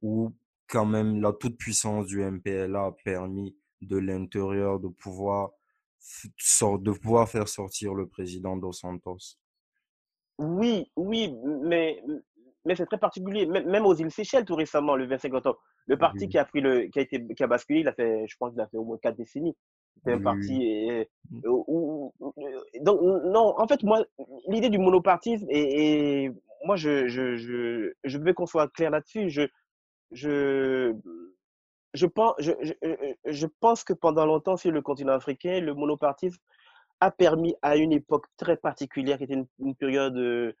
où 0.00 0.32
quand 0.68 0.86
même 0.86 1.20
la 1.20 1.32
toute-puissance 1.32 2.06
du 2.06 2.22
MPLA 2.22 2.86
a 2.86 2.92
permis 3.04 3.56
de 3.80 3.96
l'intérieur 3.96 4.80
de 4.80 4.88
pouvoir, 4.88 5.50
de 6.22 6.92
pouvoir 6.92 7.28
faire 7.28 7.48
sortir 7.48 7.94
le 7.94 8.06
président 8.06 8.56
Dos 8.56 8.72
Santos. 8.72 9.36
Oui, 10.38 10.90
oui, 10.96 11.34
mais 11.62 12.02
mais 12.64 12.74
c'est 12.74 12.86
très 12.86 12.98
particulier. 12.98 13.46
Même 13.46 13.86
aux 13.86 13.94
îles 13.94 14.10
Seychelles, 14.10 14.44
tout 14.44 14.54
récemment, 14.54 14.96
le 14.96 15.06
25 15.06 15.32
octobre, 15.34 15.60
le 15.86 15.96
parti 15.96 16.28
qui 16.28 16.38
a 16.38 16.44
pris 16.44 16.60
le, 16.60 16.86
qui 16.86 16.98
a 16.98 17.02
été, 17.02 17.26
qui 17.34 17.42
a 17.42 17.46
basculé, 17.46 17.80
il 17.80 17.88
a 17.88 17.92
fait, 17.92 18.26
je 18.26 18.36
pense, 18.36 18.52
qu'il 18.52 18.60
a 18.60 18.66
fait 18.66 18.76
au 18.76 18.84
moins 18.84 18.98
quatre 18.98 19.16
décennies. 19.16 19.56
C'est 20.04 20.12
un 20.12 20.20
parti. 20.20 20.62
Et, 20.62 21.08
mm. 21.30 21.40
donc, 22.80 23.00
non, 23.00 23.54
en 23.58 23.66
fait, 23.66 23.82
moi, 23.82 24.04
l'idée 24.48 24.70
du 24.70 24.78
monopartisme, 24.78 25.46
et, 25.50 26.30
moi, 26.64 26.76
je, 26.76 27.08
je, 27.08 27.36
je, 27.36 27.92
je 28.04 28.18
veux 28.18 28.32
qu'on 28.32 28.46
soit 28.46 28.68
clair 28.68 28.90
là-dessus. 28.90 29.30
Je, 29.30 29.42
je, 30.12 30.94
je, 31.94 32.06
pense, 32.06 32.34
je, 32.38 32.52
je, 33.24 33.46
pense 33.60 33.84
que 33.84 33.92
pendant 33.92 34.26
longtemps, 34.26 34.56
sur 34.56 34.72
le 34.72 34.82
continent 34.82 35.12
africain, 35.12 35.60
le 35.60 35.74
monopartisme 35.74 36.40
a 37.00 37.10
permis 37.10 37.54
à 37.62 37.76
une 37.76 37.92
époque 37.92 38.26
très 38.36 38.56
particulière, 38.56 39.18
qui 39.18 39.24
était 39.24 39.34
une, 39.34 39.46
une 39.60 39.76
période 39.76 40.16
euh, 40.16 40.52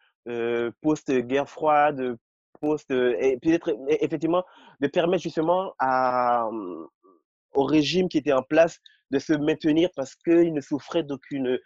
post-guerre 0.82 1.48
froide, 1.48 2.16
poste 2.60 2.90
et 2.90 3.38
peut-être 3.40 3.76
effectivement 3.88 4.44
de 4.80 4.88
permettre 4.88 5.22
justement 5.22 5.72
à, 5.78 6.48
au 7.54 7.64
régime 7.64 8.08
qui 8.08 8.18
était 8.18 8.32
en 8.32 8.42
place 8.42 8.78
de 9.10 9.18
se 9.18 9.32
maintenir 9.32 9.88
parce 9.96 10.14
qu'il 10.14 10.52
ne 10.52 10.60
souffrait 10.60 11.02
d'aucune 11.02 11.58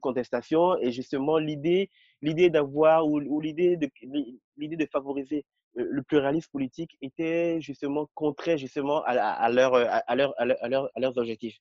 contestation 0.00 0.76
et 0.78 0.92
justement 0.92 1.38
l'idée 1.38 1.90
l'idée 2.22 2.50
d'avoir 2.50 3.06
ou, 3.06 3.40
l'idée 3.40 3.76
de 3.76 4.86
favoriser 4.92 5.44
le 5.74 6.02
pluralisme 6.02 6.50
politique 6.50 6.96
était 7.00 7.60
justement 7.60 8.08
contraire 8.14 8.58
justement 8.58 9.02
à, 9.04 9.48
leurs 9.50 11.18
objectifs. 11.18 11.58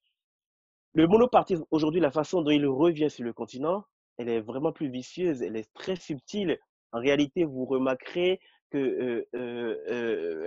Le 0.93 1.07
monopartisme 1.07 1.63
aujourd'hui, 1.69 2.01
la 2.01 2.11
façon 2.11 2.41
dont 2.41 2.49
il 2.49 2.65
revient 2.65 3.09
sur 3.11 3.23
le 3.23 3.34
continent, 3.34 3.84
elle 4.20 4.30
est 4.30 4.41
vraiment 4.41 4.72
plus 4.72 4.89
vicieuse, 4.89 5.41
elle 5.41 5.55
est 5.55 5.74
très 5.74 5.95
subtile. 5.95 6.59
En 6.91 6.99
réalité, 6.99 7.45
vous 7.45 7.65
remarquerez 7.65 8.39
que 8.70 9.26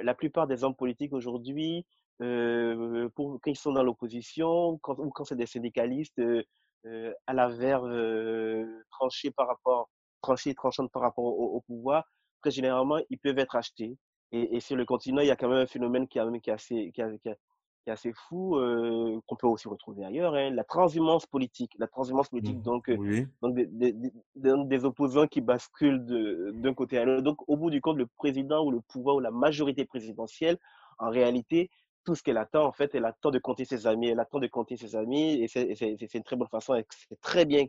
la 0.04 0.14
plupart 0.14 0.46
des 0.46 0.62
hommes 0.62 0.76
politiques 0.76 1.12
aujourd'hui 1.12 1.84
quand 2.20 3.46
ils 3.46 3.56
sont 3.56 3.72
dans 3.72 3.82
l'opposition 3.82 4.72
ou 4.72 4.78
quand 4.78 5.24
c'est 5.24 5.36
des 5.36 5.46
syndicalistes 5.46 6.20
à 7.26 7.32
la 7.32 7.48
verve 7.48 7.90
tranchée 8.90 9.30
par 9.30 9.48
rapport, 9.48 9.88
tranchée 10.20 10.54
tranchante 10.54 10.92
par 10.92 11.02
rapport 11.02 11.24
au, 11.24 11.60
pouvoir, 11.62 12.04
très 12.42 12.50
généralement, 12.50 12.98
ils 13.10 13.18
peuvent 13.18 13.38
être 13.38 13.56
achetés. 13.56 13.96
Et, 14.32 14.60
sur 14.60 14.76
le 14.76 14.84
continent, 14.84 15.20
il 15.20 15.28
y 15.28 15.30
a 15.30 15.36
quand 15.36 15.48
même 15.48 15.58
un 15.58 15.66
phénomène 15.66 16.08
qui, 16.08 16.18
qui, 16.42 16.50
est, 16.50 16.52
assez, 16.52 16.92
qui, 16.94 17.02
qui, 17.22 17.30
est 17.86 17.92
assez 17.92 18.12
fou, 18.12 18.58
qu'on 19.26 19.36
peut 19.36 19.46
aussi 19.46 19.68
retrouver 19.68 20.04
ailleurs, 20.04 20.34
hein, 20.34 20.50
la 20.50 20.64
transhumance 20.64 21.26
politique. 21.26 21.72
La 21.78 21.86
transhumance 21.86 22.28
politique, 22.28 22.58
mmh, 22.58 22.62
donc, 22.62 22.90
donc 23.42 23.54
des, 23.54 23.92
des, 23.92 24.12
des, 24.34 24.84
opposants 24.84 25.26
qui 25.26 25.40
basculent 25.40 26.04
d'un 26.54 26.74
côté 26.74 26.98
à 26.98 27.04
l'autre. 27.04 27.22
Donc, 27.22 27.38
au 27.48 27.56
bout 27.56 27.70
du 27.70 27.80
compte, 27.80 27.96
le 27.96 28.06
président 28.06 28.64
ou 28.64 28.70
le 28.70 28.80
pouvoir 28.80 29.16
ou 29.16 29.20
la 29.20 29.30
majorité 29.30 29.84
présidentielle, 29.84 30.58
en 30.98 31.10
réalité, 31.10 31.70
tout 32.04 32.14
ce 32.14 32.22
qu'elle 32.22 32.36
attend, 32.36 32.66
en 32.66 32.72
fait, 32.72 32.94
elle 32.94 33.04
attend 33.04 33.30
de 33.30 33.38
compter 33.38 33.64
ses 33.64 33.86
amis. 33.86 34.08
Elle 34.08 34.20
attend 34.20 34.38
de 34.38 34.46
compter 34.46 34.76
ses 34.76 34.96
amis 34.96 35.42
et 35.42 35.48
c'est 35.48 36.14
une 36.14 36.24
très 36.24 36.36
bonne 36.36 36.48
façon. 36.48 36.74
Elle 36.74 36.84
sait 36.90 37.16
très 37.20 37.44
bien, 37.44 37.66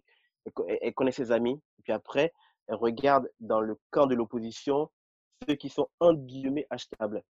elle, 0.81 0.93
connaît 0.93 1.11
ses 1.11 1.31
amis. 1.31 1.59
Et 1.79 1.81
puis 1.83 1.93
après, 1.93 2.33
elle 2.67 2.75
regarde 2.75 3.29
dans 3.39 3.61
le 3.61 3.77
camp 3.91 4.07
de 4.07 4.15
l'opposition 4.15 4.89
ceux 5.47 5.55
qui 5.55 5.69
sont, 5.69 5.87
en 5.99 6.13
guillemets, 6.13 6.65
achetables. 6.69 7.23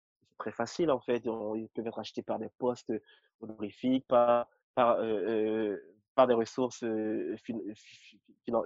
Très 0.43 0.51
facile, 0.51 0.91
en 0.91 0.99
fait. 0.99 1.23
ils 1.25 1.69
peuvent 1.73 1.87
être 1.87 1.99
achetés 1.99 2.21
par 2.21 2.37
des 2.37 2.49
postes 2.57 2.91
honorifiques, 3.39 4.05
par, 4.09 4.45
par, 4.75 4.97
euh, 4.99 5.77
euh, 6.17 6.25
des 6.27 6.33
ressources 6.33 6.83
euh, 6.83 7.37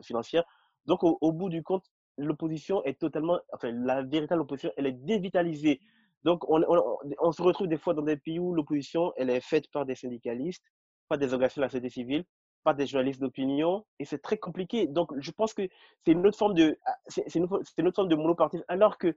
financières. 0.01 0.43
Donc, 0.87 1.03
au, 1.03 1.31
bout 1.31 1.49
du 1.49 1.61
compte, 1.61 1.85
l'opposition 2.17 2.83
est 2.83 2.99
totalement, 2.99 3.37
enfin, 3.53 3.71
la 3.71 4.01
véritable 4.01 4.41
opposition, 4.41 4.71
elle 4.75 4.87
est 4.87 5.05
dévitalisée. 5.05 5.79
Donc, 6.23 6.49
on, 6.49 7.31
se 7.31 7.43
retrouve 7.43 7.67
des 7.67 7.77
fois 7.77 7.93
dans 7.93 8.01
des 8.01 8.17
pays 8.17 8.39
où 8.39 8.55
l'opposition, 8.55 9.13
elle 9.15 9.29
est 9.29 9.39
faite 9.39 9.69
par 9.69 9.85
des 9.85 9.93
syndicalistes, 9.93 10.63
par 11.07 11.19
des 11.19 11.27
organisations 11.27 11.61
de 11.61 11.65
la 11.65 11.69
société 11.69 11.91
civile, 11.91 12.25
par 12.63 12.73
des 12.73 12.87
journalistes 12.87 13.21
d'opinion, 13.21 13.85
et 13.99 14.05
c'est 14.05 14.23
très 14.23 14.39
compliqué. 14.39 14.87
Donc, 14.87 15.11
je 15.19 15.29
pense 15.29 15.53
que 15.53 15.69
c'est 16.03 16.13
une 16.13 16.25
autre 16.25 16.39
forme 16.39 16.55
de, 16.55 16.79
c'est 17.05 17.35
une, 17.35 17.43
autre 17.43 17.95
forme 17.95 18.09
de 18.09 18.15
monopartisme, 18.15 18.65
alors 18.67 18.97
que 18.97 19.15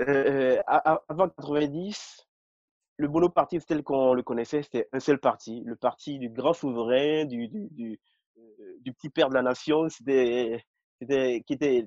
euh, 0.00 0.60
avant 0.66 1.28
90, 1.28 2.26
le 2.96 3.08
monopartisme 3.08 3.66
tel 3.66 3.82
qu'on 3.82 4.14
le 4.14 4.22
connaissait, 4.22 4.62
c'était 4.62 4.88
un 4.92 5.00
seul 5.00 5.18
parti, 5.18 5.62
le 5.64 5.76
parti 5.76 6.18
du 6.18 6.28
grand 6.28 6.52
souverain, 6.52 7.24
du, 7.24 7.48
du, 7.48 8.00
euh, 8.38 8.92
petit 8.92 9.10
père 9.10 9.28
de 9.28 9.34
la 9.34 9.42
nation. 9.42 9.88
C'était 9.88 10.64
qui 11.00 11.52
était, 11.52 11.86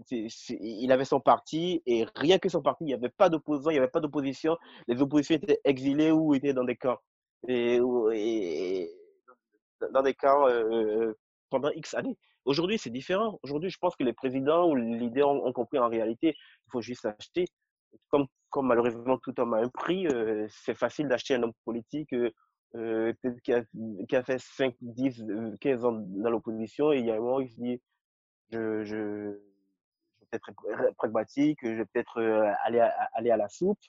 il 0.49 0.91
avait 0.91 1.05
son 1.05 1.19
parti 1.19 1.81
et 1.85 2.05
rien 2.15 2.39
que 2.39 2.49
son 2.49 2.61
parti, 2.61 2.83
il 2.83 2.87
n'y 2.87 2.93
avait 2.93 3.09
pas 3.09 3.29
d'opposants, 3.29 3.69
il 3.69 3.73
n'y 3.73 3.79
avait 3.79 3.87
pas 3.87 3.99
d'opposition. 3.99 4.57
Les 4.87 5.01
oppositions 5.01 5.35
étaient 5.35 5.59
exilées 5.63 6.11
ou 6.11 6.33
étaient 6.35 6.53
dans 6.53 6.63
des 6.63 6.75
camps. 6.75 6.99
Et, 7.47 7.79
dans 9.91 10.01
des 10.01 10.13
camps 10.13 10.47
euh, 10.49 11.13
pendant 11.49 11.69
X 11.71 11.93
années. 11.93 12.17
Aujourd'hui, 12.45 12.77
c'est 12.77 12.89
différent. 12.89 13.39
Aujourd'hui, 13.43 13.69
je 13.69 13.77
pense 13.77 13.95
que 13.95 14.03
les 14.03 14.13
présidents 14.13 14.69
ou 14.69 14.75
les 14.75 14.97
leaders 14.97 15.29
ont, 15.29 15.53
compris 15.53 15.79
en 15.79 15.89
réalité, 15.89 16.35
il 16.35 16.71
faut 16.71 16.81
juste 16.81 17.05
acheter. 17.05 17.45
Comme, 18.09 18.27
malheureusement 18.67 19.17
tout 19.17 19.39
homme 19.39 19.53
a 19.53 19.57
un 19.57 19.69
prix, 19.69 20.07
euh, 20.07 20.47
c'est 20.49 20.73
facile 20.73 21.07
d'acheter 21.07 21.35
un 21.35 21.43
homme 21.43 21.53
politique 21.65 22.13
euh, 22.13 23.13
qui, 23.43 23.53
a, 23.53 23.63
qui, 24.07 24.15
a, 24.15 24.23
fait 24.23 24.39
5, 24.39 24.73
10, 24.81 25.25
15 25.59 25.85
ans 25.85 25.91
dans 25.91 26.29
l'opposition 26.29 26.91
et 26.91 26.99
il 26.99 27.05
y 27.05 27.11
a 27.11 27.15
un 27.15 27.19
moment, 27.19 27.39
il 27.39 27.49
se 27.49 27.55
dit 27.59 27.81
je, 28.51 28.83
je, 28.83 28.95
vais 28.95 30.27
peut-être 30.31 30.49
être 30.49 30.95
pragmatique, 30.95 31.59
je 31.61 31.69
vais 31.69 31.85
peut-être 31.85 32.19
euh, 32.19 32.51
aller 32.63 32.79
à, 32.79 32.89
aller 33.13 33.31
à 33.31 33.37
la 33.37 33.49
soupe. 33.49 33.79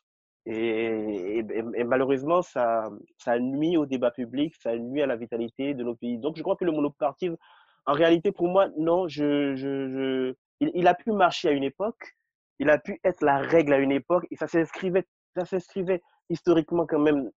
Et, 0.47 1.43
malheureusement, 1.85 2.41
ça, 2.41 2.89
ça 3.19 3.39
nuit 3.39 3.77
au 3.77 3.85
débat 3.85 4.11
public, 4.11 4.55
ça 4.57 4.77
nuit 4.79 5.03
à 5.03 5.07
la 5.07 5.17
vitalité 5.17 5.75
de 5.75 5.85
nos 5.85 5.95
pays. 5.95 6.19
Donc, 6.19 6.37
je 6.37 6.43
crois 6.43 6.57
que 6.57 6.65
le 6.65 6.73
monopartisme, 6.73 7.37
en 7.85 7.93
réalité, 7.93 8.33
pour 8.33 8.49
moi, 8.49 8.69
non, 8.79 9.09
je, 9.09 9.55
je, 9.57 10.35
il, 10.61 10.87
a 10.87 10.95
pu 10.95 11.13
marcher 11.13 11.49
à 11.49 11.53
une 11.53 11.65
époque, 11.65 12.17
il 12.59 12.71
a 12.71 12.79
pu 12.79 13.01
être 13.05 13.23
la 13.23 13.39
règle 13.39 13.73
à 13.73 13.79
une 13.79 13.93
époque, 13.93 14.27
et 14.31 14.37
ça 14.37 14.47
s'inscrivait, 14.47 16.03
historiquement 16.29 16.87
quand 16.87 16.99
même 16.99 17.31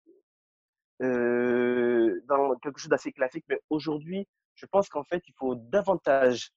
euh, 1.02 2.20
dans 2.26 2.56
quelque 2.56 2.78
chose 2.78 2.88
d'assez 2.88 3.12
classique. 3.12 3.44
Mais 3.48 3.60
aujourd'hui, 3.70 4.26
je 4.54 4.66
pense 4.66 4.88
qu'en 4.88 5.04
fait, 5.04 5.22
il 5.28 5.34
faut 5.34 5.54
davantage 5.54 6.50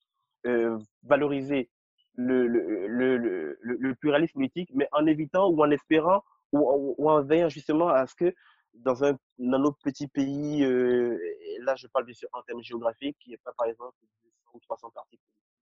euh, 0.46 0.78
valoriser 1.04 1.70
le, 2.16 3.94
pluralisme 4.00 4.34
politique, 4.34 4.70
mais 4.74 4.88
en 4.92 5.06
évitant 5.06 5.50
ou 5.50 5.62
en 5.64 5.72
espérant 5.72 6.24
ou, 6.52 7.10
en 7.10 7.24
veillant 7.24 7.50
justement 7.50 7.90
à 7.90 8.06
ce 8.06 8.16
que 8.16 8.34
dans 8.74 9.04
un 9.04 9.18
dans 9.38 9.60
notre 9.60 9.78
petit 9.84 10.08
pays, 10.08 10.64
euh, 10.64 11.18
là 11.62 11.76
je 11.76 11.88
parle 11.88 12.06
bien 12.06 12.14
sûr 12.14 12.30
en 12.34 12.42
termes 12.44 12.62
géographiques, 12.62 13.18
il 13.26 13.30
n'y 13.30 13.34
ait 13.36 13.42
pas 13.44 13.54
par 13.58 13.68
exemple 13.68 13.96
200 14.24 14.52
ou 14.54 14.60
300 14.60 14.90
partis 14.92 15.18
politiques 15.18 15.53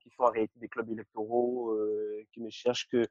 qui 0.00 0.10
sont 0.10 0.24
en 0.24 0.30
réalité 0.30 0.58
des 0.58 0.68
clubs 0.68 0.90
électoraux, 0.90 1.70
euh, 1.70 2.24
qui 2.32 2.40
ne 2.40 2.50
cherchent 2.50 2.88
que 2.88 3.06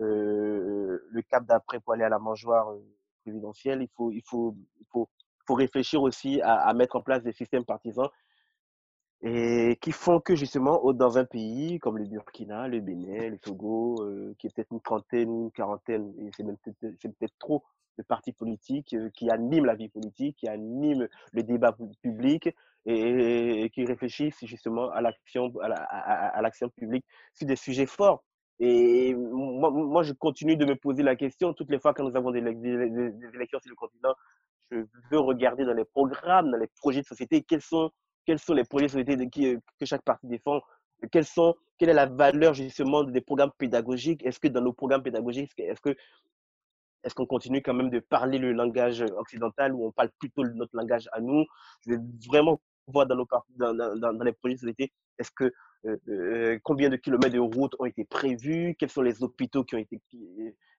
euh, 0.00 0.98
le 1.10 1.22
cap 1.22 1.44
d'après 1.44 1.80
pour 1.80 1.92
aller 1.92 2.04
à 2.04 2.08
la 2.08 2.18
mangeoire 2.18 2.74
présidentielle. 3.22 3.82
Il 3.82 3.88
faut, 3.94 4.10
il 4.10 4.22
faut, 4.22 4.56
il 4.78 4.86
faut, 4.90 5.08
faut 5.46 5.54
réfléchir 5.54 6.02
aussi 6.02 6.40
à, 6.42 6.72
mettre 6.74 6.96
en 6.96 7.02
place 7.02 7.22
des 7.22 7.32
systèmes 7.32 7.64
partisans 7.64 8.08
et 9.22 9.76
qui 9.82 9.92
font 9.92 10.20
que 10.20 10.34
justement 10.34 10.92
dans 10.92 11.18
un 11.18 11.26
pays 11.26 11.78
comme 11.78 11.98
le 11.98 12.06
Burkina, 12.06 12.68
le 12.68 12.80
Bénin, 12.80 13.28
le 13.28 13.38
Togo, 13.38 14.02
euh, 14.02 14.34
qui 14.38 14.46
est 14.46 14.54
peut-être 14.54 14.72
une 14.72 14.80
trentaine, 14.80 15.28
une 15.28 15.50
quarantaine, 15.50 16.14
et 16.18 16.30
c'est 16.34 16.44
peut-être, 16.44 16.78
peut-être 17.02 17.38
trop 17.38 17.62
de 17.98 18.02
partis 18.02 18.32
politiques 18.32 18.94
euh, 18.94 19.10
qui 19.10 19.28
animent 19.28 19.66
la 19.66 19.74
vie 19.74 19.90
politique, 19.90 20.36
qui 20.38 20.48
animent 20.48 21.06
le 21.32 21.42
débat 21.42 21.76
public 22.00 22.48
et, 22.86 23.70
qui 23.74 23.84
réfléchissent 23.84 24.44
justement 24.44 24.90
à 24.90 25.00
l'action, 25.00 25.52
à, 25.60 26.40
l'action 26.42 26.68
publique 26.70 27.04
sur 27.34 27.46
des 27.46 27.56
sujets 27.56 27.86
forts. 27.86 28.22
Et 28.58 29.14
moi, 29.14 29.70
moi, 29.70 30.02
je 30.02 30.12
continue 30.12 30.56
de 30.56 30.66
me 30.66 30.76
poser 30.76 31.02
la 31.02 31.16
question 31.16 31.54
toutes 31.54 31.70
les 31.70 31.78
fois 31.78 31.94
que 31.94 32.02
nous 32.02 32.14
avons 32.14 32.30
des, 32.30 32.40
élections 32.40 33.58
sur 33.60 33.70
le 33.70 33.76
continent. 33.76 34.14
Je 34.70 34.78
veux 35.10 35.18
regarder 35.18 35.64
dans 35.64 35.72
les 35.72 35.84
programmes, 35.84 36.50
dans 36.50 36.58
les 36.58 36.68
projets 36.78 37.00
de 37.00 37.06
société, 37.06 37.42
quels 37.42 37.62
sont 37.62 37.90
quels 38.26 38.38
sont 38.38 38.54
les 38.54 38.64
projets 38.64 38.86
de 38.86 39.24
que 39.24 39.86
chaque 39.86 40.02
parti 40.02 40.26
défend, 40.26 40.60
quels 41.10 41.24
sont, 41.24 41.54
quelle 41.78 41.88
est 41.88 41.94
la 41.94 42.06
valeur 42.06 42.54
justement 42.54 43.02
des 43.02 43.20
programmes 43.20 43.52
pédagogiques, 43.56 44.24
est-ce 44.24 44.38
que 44.38 44.48
dans 44.48 44.60
nos 44.60 44.72
programmes 44.72 45.02
pédagogiques, 45.02 45.52
est-ce 45.58 45.80
que 45.80 45.96
est-ce 47.02 47.14
qu'on 47.14 47.26
continue 47.26 47.62
quand 47.62 47.72
même 47.72 47.88
de 47.88 47.98
parler 47.98 48.36
le 48.36 48.52
langage 48.52 49.02
occidental 49.16 49.72
ou 49.74 49.86
on 49.86 49.90
parle 49.90 50.10
plutôt 50.18 50.44
notre 50.44 50.76
langage 50.76 51.08
à 51.12 51.20
nous? 51.20 51.46
Je 51.86 51.92
veux 51.92 52.00
vraiment 52.28 52.60
voir 52.90 53.06
dans, 53.06 53.16
les 54.24 54.32
projets 54.32 54.54
de 54.54 54.60
société, 54.60 54.92
est-ce 55.18 55.30
que 55.30 55.52
euh, 55.86 55.96
euh, 56.08 56.58
combien 56.62 56.90
de 56.90 56.96
kilomètres 56.96 57.34
de 57.34 57.38
route 57.38 57.74
ont 57.78 57.86
été 57.86 58.04
prévus, 58.04 58.76
quels 58.78 58.90
sont 58.90 59.02
les 59.02 59.22
hôpitaux 59.22 59.64
qui 59.64 59.76
ont 59.76 59.78
été 59.78 60.00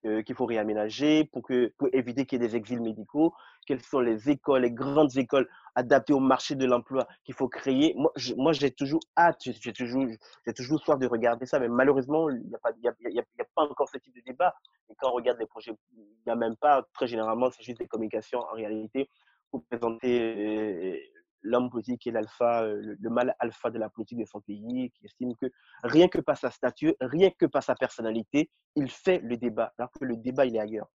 euh, 0.06 0.24
qu'il 0.24 0.36
faut 0.36 0.46
réaménager 0.46 1.26
pour 1.26 1.44
que 1.44 1.72
pour 1.78 1.88
éviter 1.94 2.26
qu'il 2.26 2.42
y 2.42 2.44
ait 2.44 2.48
des 2.48 2.56
exils 2.56 2.82
médicaux, 2.82 3.34
quelles 3.68 3.84
sont 3.84 4.00
les 4.00 4.30
écoles, 4.30 4.64
les 4.64 4.72
grandes 4.72 5.16
écoles 5.16 5.48
adaptées 5.76 6.14
au 6.14 6.20
marché 6.20 6.56
de 6.56 6.66
l'emploi 6.66 7.08
qu'il 7.24 7.36
faut 7.36 7.48
créer? 7.48 7.96
Moi, 8.36 8.54
j'ai 8.54 8.72
toujours 8.72 9.02
hâte, 9.16 9.38
j'ai 9.44 9.74
toujours, 9.74 10.08
j'ai 10.46 10.54
toujours 10.54 10.80
soif 10.80 10.98
de 10.98 11.06
regarder 11.06 11.46
ça, 11.46 11.60
mais 11.60 11.68
malheureusement, 11.68 12.30
il 12.32 12.42
n'y 12.42 12.88
a 12.88 12.92
a, 12.92 13.46
pas 13.56 13.62
encore 13.64 13.90
ce 13.90 14.00
type 14.00 14.16
de 14.16 14.22
débat. 14.22 14.56
Et 14.90 14.96
quand 15.00 15.10
on 15.10 15.14
regarde 15.14 15.38
les 15.40 15.46
projets, 15.46 15.72
il 15.96 16.04
n'y 16.26 16.32
a 16.32 16.36
même 16.36 16.56
pas. 16.56 16.84
Très 16.94 17.06
généralement, 17.06 17.52
c'est 17.52 17.64
juste 17.64 17.80
des 17.80 17.88
communications 17.88 18.40
en 18.40 18.54
réalité 18.54 19.08
pour 19.52 19.64
présenter 19.66 21.11
l'homme 21.42 21.70
politique 21.70 22.02
qui 22.02 22.10
est 22.10 22.12
l'alpha, 22.12 22.64
euh, 22.64 22.96
le, 23.00 23.10
mal 23.10 23.36
alpha 23.40 23.70
de 23.70 23.80
la 23.80 23.90
politique 23.90 24.20
de 24.20 24.26
son 24.26 24.42
pays, 24.42 24.92
qui 24.92 25.06
estime 25.06 25.36
que 25.36 25.48
rien 25.84 26.08
que 26.08 26.20
par 26.20 26.38
sa 26.38 26.52
statue, 26.52 26.94
rien 27.00 27.30
que 27.32 27.46
par 27.46 27.64
sa 27.64 27.76
personnalité, 27.76 28.50
il 28.76 28.90
fait 28.90 29.20
le 29.20 29.38
débat, 29.38 29.74
alors 29.78 29.92
que 29.92 30.06
le 30.06 30.18
débat, 30.18 30.46
il 30.46 30.56
est 30.56 30.60
ailleurs. 30.60 30.90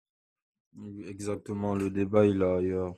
Exactement, 1.07 1.75
le 1.75 1.91
débat, 1.91 2.27
il 2.27 2.43
est 2.43 2.45
ailleurs. 2.45 2.95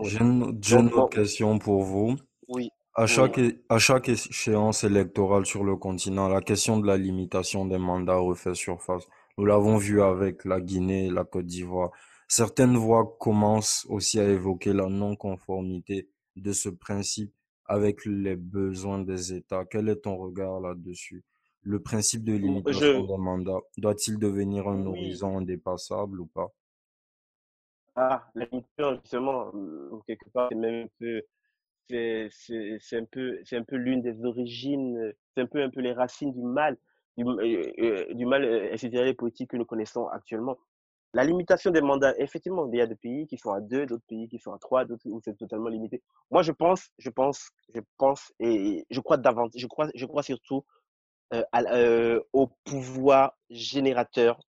J'ai 0.00 0.20
une, 0.20 0.42
autre 0.42 1.08
question 1.08 1.58
pour 1.58 1.82
vous. 1.82 2.16
Oui. 2.48 2.70
À 2.94 3.06
chaque, 3.06 3.40
à 3.68 3.78
chaque 3.78 4.08
échéance 4.08 4.84
électorale 4.84 5.46
sur 5.46 5.64
le 5.64 5.76
continent, 5.76 6.28
la 6.28 6.42
question 6.42 6.78
de 6.78 6.86
la 6.86 6.98
limitation 6.98 7.64
des 7.64 7.78
mandats 7.78 8.16
refait 8.16 8.54
surface. 8.54 9.06
Nous 9.38 9.46
l'avons 9.46 9.78
vu 9.78 10.02
avec 10.02 10.44
la 10.44 10.60
Guinée 10.60 11.06
et 11.06 11.10
la 11.10 11.24
Côte 11.24 11.46
d'Ivoire. 11.46 11.90
Certaines 12.28 12.76
voix 12.76 13.16
commencent 13.18 13.86
aussi 13.88 14.18
à 14.18 14.28
évoquer 14.28 14.72
la 14.72 14.86
non-conformité 14.86 16.08
de 16.36 16.52
ce 16.52 16.68
principe 16.68 17.34
avec 17.66 18.04
les 18.04 18.36
besoins 18.36 19.00
des 19.00 19.34
États. 19.34 19.64
Quel 19.64 19.88
est 19.88 20.02
ton 20.02 20.16
regard 20.16 20.60
là-dessus? 20.60 21.24
Le 21.62 21.80
principe 21.80 22.24
de 22.24 22.32
limitation 22.32 23.04
des 23.06 23.16
mandats 23.18 23.60
doit-il 23.76 24.18
devenir 24.18 24.66
un 24.68 24.84
horizon 24.86 25.38
indépassable 25.38 26.20
ou 26.20 26.26
pas? 26.26 26.48
Ah, 27.94 28.26
la 28.34 28.46
limitation, 28.46 28.94
justement, 29.02 29.52
euh, 29.54 29.90
quelque 30.06 30.28
part, 30.30 30.48
c'est 30.50 30.56
même 30.56 30.86
un 30.86 30.88
peu 30.98 31.22
c'est 31.88 32.28
c'est 32.80 32.96
un 32.96 33.04
peu 33.04 33.38
c'est 33.44 33.56
un 33.56 33.64
peu 33.64 33.76
l'une 33.76 34.02
des 34.02 34.24
origines 34.24 35.12
c'est 35.34 35.42
un 35.42 35.46
peu 35.46 35.62
un 35.62 35.70
peu 35.70 35.80
les 35.80 35.92
racines 35.92 36.32
du 36.32 36.40
mal 36.42 36.76
du, 37.16 37.24
euh, 37.24 37.72
euh, 37.78 38.14
du 38.14 38.24
mal 38.24 38.44
institutionnel 38.72 39.14
politique 39.16 39.50
que 39.50 39.56
nous 39.56 39.64
connaissons 39.64 40.06
actuellement 40.08 40.56
la 41.14 41.24
limitation 41.24 41.70
des 41.70 41.80
mandats 41.80 42.14
effectivement 42.18 42.68
il 42.72 42.78
y 42.78 42.80
a 42.80 42.86
des 42.86 42.96
pays 42.96 43.26
qui 43.26 43.36
sont 43.38 43.52
à 43.52 43.60
deux 43.60 43.86
d'autres 43.86 44.06
pays 44.08 44.28
qui 44.28 44.38
sont 44.38 44.52
à 44.52 44.58
trois 44.58 44.84
d'autres 44.84 45.08
où 45.08 45.20
c'est 45.24 45.36
totalement 45.36 45.68
limité 45.68 46.02
moi 46.30 46.42
je 46.42 46.52
pense 46.52 46.88
je 46.98 47.10
pense 47.10 47.50
je 47.74 47.80
pense 47.98 48.32
et 48.40 48.86
je 48.90 49.00
crois 49.00 49.16
davantage 49.16 49.60
je 49.60 49.66
crois 49.66 49.88
je 49.94 50.06
crois 50.06 50.22
surtout 50.22 50.64
au 52.32 52.46
pouvoir 52.64 53.34
générateur 53.50 54.40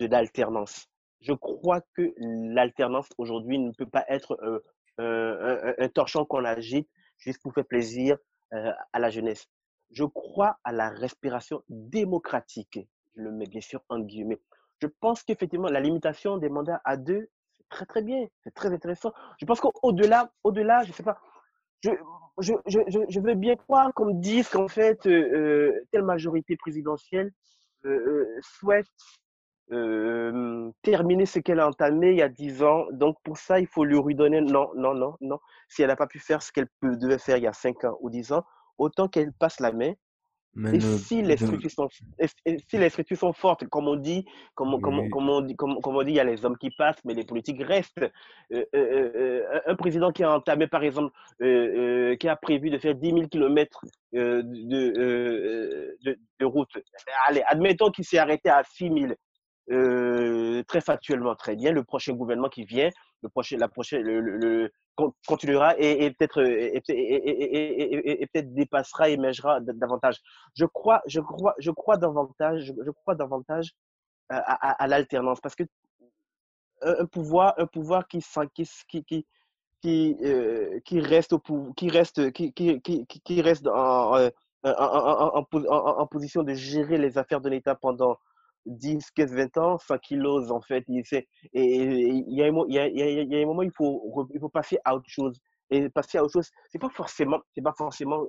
de 0.00 0.06
l'alternance 0.06 0.86
je 1.20 1.32
crois 1.32 1.80
que 1.94 2.14
l'alternance 2.18 3.08
aujourd'hui 3.18 3.58
ne 3.58 3.72
peut 3.72 3.88
pas 3.88 4.04
être 4.08 4.38
un, 4.42 5.74
un, 5.78 5.88
torchon 5.88 6.24
qu'on 6.24 6.44
agite 6.44 6.88
juste 7.18 7.42
pour 7.42 7.52
faire 7.52 7.66
plaisir 7.66 8.16
euh, 8.54 8.72
à 8.92 8.98
la 8.98 9.10
jeunesse. 9.10 9.46
Je 9.90 10.04
crois 10.04 10.58
à 10.64 10.72
la 10.72 10.90
respiration 10.90 11.62
démocratique. 11.68 12.78
Je 13.16 13.22
le 13.22 13.32
mets 13.32 13.46
bien 13.46 13.60
sûr 13.60 13.82
en 13.88 14.00
guillemets. 14.00 14.40
Je 14.80 14.86
pense 15.00 15.22
qu'effectivement, 15.22 15.68
la 15.68 15.80
limitation 15.80 16.36
des 16.38 16.48
mandats 16.48 16.80
à 16.84 16.96
deux, 16.96 17.28
c'est 17.56 17.68
très 17.68 17.86
très 17.86 18.02
bien, 18.02 18.26
c'est 18.44 18.54
très 18.54 18.72
intéressant. 18.72 19.12
Je 19.40 19.46
pense 19.46 19.60
qu'au-delà, 19.60 20.30
au-delà, 20.44 20.84
je 20.84 20.92
sais 20.92 21.02
pas, 21.02 21.18
je, 21.80 21.90
je, 22.38 22.52
je, 22.66 22.80
je 23.08 23.20
veux 23.20 23.34
bien 23.34 23.56
croire 23.56 23.92
qu'on 23.94 24.06
me 24.06 24.20
dise 24.20 24.48
qu'en 24.48 24.68
fait, 24.68 25.06
euh, 25.06 25.10
euh, 25.10 25.86
telle 25.92 26.04
majorité 26.04 26.56
présidentielle 26.56 27.32
souhaite 28.40 28.86
euh, 29.70 30.70
terminer 30.82 31.26
ce 31.26 31.40
qu'elle 31.40 31.60
a 31.60 31.68
entamé 31.68 32.12
il 32.12 32.16
y 32.16 32.22
a 32.22 32.28
10 32.28 32.62
ans. 32.62 32.86
Donc, 32.90 33.16
pour 33.22 33.36
ça, 33.36 33.60
il 33.60 33.66
faut 33.66 33.84
lui 33.84 33.98
redonner 33.98 34.40
non, 34.40 34.70
non, 34.74 34.94
non, 34.94 35.16
non. 35.20 35.38
Si 35.68 35.82
elle 35.82 35.88
n'a 35.88 35.96
pas 35.96 36.06
pu 36.06 36.18
faire 36.18 36.42
ce 36.42 36.52
qu'elle 36.52 36.68
devait 36.82 37.18
faire 37.18 37.36
il 37.36 37.42
y 37.42 37.46
a 37.46 37.52
5 37.52 37.84
ans 37.84 37.98
ou 38.00 38.08
10 38.08 38.32
ans, 38.32 38.44
autant 38.78 39.08
qu'elle 39.08 39.32
passe 39.32 39.60
la 39.60 39.72
main. 39.72 39.92
Et 40.72 40.80
si, 40.80 41.22
les 41.22 41.36
structures 41.36 41.70
sont, 41.70 41.88
si 41.90 42.78
les 42.78 42.88
structures 42.88 43.16
sont 43.16 43.32
fortes, 43.32 43.66
comme 43.68 43.86
on 43.86 43.96
dit, 43.96 44.24
comme, 44.54 44.80
comme, 44.80 45.08
comme, 45.10 45.28
on 45.28 45.40
dit, 45.40 45.54
comme, 45.54 45.80
comme, 45.80 45.96
on 45.96 46.02
dit, 46.02 46.12
il 46.12 46.16
y 46.16 46.20
a 46.20 46.24
les 46.24 46.44
hommes 46.44 46.56
qui 46.56 46.70
passent, 46.70 47.00
mais 47.04 47.14
les 47.14 47.24
politiques 47.24 47.62
restent. 47.62 48.10
Euh, 48.52 48.64
euh, 48.74 49.60
un 49.66 49.76
président 49.76 50.10
qui 50.10 50.24
a 50.24 50.34
entamé, 50.34 50.66
par 50.66 50.82
exemple, 50.82 51.12
qui 51.38 52.28
a 52.28 52.36
prévu 52.36 52.70
de 52.70 52.78
faire 52.78 52.94
10 52.94 53.08
000 53.08 53.28
km 53.28 53.80
de, 54.12 54.42
de, 54.42 56.18
de, 56.40 56.44
route, 56.44 56.70
allez, 57.28 57.42
admettons 57.46 57.90
qu'il 57.90 58.04
s'est 58.04 58.18
arrêté 58.18 58.48
à 58.48 58.62
6 58.64 58.90
000 58.92 59.12
euh, 59.70 60.62
très 60.66 60.80
factuellement 60.80 61.34
très 61.34 61.54
bien. 61.54 61.72
Le 61.72 61.84
prochain 61.84 62.14
gouvernement 62.14 62.48
qui 62.48 62.64
vient, 62.64 62.88
le 63.22 63.28
prochain, 63.28 63.56
la 63.56 63.68
prochaine, 63.68 64.02
le, 64.02 64.70
continuera 65.26 65.74
et, 65.78 66.10
peut-être 66.10 66.42
et, 66.42 68.26
peut-être 68.32 68.52
dépassera, 68.54 69.08
émergera 69.08 69.60
davantage. 69.60 70.20
Je 70.54 70.64
crois, 70.64 71.02
je 71.06 71.20
crois, 71.20 71.54
je 71.58 71.70
crois 71.70 71.96
davantage, 71.96 72.64
je, 72.64 72.90
crois 72.90 73.14
davantage 73.14 73.72
à, 74.28 74.86
l'alternance 74.88 75.40
parce 75.40 75.54
que 75.54 75.64
un 76.82 77.06
pouvoir, 77.06 77.54
un 77.58 77.66
pouvoir 77.66 78.06
qui, 78.06 78.24
qui, 78.54 79.04
qui, 79.04 79.26
qui, 79.80 80.16
euh, 80.22 80.80
qui 80.84 81.00
reste 81.00 81.32
au 81.32 81.40
qui 81.76 81.88
reste, 81.88 82.32
qui, 82.32 82.52
qui, 82.52 82.80
qui, 82.80 83.42
reste 83.42 83.66
en, 83.66 84.28
en, 84.64 85.44
en, 85.44 86.06
position 86.06 86.42
de 86.42 86.54
gérer 86.54 86.98
les 86.98 87.18
affaires 87.18 87.40
de 87.40 87.48
l'État 87.48 87.74
pendant 87.74 88.16
10, 88.68 89.10
15, 89.12 89.34
20 89.34 89.56
ans, 89.58 89.78
100 89.78 89.98
kilos 89.98 90.50
en 90.50 90.60
fait. 90.60 90.84
Il, 90.88 91.02
y, 91.52 92.42
a 92.42 92.48
y 92.48 92.72
y 92.72 93.36
a 93.36 93.42
un 93.42 93.46
moment, 93.46 93.62
il 93.62 93.72
faut, 93.72 94.28
il 94.32 94.40
faut 94.40 94.48
passer 94.48 94.78
à 94.84 94.94
autre 94.94 95.08
chose. 95.08 95.38
Et 95.70 95.88
passer 95.90 96.18
à 96.18 96.24
autre 96.24 96.32
chose, 96.32 96.50
c'est 96.70 96.78
pas 96.78 96.88
forcément, 96.88 97.40
pas 97.62 97.74
forcément 97.76 98.24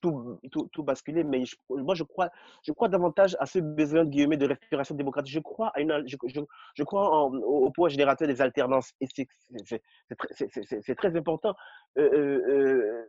tout, 0.00 0.38
tout, 0.52 0.68
tout, 0.72 0.82
basculer, 0.82 1.24
mais 1.24 1.42
moi 1.68 1.94
je 1.94 2.04
crois, 2.04 2.30
je 2.62 2.72
crois 2.72 2.88
davantage 2.88 3.36
à 3.40 3.46
ce 3.46 3.58
besoin 3.58 4.04
de 4.04 4.46
respiration 4.46 4.94
démocratique. 4.94 5.32
Je 5.32 5.40
crois 5.40 5.68
à 5.74 5.80
une, 5.80 6.04
je, 6.06 6.82
crois 6.84 7.24
au, 7.24 7.70
pouvoir 7.70 7.90
générateur 7.90 8.28
des 8.28 8.40
alternances 8.40 8.92
c'est 9.10 10.94
très, 10.96 11.16
important. 11.16 11.54
Euh, 11.98 12.10
euh, 12.12 13.04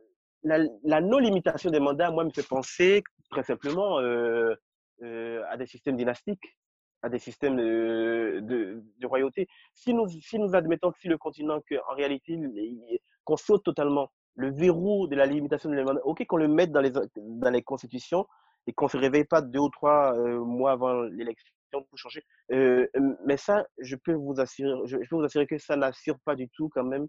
euh, 0.46 0.68
la, 0.84 1.02
non-limitation 1.02 1.70
des 1.70 1.80
mandats, 1.80 2.12
moi, 2.12 2.24
me 2.24 2.32
fait 2.32 2.48
penser 2.48 3.04
très 3.30 3.44
simplement 3.44 3.98
à 3.98 5.58
des 5.58 5.68
systèmes 5.68 5.98
dynastiques, 5.98 6.58
à 7.02 7.10
des 7.10 7.20
systèmes 7.20 7.56
de, 7.56 8.42
de, 8.42 9.08
royauté. 9.08 9.48
Si 9.74 9.94
nous, 9.94 10.08
si 10.10 10.38
nous 10.40 10.56
admettons 10.56 10.92
que 10.92 11.00
si 11.00 11.08
le 11.08 11.18
continent, 11.18 11.62
qu'en 11.62 11.96
réalité, 11.96 12.40
qu'on 13.24 13.38
saute 13.38 13.64
totalement 13.64 14.12
le 14.36 14.52
verrou 14.52 15.08
de 15.08 15.16
la 15.16 15.26
limitation 15.26 15.70
de 15.70 15.76
l'élément, 15.76 16.00
ok, 16.04 16.26
qu'on 16.26 16.38
le 16.38 16.48
mette 16.48 16.72
dans 16.72 16.82
les, 16.82 16.92
dans 16.92 17.50
les 17.50 17.62
constitutions 17.62 18.26
et 18.68 18.74
qu'on 18.74 18.86
ne 18.86 18.90
se 18.90 18.98
réveille 18.98 19.26
pas 19.26 19.42
deux 19.42 19.60
ou 19.60 19.70
trois 19.70 20.14
euh, 20.16 20.40
mois 20.40 20.72
avant 20.72 21.02
l'élection 21.04 21.52
pour 21.72 21.98
changer. 21.98 22.24
Euh, 22.52 22.88
mais 23.26 23.38
ça, 23.38 23.66
je 23.80 23.96
peux 23.96 24.14
vous 24.14 24.40
assurer, 24.40 24.74
je, 24.86 24.98
peux 24.98 25.16
vous 25.16 25.24
assurer 25.24 25.48
que 25.48 25.58
ça 25.58 25.76
n'assure 25.76 26.20
pas 26.26 26.36
du 26.36 26.50
tout 26.50 26.70
quand 26.70 26.84
même 26.84 27.08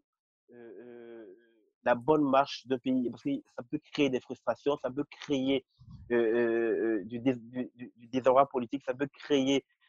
la 1.84 1.94
bonne 1.94 2.28
marche 2.28 2.66
d'un 2.66 2.78
pays. 2.78 3.10
Parce 3.10 3.22
que 3.22 3.30
ça 3.56 3.62
peut 3.70 3.80
créer 3.92 4.10
des 4.10 4.20
frustrations, 4.20 4.76
ça 4.82 4.90
peut 4.90 5.04
créer 5.22 5.64
euh, 6.10 7.00
euh, 7.00 7.04
du, 7.04 7.20
désordre 8.12 8.48
politique, 8.48 8.82
ça 8.84 8.94
peut 8.94 9.08
créer 9.12 9.56
euh, 9.56 9.79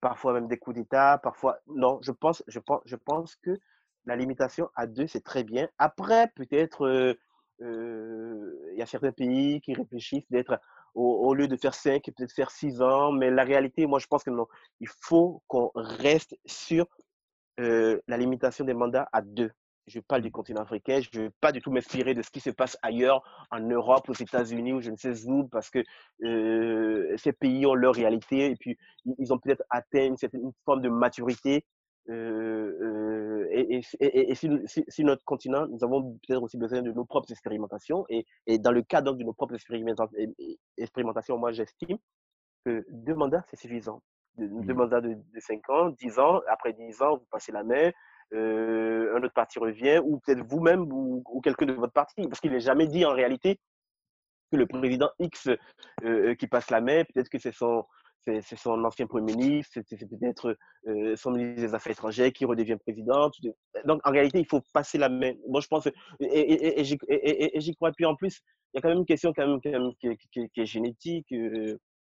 parfois 0.00 0.32
même 0.34 0.48
des 0.48 0.58
coups 0.58 0.76
d'État, 0.76 1.18
parfois. 1.18 1.58
Non, 1.66 1.98
je 2.02 2.12
pense, 2.12 2.42
je, 2.46 2.58
pense, 2.58 2.80
je 2.84 2.96
pense 2.96 3.36
que 3.36 3.58
la 4.04 4.16
limitation 4.16 4.68
à 4.74 4.86
deux, 4.86 5.06
c'est 5.06 5.24
très 5.24 5.44
bien. 5.44 5.68
Après, 5.78 6.28
peut-être, 6.34 7.16
il 7.60 8.76
y 8.76 8.82
a 8.82 8.86
certains 8.86 9.12
pays 9.12 9.60
qui 9.60 9.74
réfléchissent 9.74 10.30
d'être, 10.30 10.60
au, 10.94 11.34
lieu 11.34 11.48
de 11.48 11.56
faire 11.56 11.74
cinq, 11.74 12.04
peut-être 12.04 12.32
faire 12.32 12.50
six 12.50 12.80
ans. 12.82 13.12
Mais 13.12 13.30
la 13.30 13.44
réalité, 13.44 13.86
moi, 13.86 13.98
je 13.98 14.06
pense 14.06 14.24
que 14.24 14.30
non. 14.30 14.46
Il 14.80 14.88
faut 15.02 15.42
qu'on 15.48 15.70
reste 15.74 16.36
sur 16.46 16.86
la 17.58 18.16
limitation 18.16 18.64
des 18.64 18.74
mandats 18.74 19.08
à 19.12 19.22
deux 19.22 19.50
je 19.86 20.00
parle 20.00 20.22
du 20.22 20.30
continent 20.30 20.62
africain, 20.62 21.00
je 21.00 21.18
ne 21.18 21.24
veux 21.24 21.32
pas 21.40 21.52
du 21.52 21.60
tout 21.60 21.70
m'inspirer 21.70 22.14
de 22.14 22.22
ce 22.22 22.30
qui 22.30 22.40
se 22.40 22.50
passe 22.50 22.76
ailleurs, 22.82 23.22
en 23.50 23.60
Europe, 23.60 24.08
aux 24.08 24.14
États-Unis 24.14 24.72
ou 24.72 24.80
je 24.80 24.90
ne 24.90 24.96
sais 24.96 25.26
où, 25.26 25.46
parce 25.48 25.70
que 25.70 25.84
euh, 26.24 27.16
ces 27.16 27.32
pays 27.32 27.66
ont 27.66 27.74
leur 27.74 27.94
réalité 27.94 28.50
et 28.50 28.56
puis 28.56 28.76
ils 29.18 29.32
ont 29.32 29.38
peut-être 29.38 29.62
atteint 29.70 30.04
une 30.04 30.16
certaine 30.16 30.50
forme 30.64 30.82
de 30.82 30.88
maturité. 30.88 31.64
Euh, 32.08 32.12
euh, 32.82 33.48
et, 33.50 33.80
et, 34.00 34.30
et 34.30 34.34
si, 34.34 34.48
si, 34.88 35.04
notre 35.04 35.24
continent, 35.24 35.66
nous 35.66 35.82
avons 35.82 36.18
peut-être 36.26 36.42
aussi 36.42 36.56
besoin 36.56 36.82
de 36.82 36.92
nos 36.92 37.04
propres 37.04 37.30
expérimentations. 37.32 38.04
Et, 38.08 38.24
dans 38.58 38.72
le 38.72 38.82
cadre 38.82 39.14
de 39.14 39.24
nos 39.24 39.32
propres 39.32 39.54
expérimentations, 39.54 41.38
moi 41.38 41.52
j'estime 41.52 41.98
que 42.64 42.84
deux 42.90 43.14
mandats, 43.14 43.44
c'est 43.48 43.58
suffisant. 43.58 44.02
Deux, 44.36 44.48
deux 44.48 44.74
mandats 44.74 45.00
de, 45.00 45.14
de 45.14 45.40
5 45.40 45.70
ans, 45.70 45.88
10 45.90 46.18
ans, 46.18 46.42
après 46.48 46.74
10 46.74 47.02
ans, 47.02 47.16
vous 47.16 47.26
passez 47.30 47.52
la 47.52 47.64
main, 47.64 47.90
un 48.32 49.22
autre 49.22 49.34
parti 49.34 49.58
revient, 49.58 50.00
ou 50.04 50.18
peut-être 50.18 50.44
vous-même 50.46 50.82
ou, 50.92 51.40
quelqu'un 51.42 51.66
de 51.66 51.72
votre 51.72 51.92
parti, 51.92 52.22
parce 52.28 52.40
qu'il 52.40 52.52
n'est 52.52 52.60
jamais 52.60 52.86
dit 52.86 53.04
en 53.04 53.12
réalité 53.12 53.58
que 54.50 54.56
le 54.56 54.66
président 54.66 55.10
X 55.18 55.48
euh, 55.48 55.56
euh, 56.04 56.34
qui 56.34 56.46
passe 56.46 56.70
la 56.70 56.80
main, 56.80 57.02
peut-être 57.04 57.28
que 57.28 57.38
c'est 57.38 57.52
son, 57.52 57.84
c'est, 58.20 58.42
son 58.42 58.84
ancien 58.84 59.06
Premier 59.06 59.34
ministre, 59.34 59.80
c'est, 59.88 60.08
peut-être 60.08 60.56
son 61.16 61.30
ministre 61.32 61.62
des 61.62 61.74
Affaires 61.74 61.92
étrangères 61.92 62.32
qui 62.32 62.44
redevient 62.44 62.76
président. 62.76 63.30
Donc, 63.84 64.00
en 64.06 64.10
réalité, 64.10 64.40
il 64.40 64.46
faut 64.46 64.60
passer 64.72 64.98
la 64.98 65.08
main. 65.08 65.32
Je 65.32 65.66
pense, 65.68 65.88
et, 66.20 66.80
et, 66.80 67.60
j'y 67.60 67.74
crois. 67.76 67.92
Puis 67.92 68.04
en 68.04 68.16
plus, 68.16 68.40
il 68.72 68.76
y 68.76 68.78
a 68.78 68.82
quand 68.82 68.88
même 68.88 68.98
une 68.98 69.06
question 69.06 69.32
quand 69.32 69.46
même, 69.46 69.60
qui, 69.60 70.50
est 70.56 70.66
génétique. 70.66 71.32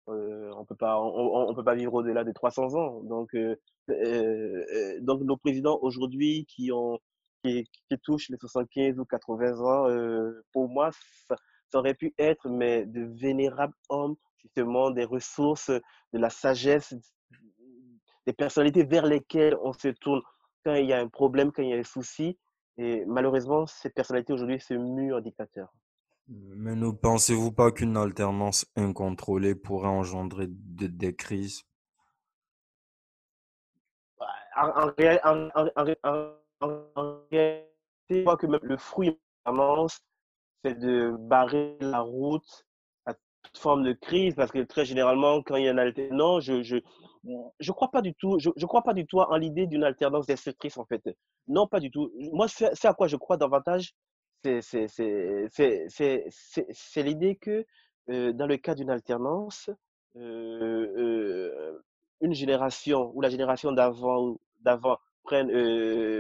On 0.07 0.65
peut 0.65 0.75
pas, 0.75 0.99
on, 0.99 1.53
peut 1.53 1.63
pas 1.63 1.75
vivre 1.75 1.93
au-delà 1.93 2.23
de 2.23 2.31
300 2.31 2.75
ans. 2.75 3.01
Donc, 3.03 3.35
euh, 3.35 3.55
euh, 3.89 4.99
donc 5.01 5.21
nos 5.21 5.37
présidents 5.37 5.79
aujourd'hui 5.81 6.45
qui 6.45 6.71
ont 6.71 6.99
qui, 7.43 7.67
touchent 8.03 8.29
les 8.29 8.37
75 8.37 8.99
ou 8.99 9.05
80 9.05 9.59
ans, 9.61 9.89
euh, 9.89 10.43
pour 10.51 10.69
moi, 10.69 10.89
ça, 11.27 11.35
aurait 11.73 11.93
pu 11.93 12.13
être 12.17 12.49
mais 12.49 12.85
de 12.85 13.03
vénérables 13.19 13.75
hommes, 13.89 14.15
justement, 14.37 14.91
des 14.91 15.05
ressources, 15.05 15.69
de 15.69 16.19
la 16.19 16.29
sagesse, 16.29 16.95
des 18.25 18.33
personnalités 18.33 18.83
vers 18.83 19.05
lesquelles 19.05 19.55
on 19.61 19.73
se 19.73 19.89
tourne 19.89 20.21
quand 20.65 20.75
il 20.75 20.87
y 20.87 20.93
a 20.93 20.99
un 20.99 21.07
problème, 21.07 21.51
quand 21.51 21.63
il 21.63 21.69
y 21.69 21.73
a 21.73 21.77
un 21.77 21.83
souci. 21.83 22.37
Et 22.77 23.05
malheureusement, 23.05 23.65
cette 23.65 23.93
personnalité 23.93 24.33
aujourd'hui 24.33 24.59
se 24.59 24.73
mue 24.73 25.13
en 25.13 25.21
dictateur. 25.21 25.71
Mais 26.28 26.75
ne 26.75 26.91
pensez-vous 26.91 27.51
pas 27.51 27.71
qu'une 27.71 27.95
alternance 27.95 28.65
incontrôlée 28.75 29.55
pourrait 29.55 29.88
engendrer 29.88 30.47
des 30.49 31.15
crises? 31.15 31.63
En, 34.57 34.91
réalité, 37.32 37.65
je 38.09 38.21
crois 38.23 38.38
que 38.38 38.47
le 38.47 38.78
fruit 38.78 39.17
c'est 40.63 40.78
de 40.78 41.15
barrer 41.17 41.78
la 41.80 42.01
route 42.01 42.65
à 43.05 43.13
toute 43.13 43.57
forme 43.57 43.84
de 43.84 43.93
crise, 43.93 44.36
parce 44.36 44.51
que 44.51 44.63
très 44.63 44.84
généralement, 44.84 45.41
quand 45.43 45.55
il 45.55 45.65
y 45.65 45.67
a 45.67 45.71
une 45.71 45.80
alternance, 45.80 46.43
je 46.43 46.63
je 46.63 46.78
je 47.59 47.71
crois 47.71 47.91
pas 47.91 48.01
du 48.01 48.13
tout, 48.15 48.39
je, 48.39 48.49
je 48.55 48.65
crois 48.65 48.84
pas 48.84 48.93
du 48.93 49.05
tout 49.05 49.19
en 49.19 49.38
l'idée 49.38 49.67
d'une 49.67 49.84
alternance 49.84 50.28
destructrice 50.28 50.78
en 50.78 50.86
fait. 50.86 51.01
Non, 51.47 51.67
pas 51.67 51.80
du 51.80 51.91
tout. 51.91 52.11
Moi, 52.34 52.47
c'est 52.47 52.86
à 52.86 52.93
quoi 52.93 53.07
je 53.07 53.15
crois 53.15 53.38
davantage, 53.38 53.93
c'est 54.43 54.63
l'idée 56.97 57.35
que 57.35 57.65
euh, 58.09 58.31
dans 58.33 58.47
le 58.47 58.57
cas 58.57 58.75
d'une 58.75 58.89
alternance, 58.89 59.69
euh, 60.15 60.88
euh, 60.97 61.83
une 62.21 62.33
génération 62.33 63.11
ou 63.13 63.21
la 63.21 63.29
génération 63.29 63.71
d'avant 63.71 64.38
d'avant 64.61 64.97
prennent 65.23 65.51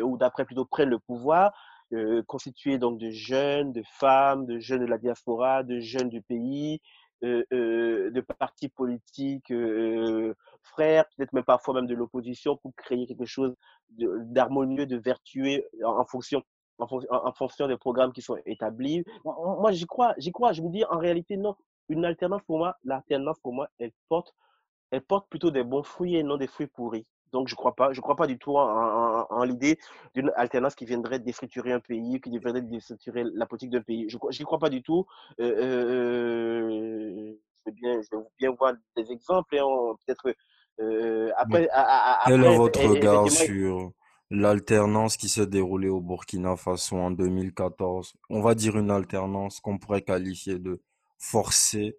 ou 0.03 0.17
d'après 0.17 0.45
plutôt 0.45 0.65
prennent 0.65 0.89
le 0.89 0.99
pouvoir, 0.99 1.53
euh, 1.93 2.21
constitué 2.23 2.77
donc 2.77 2.99
de 2.99 3.09
jeunes, 3.09 3.71
de 3.71 3.81
femmes, 3.99 4.45
de 4.45 4.59
jeunes 4.59 4.81
de 4.81 4.85
la 4.85 4.97
diaspora, 4.97 5.63
de 5.63 5.79
jeunes 5.79 6.09
du 6.09 6.21
pays, 6.21 6.81
de 7.23 8.21
partis 8.37 8.69
politiques 8.69 9.51
frères, 10.61 11.05
peut-être 11.15 11.33
même 11.33 11.43
parfois 11.43 11.73
même 11.73 11.87
de 11.87 11.95
l'opposition 11.95 12.57
pour 12.57 12.75
créer 12.75 13.07
quelque 13.07 13.25
chose 13.25 13.55
d'harmonieux, 13.89 14.85
de, 14.85 14.97
vertueux 14.97 15.63
en, 15.83 16.05
fonction 16.05 16.43
en, 16.79 16.87
en, 17.09 17.33
fonction 17.33 17.67
des 17.67 17.77
programmes 17.77 18.13
qui 18.13 18.21
sont 18.21 18.37
établis. 18.45 19.03
Moi, 19.23 19.71
j'y 19.71 19.85
crois, 19.85 20.13
j'y 20.17 20.31
crois. 20.31 20.53
Je 20.53 20.61
me 20.61 20.69
dis 20.69 20.83
en 20.85 20.97
réalité 20.97 21.37
non. 21.37 21.55
Une 21.89 22.05
alternance 22.05 22.41
pour 22.45 22.57
moi, 22.57 22.75
l'alternance 22.83 23.39
pour 23.39 23.53
moi, 23.53 23.69
elle 23.79 23.91
porte, 24.09 24.33
elle 24.91 25.01
porte 25.01 25.29
plutôt 25.29 25.51
des 25.51 25.63
bons 25.63 25.83
fruits 25.83 26.15
et 26.15 26.23
non 26.23 26.37
des 26.37 26.47
fruits 26.47 26.67
pourris. 26.67 27.05
Donc, 27.31 27.47
je 27.47 27.53
ne 27.53 27.57
crois 27.57 27.75
pas. 27.75 27.93
Je 27.93 28.01
crois 28.01 28.15
pas 28.15 28.27
du 28.27 28.37
tout 28.37 28.55
en, 28.57 29.43
l'idée 29.43 29.77
d'une 30.15 30.31
alternance 30.35 30.75
qui 30.75 30.85
viendrait 30.85 31.19
défriturer 31.19 31.73
un 31.73 31.79
pays, 31.79 32.19
qui 32.21 32.29
viendrait 32.29 32.61
défriturer 32.61 33.23
la 33.33 33.45
politique 33.45 33.69
d'un 33.69 33.81
pays. 33.81 34.09
Je 34.09 34.17
n'y 34.17 34.45
crois 34.45 34.59
pas 34.59 34.69
du 34.69 34.81
tout. 34.81 35.05
Euh, 35.39 35.43
euh, 35.43 37.33
je, 37.65 37.65
vais 37.65 37.71
bien, 37.71 38.01
je 38.01 38.17
vais 38.17 38.23
bien 38.37 38.51
voir 38.51 38.73
des 38.95 39.11
exemples. 39.11 39.57
Hein, 39.57 39.95
peut-être 40.05 40.33
euh, 40.79 41.31
après, 41.37 41.69
Quel 42.25 42.43
est 42.43 42.57
votre 42.57 42.81
regard 42.81 43.29
sur 43.29 43.91
l'alternance 44.29 45.17
qui 45.17 45.29
s'est 45.29 45.47
déroulée 45.47 45.87
au 45.87 46.01
Burkina 46.01 46.55
Faso 46.55 46.97
en 46.97 47.11
2014 47.11 48.15
On 48.29 48.41
va 48.41 48.55
dire 48.55 48.77
une 48.77 48.91
alternance 48.91 49.59
qu'on 49.59 49.77
pourrait 49.77 50.01
qualifier 50.01 50.59
de 50.59 50.81
forcer, 51.17 51.97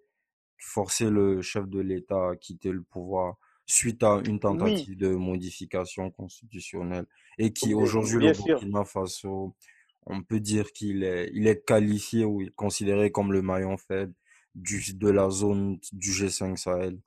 forcer 0.57 1.09
le 1.09 1.41
chef 1.41 1.67
de 1.67 1.79
l'État 1.79 2.29
à 2.29 2.35
quitter 2.35 2.71
le 2.71 2.83
pouvoir 2.83 3.37
suite 3.65 4.01
à 4.03 4.19
une 4.25 4.39
tentative 4.39 4.97
de 4.97 5.09
modification 5.09 6.09
constitutionnelle 6.09 7.05
et 7.37 7.53
qui 7.53 7.75
aujourd'hui 7.75 8.25
le 8.27 8.33
Burkina 8.33 8.83
Faso, 8.83 9.55
on 10.07 10.23
peut 10.23 10.39
dire 10.39 10.71
qu'il 10.71 11.03
est, 11.03 11.29
il 11.33 11.47
est 11.47 11.63
qualifié 11.63 12.25
ou 12.25 12.43
considéré 12.55 13.11
comme 13.11 13.31
le 13.31 13.43
maillon 13.43 13.77
faible 13.77 14.13
du, 14.55 14.93
de 14.95 15.09
la 15.09 15.29
zone 15.29 15.79
du 15.91 16.11
G5 16.11 16.57
Sahel. 16.57 16.99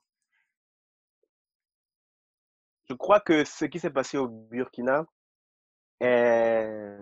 Je 2.89 2.93
crois 2.93 3.19
que 3.19 3.43
ce 3.43 3.65
qui 3.65 3.79
s'est 3.79 3.89
passé 3.89 4.17
au 4.17 4.27
Burkina 4.27 5.05
est, 5.99 6.97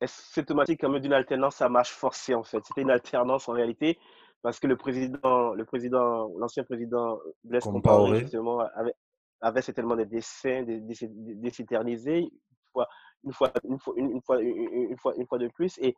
est 0.00 0.06
symptomatique 0.06 0.80
quand 0.80 0.88
même 0.88 1.00
d'une 1.00 1.12
alternance 1.12 1.60
à 1.62 1.68
marche 1.68 1.92
forcée 1.92 2.34
en 2.34 2.42
fait? 2.42 2.64
C'était 2.64 2.82
une 2.82 2.90
alternance 2.90 3.48
en 3.48 3.52
réalité 3.52 3.98
parce 4.42 4.58
que 4.58 4.66
le 4.66 4.76
président, 4.76 5.54
le 5.54 5.64
président, 5.64 6.28
l'ancien 6.36 6.64
président 6.64 7.18
Blaise 7.44 7.62
Compaoré, 7.62 8.20
justement, 8.20 8.58
avait, 8.74 8.94
avait 9.40 9.62
certainement 9.62 9.96
des 9.96 10.06
dessins, 10.06 10.62
des, 10.64 10.80
des, 10.80 11.50
s'éterniser 11.50 12.18
une 12.18 12.32
fois, 12.72 12.88
une 13.24 13.32
fois, 13.32 13.52
une 13.64 13.78
fois, 13.78 13.94
une 13.96 14.20
fois, 14.22 14.42
une 14.42 14.96
fois, 14.98 15.14
une 15.16 15.26
fois 15.26 15.38
de 15.38 15.48
plus. 15.48 15.78
Et, 15.78 15.94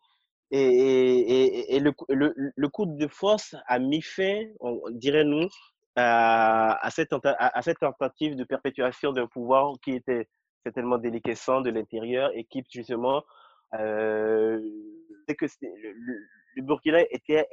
et, 0.50 0.60
et, 0.60 1.76
et 1.76 1.80
le, 1.80 1.92
le, 2.10 2.34
le, 2.54 2.68
coup 2.68 2.84
de 2.84 3.06
force 3.08 3.56
a 3.66 3.78
mis 3.78 4.02
fin, 4.02 4.42
on 4.60 4.78
dirait 4.90 5.24
nous, 5.24 5.48
à, 5.96 6.84
à, 6.84 6.90
cette, 6.90 7.14
à, 7.24 7.62
cette 7.62 7.78
tentative 7.78 8.36
de 8.36 8.44
perpétuation 8.44 9.12
d'un 9.12 9.26
pouvoir 9.26 9.72
qui 9.82 9.92
était 9.92 10.28
certainement 10.64 10.98
déliquescent 10.98 11.60
de 11.60 11.70
l'intérieur 11.70 12.30
et 12.34 12.44
qui, 12.44 12.64
justement, 12.70 13.22
euh, 13.74 14.60
que 15.28 15.46
le, 15.62 16.18
le 16.56 16.62
Burkina 16.62 17.00
était, 17.10 17.46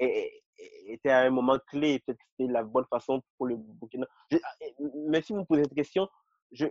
était 0.88 1.10
à 1.10 1.22
un 1.22 1.30
moment 1.30 1.58
clé. 1.70 2.00
Peut-être 2.00 2.18
que 2.18 2.24
c'était 2.38 2.52
la 2.52 2.64
bonne 2.64 2.86
façon 2.90 3.22
pour 3.38 3.48
le 3.48 3.56
Burkina. 3.58 4.08
mais 5.10 5.22
si 5.22 5.34
vous 5.34 5.40
me 5.40 5.46
posez 5.46 5.64
cette 5.64 5.76
question, 5.76 6.08
je 6.52 6.66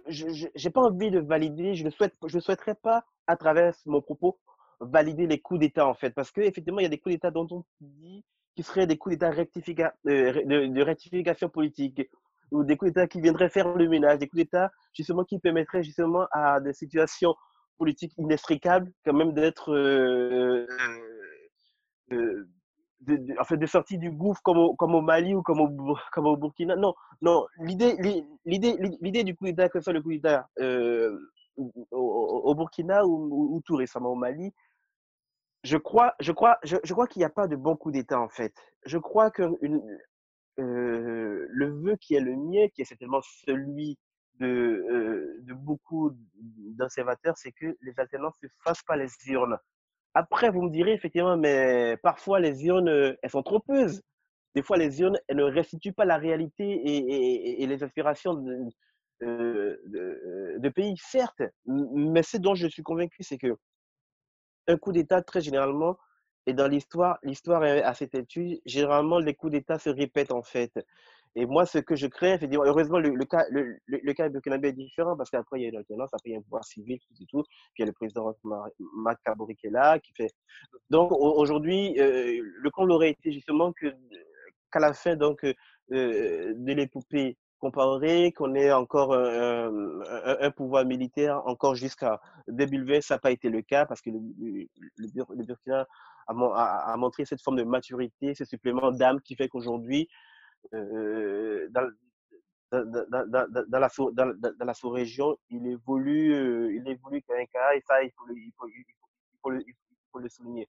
n'ai 0.65 0.71
pas 0.71 0.83
envie 0.83 1.11
de 1.11 1.21
valider, 1.21 1.75
je 1.75 1.85
ne 1.85 1.91
souhaite, 1.91 2.15
je 2.27 2.39
souhaiterais 2.39 2.75
pas, 2.75 3.05
à 3.27 3.37
travers 3.37 3.75
mon 3.87 4.03
propos, 4.03 4.39
valider 4.81 5.27
les 5.27 5.41
coups 5.41 5.61
d'État, 5.61 5.87
en 5.87 5.95
fait. 5.95 6.11
Parce 6.11 6.31
qu'effectivement, 6.31 6.81
il 6.81 6.85
y 6.85 6.87
a 6.87 6.91
des 6.91 6.99
coups 6.99 7.15
d'État 7.15 7.31
dont 7.31 7.47
on 7.51 7.65
dit 7.81 8.25
qui 8.57 8.63
seraient 8.63 8.87
des 8.87 8.99
coups 8.99 9.15
d'État 9.15 9.31
rectifica, 9.31 9.95
euh, 10.07 10.33
de, 10.45 10.83
rectification 10.83 11.49
politique 11.49 12.03
ou 12.51 12.65
des 12.65 12.77
coups 12.77 12.93
d'État 12.93 13.07
qui 13.07 13.21
viendraient 13.21 13.49
faire 13.49 13.75
le 13.75 13.89
ménage, 13.89 14.19
des 14.19 14.29
coups 14.29 14.43
d'État 14.43 14.71
justement 14.93 15.25
qui 15.25 15.39
permettraient 15.39 15.83
justement 15.83 16.27
à 16.33 16.61
des 16.61 16.73
situations 16.73 17.35
politiques 17.79 18.13
inextricables 18.19 18.93
quand 19.05 19.15
même 19.15 19.33
d'être 19.33 19.73
euh, 19.73 20.67
euh, 22.13 22.49
de, 23.01 23.41
en 23.41 23.45
fait, 23.45 23.57
de 23.57 23.67
sortir 23.67 23.99
du 23.99 24.11
gouffre 24.11 24.43
comme 24.43 24.59
au, 24.59 24.75
comme 24.75 24.95
au 24.95 25.01
Mali 25.01 25.35
ou 25.35 25.43
comme 25.43 25.61
au, 25.61 25.97
comme 26.13 26.27
au 26.27 26.37
Burkina. 26.37 26.77
Non, 26.77 26.95
non. 27.23 27.47
L'idée, 27.61 27.97
du 29.25 29.35
coup 29.35 29.45
d'État, 29.45 29.69
que 29.69 29.79
ce 29.79 29.85
soit 29.85 29.93
le 29.93 30.03
coup 30.03 30.11
d'État 30.11 30.49
euh, 30.61 31.19
au, 31.91 32.55
Burkina 32.55 33.07
ou, 33.07 33.57
ou, 33.57 33.61
tout 33.65 33.77
récemment 33.77 34.11
au 34.11 34.17
Mali, 34.17 34.53
je 35.63 35.77
crois, 35.77 36.15
je 36.21 36.33
crois, 36.33 36.59
je, 36.63 36.77
je 36.85 36.93
crois 36.93 37.07
qu'il 37.07 37.21
n'y 37.21 37.27
a 37.27 37.31
pas 37.31 37.47
de 37.47 37.57
bon 37.57 37.77
coup 37.77 37.91
d'État 37.91 38.21
en 38.21 38.29
fait. 38.29 38.55
Je 38.87 38.99
crois 38.99 39.31
que 39.31 39.43
une, 39.61 39.83
euh, 40.61 41.47
le 41.49 41.71
vœu 41.71 41.97
qui 41.97 42.15
est 42.15 42.21
le 42.21 42.37
mien, 42.37 42.69
qui 42.75 42.83
est 42.83 42.85
certainement 42.85 43.21
celui 43.47 43.99
de, 44.39 44.47
euh, 44.47 45.55
beaucoup 45.55 46.13
d'observateurs, 46.39 47.37
c'est 47.37 47.53
que 47.53 47.77
les 47.83 47.99
alternances 47.99 48.37
ne 48.43 48.49
fassent 48.65 48.83
pas 48.83 48.97
les 48.97 49.11
urnes. 49.27 49.59
Après, 50.15 50.51
vous 50.51 50.63
me 50.63 50.71
direz 50.71 50.93
effectivement, 50.93 51.37
mais 51.37 51.97
parfois 52.03 52.41
les 52.41 52.65
urnes, 52.67 53.17
elles 53.23 53.31
sont 53.31 53.43
trompeuses. 53.43 54.03
Des 54.55 54.63
fois, 54.63 54.77
les 54.77 55.01
urnes, 55.01 55.19
elles 55.29 55.37
ne 55.37 55.45
restituent 55.45 55.93
pas 55.93 56.05
la 56.05 56.17
réalité 56.17 56.65
et, 57.63 57.67
les 57.67 57.83
aspirations 57.85 58.35
de, 58.35 58.69
euh, 59.23 60.71
pays, 60.75 60.97
certes. 60.97 61.43
Mais 61.67 62.23
ce 62.23 62.37
dont 62.39 62.55
je 62.55 62.67
suis 62.67 62.83
convaincu, 62.83 63.23
c'est 63.23 63.39
que 63.39 63.57
un 64.67 64.77
coup 64.77 64.93
d'État, 64.93 65.23
très 65.23 65.41
généralement, 65.41 65.97
et 66.47 66.53
dans 66.53 66.69
l'histoire, 66.69 67.19
l'histoire 67.23 67.65
est 67.65 67.83
assez 67.83 68.09
têtue, 68.09 68.61
généralement, 68.65 69.19
les 69.19 69.35
coups 69.35 69.53
d'État 69.53 69.79
se 69.79 69.91
répètent 69.91 70.33
en 70.33 70.43
fait. 70.43 70.73
Et 71.37 71.47
moi, 71.47 71.65
ce 71.65 71.79
que 71.79 71.95
je 71.95 72.09
crée, 72.09 72.33
effectivement, 72.33 72.65
heureusement, 72.65 72.99
le, 72.99 73.11
le 73.11 73.25
cas, 73.25 73.45
le, 73.51 73.79
le, 73.87 74.13
cas 74.15 74.29
burkinabé 74.29 74.69
est 74.69 74.73
différent 74.73 75.17
parce 75.17 75.31
qu'après, 75.31 75.61
il 75.61 75.63
y 75.63 75.67
a 75.67 75.69
une 75.69 75.77
alternance, 75.77 76.11
après, 76.13 76.31
il 76.31 76.33
y 76.33 76.35
a 76.35 76.39
un 76.39 76.43
pouvoir 76.43 76.65
civil, 76.65 76.99
tout 76.99 77.15
et 77.23 77.27
tout. 77.27 77.43
Puis 77.43 77.79
il 77.79 77.83
y 77.83 77.85
a 77.85 77.87
le 77.87 77.93
président 77.93 78.35
Mac 78.97 79.19
qui 79.57 79.67
est 79.69 79.71
là, 79.71 80.01
qui 80.01 80.13
fait. 80.13 80.33
Donc, 80.91 81.13
aujourd'hui, 81.13 81.95
euh, 82.01 82.41
le 82.43 82.71
comble 82.71 82.91
aurait 82.91 83.11
été 83.11 83.31
justement 83.31 83.73
que, 83.73 83.95
qu'à 84.73 84.81
la 84.81 84.93
fin 84.93 85.15
donc, 85.15 85.45
euh, 85.45 85.55
de 85.91 86.73
l'épopée 86.73 87.37
comparée, 87.61 88.33
qu'on 88.33 88.55
ait 88.55 88.73
encore 88.73 89.15
un, 89.15 90.01
un, 90.03 90.37
un, 90.41 90.51
pouvoir 90.51 90.85
militaire 90.85 91.47
encore 91.47 91.75
jusqu'à 91.75 92.21
2020, 92.49 93.03
ça 93.03 93.15
n'a 93.15 93.19
pas 93.19 93.31
été 93.31 93.49
le 93.51 93.63
cas 93.63 93.87
parce 93.87 94.01
que 94.01 94.11
le, 94.11 95.45
Burkina 95.45 95.87
a, 96.27 96.97
montré 96.97 97.25
cette 97.25 97.43
forme 97.43 97.57
de 97.57 97.65
maturité, 97.65 98.35
ce 98.35 98.45
supplément 98.45 98.91
d'âme 98.91 99.21
qui 99.21 99.37
fait 99.37 99.49
qu'aujourd'hui, 99.49 100.09
euh, 100.75 101.69
dans, 101.71 101.89
la 103.71 104.75
sous-région, 104.75 105.37
il 105.51 105.67
évolue, 105.67 106.35
euh, 106.35 106.75
il 106.75 106.89
évolue 106.89 107.23
comme 107.23 107.37
cas 107.53 107.75
et 107.75 107.81
ça, 107.81 108.03
il 108.03 108.13
faut 108.13 109.51
le, 109.51 110.29
souligner. 110.29 110.69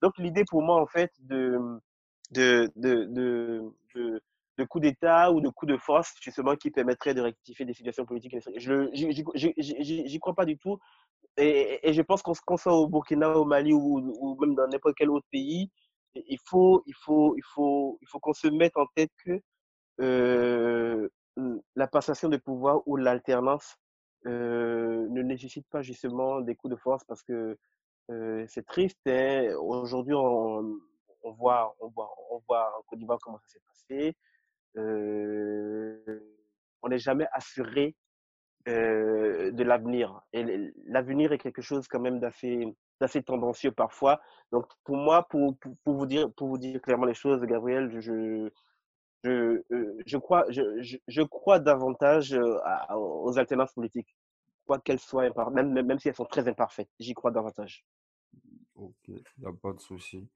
Donc, 0.00 0.18
l'idée 0.18 0.44
pour 0.44 0.62
moi, 0.62 0.80
en 0.80 0.86
fait, 0.86 1.12
de, 1.20 1.80
de, 4.62 4.66
coup 4.66 4.80
d'État 4.80 5.32
ou 5.32 5.40
de 5.40 5.48
coup 5.48 5.66
de 5.66 5.76
force, 5.76 6.14
justement, 6.20 6.56
qui 6.56 6.70
permettrait 6.70 7.14
de 7.14 7.20
rectifier 7.20 7.64
des 7.64 7.74
situations 7.74 8.06
politiques. 8.06 8.36
Je 8.56 10.10
n'y 10.10 10.18
crois 10.18 10.34
pas 10.34 10.44
du 10.44 10.58
tout. 10.58 10.78
Et, 11.36 11.88
et 11.88 11.92
je 11.92 12.02
pense 12.02 12.22
qu'on 12.22 12.56
soit 12.56 12.74
au 12.74 12.88
Burkina, 12.88 13.36
au 13.36 13.44
Mali 13.44 13.72
ou, 13.72 14.36
même 14.40 14.54
dans 14.54 14.68
n'importe 14.68 14.94
quel 14.96 15.10
autre 15.10 15.26
pays, 15.30 15.70
il 16.14 16.38
faut, 16.44 16.82
il 16.86 16.94
faut, 16.94 17.34
il 17.36 17.44
faut, 17.54 17.98
il 18.02 18.08
faut 18.08 18.20
qu'on 18.20 18.34
se 18.34 18.48
mette 18.48 18.76
en 18.76 18.86
tête 18.94 19.10
que 19.24 19.40
euh, 20.00 21.08
la 21.74 21.86
passation 21.86 22.28
de 22.28 22.36
pouvoir 22.36 22.82
ou 22.86 22.96
l'alternance 22.96 23.76
ne 24.24 25.22
nécessite 25.22 25.66
pas 25.70 25.82
justement 25.82 26.40
des 26.40 26.54
coups 26.54 26.72
de 26.72 26.80
force 26.80 27.04
parce 27.04 27.22
que 27.22 27.56
c'est 28.46 28.66
triste. 28.66 28.98
Hein. 29.06 29.54
Aujourd'hui, 29.58 30.14
on, 30.14 30.76
on, 31.22 31.32
voit, 31.32 31.74
on, 31.80 31.88
voit, 31.88 32.10
on 32.30 32.40
voit 32.46 32.72
en 32.78 32.82
Côte 32.82 32.98
d'Ivoire 32.98 33.18
comment 33.22 33.38
ça 33.38 33.48
s'est 33.48 33.62
passé. 33.66 34.16
On 34.76 35.98
n'est 36.88 36.98
jamais 36.98 37.26
assuré 37.32 37.94
de 38.66 39.62
l'avenir. 39.62 40.22
Et 40.32 40.72
l'avenir 40.86 41.32
est 41.32 41.38
quelque 41.38 41.62
chose 41.62 41.88
quand 41.88 42.00
même 42.00 42.20
d'assez 42.20 42.66
assez 43.00 43.22
tendancieux 43.22 43.72
parfois. 43.72 44.20
Donc 44.50 44.66
pour 44.84 44.96
moi, 44.96 45.26
pour, 45.28 45.56
pour, 45.58 45.94
vous 45.94 46.06
dire, 46.06 46.32
pour 46.32 46.48
vous 46.48 46.58
dire 46.58 46.80
clairement 46.80 47.06
les 47.06 47.14
choses, 47.14 47.42
Gabriel, 47.42 48.00
je, 48.00 48.48
je, 49.24 49.62
je, 50.06 50.16
crois, 50.16 50.44
je, 50.50 50.98
je, 51.06 51.22
crois 51.22 51.58
davantage 51.58 52.38
aux 52.94 53.38
alternances 53.38 53.72
politiques, 53.72 54.16
quoi 54.66 54.78
qu'elles 54.78 55.00
soient, 55.00 55.28
même, 55.50 55.72
même 55.72 55.98
si 55.98 56.08
elles 56.08 56.14
sont 56.14 56.24
très 56.24 56.48
imparfaites. 56.48 56.90
J'y 56.98 57.14
crois 57.14 57.30
davantage. 57.30 57.84
Ok, 58.74 59.08
il 59.08 59.22
n'y 59.38 59.46
a 59.46 59.52
pas 59.52 59.72
de 59.72 59.80
souci. 59.80 60.28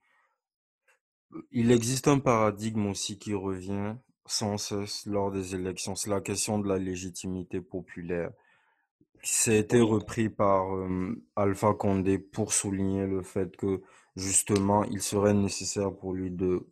Il 1.50 1.72
existe 1.72 2.06
un 2.06 2.20
paradigme 2.20 2.86
aussi 2.86 3.18
qui 3.18 3.34
revient 3.34 3.96
sans 4.26 4.58
cesse 4.58 5.06
lors 5.06 5.30
des 5.30 5.54
élections, 5.54 5.94
c'est 5.94 6.10
la 6.10 6.20
question 6.20 6.58
de 6.58 6.68
la 6.68 6.78
légitimité 6.78 7.60
populaire. 7.60 8.30
été 9.46 9.80
repris 9.80 10.28
par 10.28 10.66
Alpha 11.36 11.74
Condé 11.74 12.18
pour 12.18 12.52
souligner 12.52 13.06
le 13.06 13.22
fait 13.22 13.56
que 13.56 13.82
justement 14.16 14.84
il 14.84 15.02
serait 15.02 15.34
nécessaire 15.34 15.92
pour 15.94 16.12
lui 16.14 16.30
de 16.30 16.66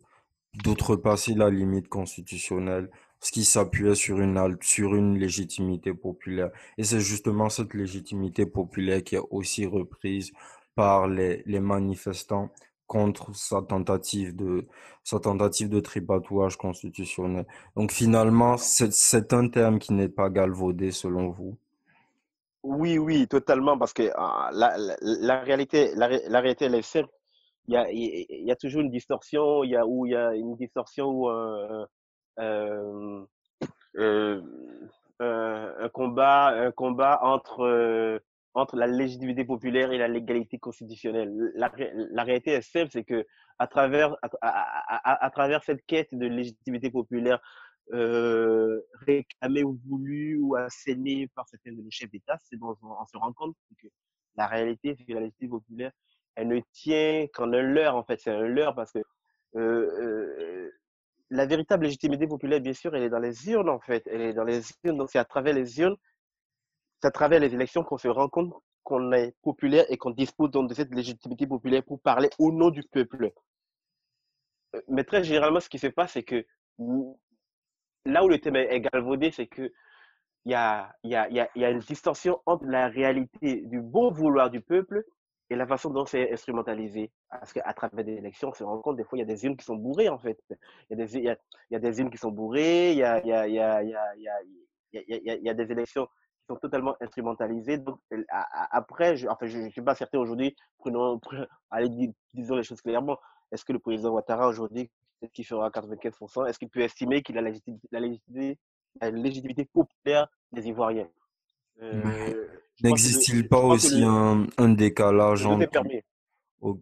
d'outrepasser 0.63 1.33
la 1.35 1.49
limite 1.49 1.89
constitutionnelle 1.89 2.89
ce 3.19 3.31
qui 3.31 3.43
s'appuyait 3.43 3.95
sur 3.95 4.19
une 4.21 4.57
sur 4.61 4.95
une 4.95 5.17
légitimité 5.19 5.93
populaire 5.93 6.49
et 6.77 6.83
c'est 6.85 7.01
justement 7.01 7.49
cette 7.49 7.73
légitimité 7.73 8.45
populaire 8.45 9.03
qui 9.03 9.15
est 9.15 9.27
aussi 9.31 9.65
reprise 9.65 10.31
par 10.75 11.07
les, 11.07 11.43
les 11.45 11.59
manifestants 11.59 12.51
contre 12.87 13.35
sa 13.35 13.61
tentative 13.61 14.35
de 14.35 14.67
sa 15.03 15.19
tentative 15.19 15.69
de 15.69 15.79
tripatouage 15.79 16.57
constitutionnel. 16.57 17.45
Donc 17.75 17.91
finalement, 17.91 18.57
c'est 18.57 19.33
un 19.33 19.47
terme 19.49 19.79
qui 19.79 19.93
n'est 19.93 20.09
pas 20.09 20.29
galvaudé 20.29 20.91
selon 20.91 21.29
vous? 21.29 21.57
Oui, 22.63 22.97
oui, 22.97 23.27
totalement, 23.27 23.77
parce 23.77 23.93
que 23.93 24.09
ah, 24.15 24.49
la, 24.51 24.75
la, 25.01 25.39
réalité, 25.41 25.93
la, 25.95 26.09
la, 26.09 26.39
réalité, 26.39 26.65
elle 26.65 26.73
est 26.73 26.81
simple. 26.81 27.09
Il 27.67 27.75
y 27.75 27.77
a, 27.77 27.91
il 27.91 28.43
y 28.43 28.51
a 28.51 28.55
toujours 28.55 28.81
une 28.81 28.89
distorsion, 28.89 29.63
il 29.63 29.71
y 29.71 29.75
a 29.75 29.85
où 29.85 30.07
il 30.07 30.13
y 30.13 30.15
a 30.15 30.33
une 30.35 30.55
distorsion 30.55 31.07
où 31.07 31.29
euh, 31.29 31.85
euh, 32.39 33.21
euh, 33.97 34.41
un 35.19 35.89
combat, 35.89 36.47
un 36.47 36.71
combat 36.71 37.19
entre 37.21 38.19
entre 38.55 38.77
la 38.77 38.87
légitimité 38.87 39.43
populaire 39.43 39.91
et 39.91 39.97
la 39.97 40.07
légalité 40.07 40.57
constitutionnelle. 40.57 41.31
La, 41.55 42.23
réalité 42.23 42.51
est 42.51 42.61
simple, 42.61 42.89
c'est 42.91 43.03
que 43.03 43.25
à 43.59 43.67
travers, 43.67 44.15
à, 44.41 45.25
à, 45.25 45.29
travers 45.29 45.63
cette 45.63 45.85
quête 45.85 46.07
de 46.13 46.25
légitimité 46.25 46.89
populaire 46.89 47.41
euh, 47.93 48.81
réclamée 49.05 49.63
ou 49.63 49.77
voulue 49.87 50.39
ou 50.41 50.55
assénée 50.55 51.27
par 51.35 51.47
certains 51.47 51.73
de 51.73 51.81
nos 51.81 51.91
chefs 51.91 52.09
d'État, 52.09 52.39
c'est 52.43 52.57
dont 52.57 52.75
on, 52.81 53.05
se 53.05 53.17
rend 53.17 53.33
compte 53.33 53.55
que 53.81 53.87
la 54.37 54.47
réalité, 54.47 54.95
c'est 54.97 55.03
que 55.03 55.13
la 55.13 55.19
légitimité 55.19 55.51
populaire, 55.51 55.91
elle 56.35 56.47
ne 56.47 56.61
tient 56.71 57.27
qu'en 57.33 57.51
un 57.53 57.61
leurre, 57.61 57.95
en 57.95 58.03
fait. 58.03 58.19
C'est 58.19 58.31
un 58.31 58.47
leurre 58.47 58.73
parce 58.73 58.91
que 58.93 58.99
euh, 58.99 59.01
euh, 59.57 60.71
la 61.29 61.45
véritable 61.45 61.83
légitimité 61.83 62.25
populaire, 62.25 62.61
bien 62.61 62.73
sûr, 62.73 62.95
elle 62.95 63.03
est 63.03 63.09
dans 63.09 63.19
les 63.19 63.49
urnes, 63.49 63.69
en 63.69 63.79
fait. 63.79 64.07
Elle 64.07 64.21
est 64.21 64.33
dans 64.33 64.43
les 64.45 64.61
urnes. 64.83 64.97
Donc, 64.97 65.09
c'est 65.11 65.19
à 65.19 65.25
travers 65.25 65.53
les 65.53 65.79
urnes 65.79 65.97
c'est 67.01 67.07
à 67.07 67.11
travers 67.11 67.39
les 67.39 67.53
élections 67.53 67.83
qu'on 67.83 67.97
se 67.97 68.07
rend 68.07 68.29
compte 68.29 68.53
qu'on 68.83 69.11
est 69.13 69.35
populaire 69.41 69.85
et 69.89 69.97
qu'on 69.97 70.11
dispose 70.11 70.51
donc 70.51 70.69
de 70.69 70.75
cette 70.75 70.93
légitimité 70.93 71.47
populaire 71.47 71.83
pour 71.83 71.99
parler 71.99 72.29
au 72.37 72.51
nom 72.51 72.69
du 72.69 72.83
peuple. 72.83 73.31
Euh, 74.75 74.81
mais 74.87 75.03
très 75.03 75.23
généralement, 75.23 75.59
ce 75.59 75.69
qui 75.69 75.79
se 75.79 75.87
passe, 75.87 76.13
c'est 76.13 76.23
que 76.23 76.45
là 78.05 78.23
où 78.23 78.29
le 78.29 78.39
thème 78.39 78.55
est 78.57 78.81
galvaudé, 78.81 79.31
c'est 79.31 79.47
que 79.47 79.71
il 80.45 80.51
y 80.51 80.55
a, 80.55 80.95
y, 81.03 81.15
a, 81.15 81.27
y 81.29 81.65
a 81.65 81.69
une 81.71 81.79
distorsion 81.79 82.39
entre 82.45 82.65
la 82.65 82.87
réalité 82.87 83.63
du 83.65 83.81
bon 83.81 84.11
vouloir 84.11 84.51
du 84.51 84.61
peuple 84.61 85.03
et 85.49 85.55
la 85.55 85.65
façon 85.65 85.89
dont 85.89 86.05
c'est 86.05 86.31
instrumentalisé. 86.31 87.11
Parce 87.31 87.51
qu'à 87.51 87.73
travers 87.73 88.05
des 88.05 88.13
élections, 88.13 88.49
on 88.49 88.53
se 88.53 88.63
rend 88.63 88.79
compte, 88.79 88.97
des 88.97 89.03
fois, 89.03 89.17
il 89.17 89.21
y 89.21 89.23
a 89.23 89.25
des 89.25 89.43
urnes 89.45 89.57
qui 89.57 89.65
sont 89.65 89.75
bourrées, 89.75 90.09
en 90.09 90.19
fait. 90.19 90.39
Il 90.51 90.55
y 90.91 91.01
a 91.01 91.05
des, 91.05 91.17
y 91.17 91.29
a, 91.29 91.37
y 91.71 91.75
a 91.75 91.79
urnes 91.79 92.11
qui 92.11 92.17
sont 92.19 92.31
y 92.53 92.59
a, 92.59 92.93
y 92.93 93.03
a, 93.03 93.25
y 93.25 93.31
a, 93.31 93.47
y 93.47 93.59
a, 93.59 93.83
y 93.83 93.95
a, 93.95 94.15
y 94.15 94.27
a, 94.27 94.33
il 94.93 95.43
y 95.43 95.49
a 95.49 95.53
des 95.55 95.71
élections 95.71 96.07
sont 96.47 96.55
totalement 96.55 96.95
instrumentalisés. 97.01 97.77
Donc, 97.77 97.99
après, 98.71 99.17
je, 99.17 99.27
enfin, 99.27 99.47
je 99.47 99.57
ne 99.57 99.69
suis 99.69 99.81
pas 99.81 99.95
certain 99.95 100.19
aujourd'hui, 100.19 100.55
prenons, 100.77 101.19
allez, 101.71 102.11
disons 102.33 102.55
les 102.55 102.63
choses 102.63 102.81
clairement, 102.81 103.17
est-ce 103.51 103.65
que 103.65 103.73
le 103.73 103.79
président 103.79 104.11
Ouattara 104.11 104.47
aujourd'hui, 104.47 104.89
peut-être 105.19 105.33
qu'il 105.33 105.45
fera 105.45 105.69
95%, 105.69 106.47
est-ce 106.47 106.59
qu'il 106.59 106.69
peut 106.69 106.81
estimer 106.81 107.21
qu'il 107.21 107.37
a 107.37 107.41
la 107.41 107.49
légitimité, 107.49 108.57
la 109.01 109.11
légitimité, 109.11 109.65
populaire 109.65 110.27
des 110.51 110.67
Ivoiriens? 110.67 111.09
Euh, 111.81 112.47
N'existe-t-il 112.83 113.47
pas 113.47 113.61
aussi 113.61 114.03
un, 114.03 114.47
un, 114.57 114.69
décalage 114.69 115.45
entre... 115.45 115.69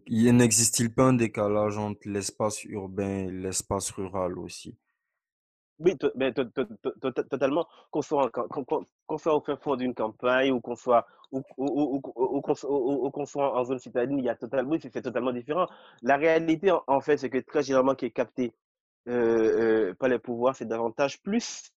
Il 0.06 0.34
n'existe-t-il 0.36 0.94
pas 0.94 1.04
un 1.04 1.12
décalage 1.14 1.78
entre 1.78 2.08
l'espace 2.08 2.64
urbain 2.64 3.26
et 3.26 3.30
l'espace 3.30 3.90
rural 3.90 4.38
aussi? 4.38 4.76
Oui, 5.80 5.96
mais 6.14 6.32
totalement. 6.32 7.66
Qu'on 7.90 8.02
soit, 8.02 8.30
soit 9.18 9.34
au 9.34 9.40
fin 9.40 9.56
fond 9.56 9.76
d'une 9.76 9.94
campagne 9.94 10.52
ou 10.52 10.60
qu'on 10.60 10.76
soit, 10.76 11.06
ou, 11.32 11.42
qu'on 12.00 13.26
soit 13.26 13.58
en 13.58 13.64
zone 13.64 13.78
citadine, 13.78 14.18
il 14.18 14.24
y 14.24 14.28
a 14.28 14.36
totalement, 14.36 14.76
c'est 14.80 15.02
totalement 15.02 15.32
différent. 15.32 15.66
La 16.02 16.16
réalité, 16.16 16.72
en, 16.86 17.00
fait, 17.00 17.16
c'est 17.16 17.30
que 17.30 17.38
très 17.38 17.62
généralement, 17.62 17.94
qui 17.94 18.06
est 18.06 18.10
capté 18.10 18.52
euh, 19.08 19.90
euh, 19.90 19.94
par 19.94 20.08
les 20.08 20.18
pouvoirs, 20.18 20.54
c'est 20.54 20.64
davantage 20.66 21.20
plus 21.22 21.72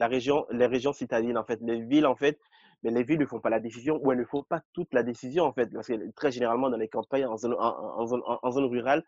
la 0.00 0.08
région, 0.08 0.46
les 0.50 0.66
régions 0.66 0.92
citadines, 0.92 1.36
en 1.38 1.44
fait, 1.44 1.60
les 1.62 1.80
villes, 1.80 2.06
en 2.06 2.16
fait. 2.16 2.38
Mais 2.82 2.90
les 2.90 3.02
villes 3.02 3.20
ne 3.20 3.26
font 3.26 3.40
pas 3.40 3.50
la 3.50 3.60
décision 3.60 3.98
ou 4.02 4.12
elles 4.12 4.18
ne 4.18 4.24
font 4.24 4.42
pas 4.42 4.62
toute 4.72 4.92
la 4.92 5.02
décision, 5.02 5.44
en 5.44 5.52
fait. 5.52 5.72
Parce 5.72 5.86
que 5.88 6.10
très 6.12 6.32
généralement, 6.32 6.70
dans 6.70 6.76
les 6.76 6.88
campagnes, 6.88 7.26
en 7.26 7.36
zone 7.36 8.64
rurale, 8.66 9.04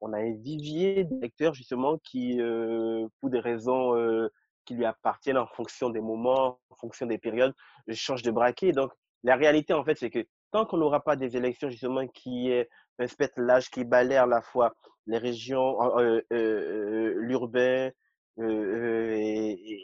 on 0.00 0.12
a 0.12 0.18
un 0.18 0.32
vivier 0.32 1.06
lecteurs 1.20 1.54
justement 1.54 1.98
qui, 1.98 2.40
euh, 2.40 3.06
pour 3.20 3.30
des 3.30 3.40
raisons 3.40 3.96
euh, 3.96 4.28
qui 4.64 4.74
lui 4.74 4.84
appartiennent 4.84 5.38
en 5.38 5.46
fonction 5.46 5.90
des 5.90 6.00
moments, 6.00 6.58
en 6.70 6.76
fonction 6.76 7.06
des 7.06 7.18
périodes, 7.18 7.54
change 7.92 8.22
de 8.22 8.30
braquet. 8.30 8.72
Donc, 8.72 8.92
la 9.22 9.36
réalité, 9.36 9.72
en 9.74 9.84
fait, 9.84 9.98
c'est 9.98 10.10
que 10.10 10.26
tant 10.50 10.64
qu'on 10.64 10.78
n'aura 10.78 11.00
pas 11.00 11.16
des 11.16 11.36
élections 11.36 11.68
justement 11.68 12.06
qui 12.08 12.52
respectent 12.98 13.38
l'âge, 13.38 13.70
qui 13.70 13.84
balayent 13.84 14.16
à 14.16 14.26
la 14.26 14.42
fois 14.42 14.74
les 15.06 15.18
régions, 15.18 15.76
euh, 15.98 17.14
l'urbain 17.16 17.90
et, 18.38 19.82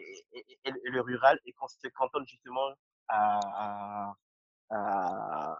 le 0.85 1.01
rural, 1.01 1.39
et 1.45 1.53
qu'on 1.53 1.69
se 1.69 1.89
cantonne 1.89 2.27
justement 2.27 2.71
à, 3.09 4.14
à, 4.71 5.59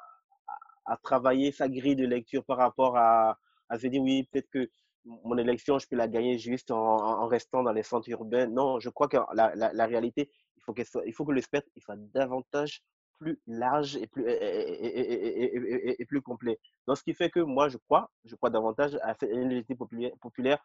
à 0.87 0.97
travailler 1.03 1.53
sa 1.53 1.69
grille 1.69 1.97
de 1.97 2.07
lecture 2.07 2.45
par 2.45 2.59
rapport 2.59 2.97
à, 2.97 3.39
à 3.69 3.79
se 3.79 3.87
dire 3.87 4.03
oui, 4.03 4.29
peut-être 4.31 4.51
que 4.51 4.71
mon 5.05 5.39
élection, 5.39 5.79
je 5.79 5.87
peux 5.87 5.97
la 5.97 6.09
gagner 6.09 6.39
juste 6.39 6.71
en, 6.71 7.27
restant 7.29 7.63
dans 7.63 7.73
les 7.73 7.83
centres 7.83 8.09
urbains. 8.11 8.47
Non, 8.47 8.81
je 8.81 8.91
crois 8.91 9.09
que 9.09 9.17
la, 9.35 9.55
la, 9.55 9.87
réalité, 9.87 10.31
il 10.57 10.63
faut, 10.63 10.75
soit, 10.85 11.07
il 11.07 11.13
faut 11.13 11.25
que 11.25 11.33
le 11.33 11.41
spectre 11.41 11.71
il 11.77 11.83
soit 11.83 11.97
davantage 11.97 12.83
plus 13.19 13.41
large 13.47 13.97
et 13.97 14.07
plus, 14.07 14.25
et, 14.29 16.05
plus 16.07 16.21
complet. 16.21 16.59
Donc, 16.87 16.99
ce 16.99 17.03
qui 17.03 17.15
fait 17.15 17.31
que 17.31 17.41
moi, 17.41 17.69
je 17.69 17.79
crois, 17.79 18.11
je 18.25 18.35
crois 18.35 18.51
davantage 18.51 18.99
à 19.03 19.15
cette 19.15 19.31
énergie 19.31 19.75
populaire, 19.75 20.13
populaire 20.21 20.59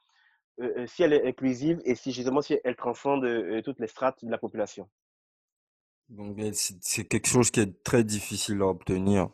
euh, 0.59 0.73
euh, 0.79 0.87
si 0.87 1.03
elle 1.03 1.13
est 1.13 1.25
inclusive 1.25 1.79
et 1.85 1.95
si 1.95 2.11
justement 2.11 2.41
si 2.41 2.59
elle 2.63 2.75
transcende 2.75 3.23
euh, 3.23 3.61
toutes 3.61 3.79
les 3.79 3.87
strates 3.87 4.23
de 4.25 4.31
la 4.31 4.37
population. 4.37 4.89
Donc, 6.09 6.37
c'est 6.51 7.05
quelque 7.05 7.27
chose 7.27 7.51
qui 7.51 7.61
est 7.61 7.83
très 7.83 8.03
difficile 8.03 8.61
à 8.61 8.67
obtenir. 8.67 9.29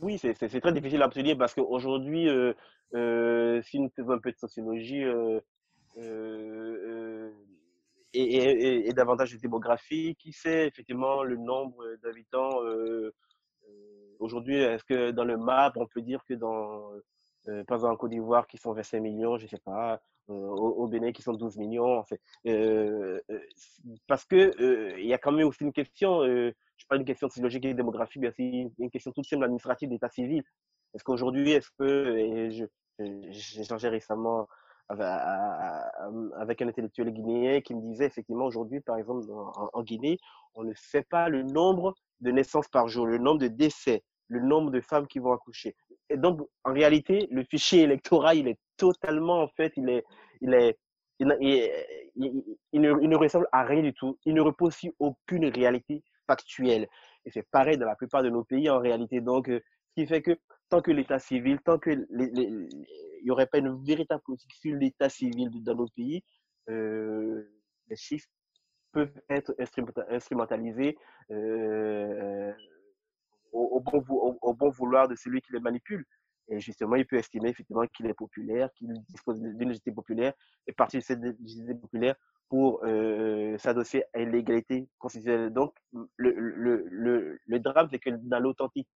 Oui, 0.00 0.18
c'est 0.18 0.34
très 0.34 0.72
difficile 0.72 1.02
à 1.02 1.06
obtenir 1.06 1.36
parce 1.36 1.54
qu'aujourd'hui, 1.54 2.28
euh, 2.28 2.52
euh, 2.94 3.60
si 3.62 3.80
nous 3.80 3.90
faisons 3.90 4.12
un 4.12 4.18
peu 4.18 4.30
de 4.30 4.38
sociologie 4.38 5.04
euh, 5.04 5.40
euh, 5.98 7.30
et, 8.14 8.88
et, 8.88 8.92
davantage 8.92 9.32
de 9.32 9.38
démographie, 9.38 10.16
qui 10.18 10.32
sait 10.32 10.66
effectivement 10.66 11.22
le 11.22 11.36
nombre 11.36 11.84
d'habitants 12.02 12.60
aujourd'hui 14.18 14.56
Est-ce 14.56 14.84
que 14.84 15.10
dans 15.10 15.24
le 15.24 15.36
MAP, 15.36 15.76
on 15.76 15.86
peut 15.86 16.00
dire 16.00 16.24
que 16.26 16.34
dans, 16.34 16.90
par 17.66 17.76
exemple, 17.76 17.94
en 17.94 17.96
Côte 17.96 18.10
d'Ivoire, 18.10 18.46
qui 18.46 18.56
sont 18.56 18.72
25 18.72 19.00
millions, 19.00 19.36
je 19.36 19.44
ne 19.44 19.48
sais 19.48 19.58
pas, 19.58 20.00
au, 20.28 20.86
Bénin, 20.88 21.12
qui 21.12 21.22
sont 21.22 21.34
12 21.34 21.58
millions, 21.58 21.98
en 21.98 22.04
fait. 22.04 22.20
parce 24.06 24.24
que 24.24 24.98
il 24.98 25.06
y 25.06 25.12
a 25.12 25.18
quand 25.18 25.32
même 25.32 25.46
aussi 25.46 25.64
une 25.64 25.72
question 25.72 26.22
je 26.78 26.86
pas 26.86 26.96
une 26.96 27.04
question 27.04 27.28
logique 27.42 27.64
et 27.64 27.74
démographique, 27.74 28.22
mais 28.22 28.32
c'est 28.36 28.70
une 28.78 28.90
question 28.90 29.12
tout 29.12 29.24
simple 29.24 29.44
administrative 29.44 29.88
d'état 29.88 30.08
civil. 30.08 30.42
Est-ce 30.94 31.04
qu'aujourd'hui, 31.04 31.52
est-ce 31.52 31.70
que, 31.78 32.48
j'ai 33.30 33.64
changé 33.64 33.88
récemment 33.88 34.48
avec 34.88 36.62
un 36.62 36.68
intellectuel 36.68 37.12
guinéen 37.12 37.60
qui 37.60 37.74
me 37.74 37.82
disait 37.82 38.06
effectivement 38.06 38.46
aujourd'hui, 38.46 38.80
par 38.80 38.96
exemple, 38.96 39.26
en, 39.30 39.82
Guinée, 39.82 40.18
on 40.54 40.64
ne 40.64 40.72
sait 40.74 41.02
pas 41.02 41.28
le 41.28 41.42
nombre 41.42 41.94
de 42.20 42.30
naissances 42.30 42.68
par 42.68 42.88
jour, 42.88 43.06
le 43.06 43.18
nombre 43.18 43.40
de 43.40 43.48
décès, 43.48 44.02
le 44.28 44.40
nombre 44.40 44.70
de 44.70 44.80
femmes 44.80 45.06
qui 45.06 45.18
vont 45.18 45.32
accoucher. 45.32 45.76
Et 46.08 46.16
donc, 46.16 46.40
en 46.64 46.72
réalité, 46.72 47.28
le 47.30 47.44
fichier 47.44 47.82
électoral, 47.82 48.38
il 48.38 48.48
est 48.48 48.58
totalement, 48.76 49.42
en 49.42 49.48
fait, 49.48 49.72
il 49.76 49.90
est, 49.90 50.04
il 50.40 50.54
est, 50.54 50.78
il, 51.18 51.26
ne, 51.26 51.36
il, 51.42 52.80
ne, 52.80 53.16
ressemble 53.16 53.48
à 53.52 53.64
rien 53.64 53.82
du 53.82 53.92
tout. 53.92 54.16
Il 54.24 54.34
ne 54.34 54.40
repose 54.40 54.74
sur 54.74 54.92
aucune 55.00 55.46
réalité 55.46 56.02
factuelle. 56.28 56.86
Et 57.24 57.30
c'est 57.30 57.46
pareil 57.50 57.76
dans 57.76 57.86
la 57.86 57.96
plupart 57.96 58.22
de 58.22 58.30
nos 58.30 58.44
pays 58.44 58.70
en 58.70 58.78
réalité. 58.78 59.20
Donc, 59.20 59.48
euh, 59.48 59.60
ce 59.88 60.02
qui 60.02 60.06
fait 60.06 60.22
que 60.22 60.38
tant 60.68 60.80
que 60.80 60.92
l'état 60.92 61.18
civil, 61.18 61.58
tant 61.64 61.78
que 61.78 61.90
il 61.90 63.24
n'y 63.24 63.30
aurait 63.30 63.46
pas 63.46 63.58
une 63.58 63.84
véritable 63.84 64.22
politique 64.22 64.52
sur 64.52 64.76
l'état 64.76 65.08
civil 65.08 65.50
dans 65.64 65.74
nos 65.74 65.88
pays, 65.88 66.22
euh, 66.68 67.42
les 67.88 67.96
chiffres 67.96 68.28
peuvent 68.92 69.20
être 69.28 69.54
instrumentalisés 70.10 70.96
euh, 71.30 72.52
au, 73.52 73.80
bon, 73.80 74.04
au, 74.42 74.54
bon, 74.54 74.70
vouloir 74.70 75.08
de 75.08 75.14
celui 75.14 75.40
qui 75.40 75.52
les 75.52 75.60
manipule. 75.60 76.04
Et 76.48 76.60
justement, 76.60 76.96
il 76.96 77.06
peut 77.06 77.16
estimer 77.16 77.50
effectivement 77.50 77.86
qu'il 77.86 78.06
est 78.06 78.14
populaire, 78.14 78.70
qu'il 78.74 78.92
dispose 79.08 79.40
d'une 79.40 79.58
légitimité 79.58 79.92
populaire, 79.92 80.32
et 80.66 80.72
partir 80.72 81.00
de 81.00 81.04
cette 81.04 81.20
légitimité 81.20 81.74
populaire 81.74 82.14
pour 82.48 82.82
euh, 82.84 83.58
s'adosser 83.58 84.04
à 84.14 84.20
l'égalité 84.20 84.88
constitutionnelle. 84.98 85.52
Donc, 85.52 85.74
le, 86.16 87.38
le 87.44 87.58
drame, 87.60 87.88
c'est 87.90 87.98
que 87.98 88.10
dans 88.10 88.40
l'authentique 88.40 88.88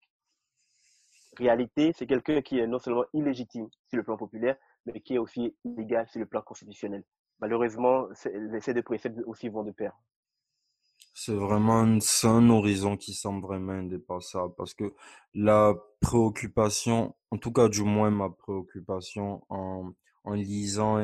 réalité, 1.39 1.93
c'est 1.95 2.07
quelqu'un 2.07 2.41
qui 2.43 2.59
est 2.59 2.67
non 2.67 2.79
seulement 2.79 3.05
illégitime 3.13 3.69
sur 3.89 3.97
le 3.97 4.03
plan 4.03 4.17
populaire, 4.17 4.57
mais 4.87 5.01
qui 5.01 5.15
est 5.15 5.19
aussi 5.19 5.55
illégal 5.65 6.07
sur 6.09 6.21
le 6.21 6.27
plan 6.27 6.43
constitutionnel. 6.43 7.05
Malheureusement, 7.41 8.09
ces 8.15 8.75
deux 8.75 8.83
préceptes 8.83 9.19
aussi 9.27 9.49
vont 9.49 9.65
de 9.65 9.73
pair. 9.73 9.93
C'est 11.15 11.35
vraiment 11.35 11.81
un 11.81 12.51
horizon 12.51 12.97
qui 12.97 13.15
semble 13.15 13.47
vraiment 13.47 13.73
indépassable 13.73 14.55
parce 14.57 14.75
que 14.75 14.93
la 15.35 15.75
préoccupation, 16.01 17.15
en 17.31 17.39
tout 17.39 17.53
cas 17.53 17.69
du 17.69 17.83
moins 17.83 18.11
ma 18.11 18.31
préoccupation 18.31 19.43
en, 19.49 19.93
en 20.25 20.35
lisant, 20.35 20.99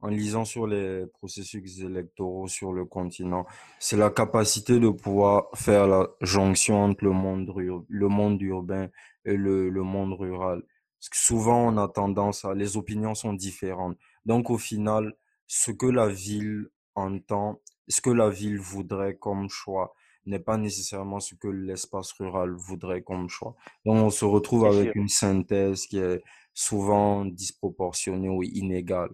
en 0.00 0.08
lisant 0.08 0.44
sur 0.44 0.66
les 0.66 1.06
processus 1.06 1.80
électoraux 1.80 2.48
sur 2.48 2.72
le 2.72 2.84
continent, 2.84 3.46
c'est 3.78 3.96
la 3.96 4.10
capacité 4.10 4.78
de 4.80 4.88
pouvoir 4.90 5.48
faire 5.54 5.86
la 5.86 6.08
jonction 6.20 6.82
entre 6.84 7.04
le 7.04 7.12
monde, 7.12 7.52
le 7.88 8.08
monde 8.08 8.40
urbain 8.42 8.88
et 9.24 9.36
le, 9.36 9.70
le 9.70 9.82
monde 9.82 10.14
rural. 10.14 10.62
Souvent, 11.00 11.68
on 11.68 11.76
a 11.78 11.88
tendance 11.88 12.44
à, 12.44 12.54
les 12.54 12.76
opinions 12.76 13.14
sont 13.14 13.32
différentes. 13.32 13.96
Donc, 14.24 14.50
au 14.50 14.58
final, 14.58 15.14
ce 15.46 15.72
que 15.72 15.86
la 15.86 16.08
ville 16.08 16.68
entend, 16.94 17.60
ce 17.92 18.00
que 18.00 18.10
la 18.10 18.28
ville 18.28 18.58
voudrait 18.58 19.16
comme 19.16 19.48
choix 19.48 19.94
n'est 20.26 20.38
pas 20.38 20.56
nécessairement 20.56 21.20
ce 21.20 21.34
que 21.34 21.48
l'espace 21.48 22.12
rural 22.12 22.52
voudrait 22.52 23.02
comme 23.02 23.28
choix. 23.28 23.54
Donc, 23.84 23.96
on 23.96 24.10
se 24.10 24.24
retrouve 24.24 24.66
avec 24.66 24.94
une 24.94 25.08
synthèse 25.08 25.86
qui 25.86 25.98
est 25.98 26.22
souvent 26.54 27.24
disproportionnée 27.24 28.28
ou 28.28 28.42
inégale. 28.42 29.10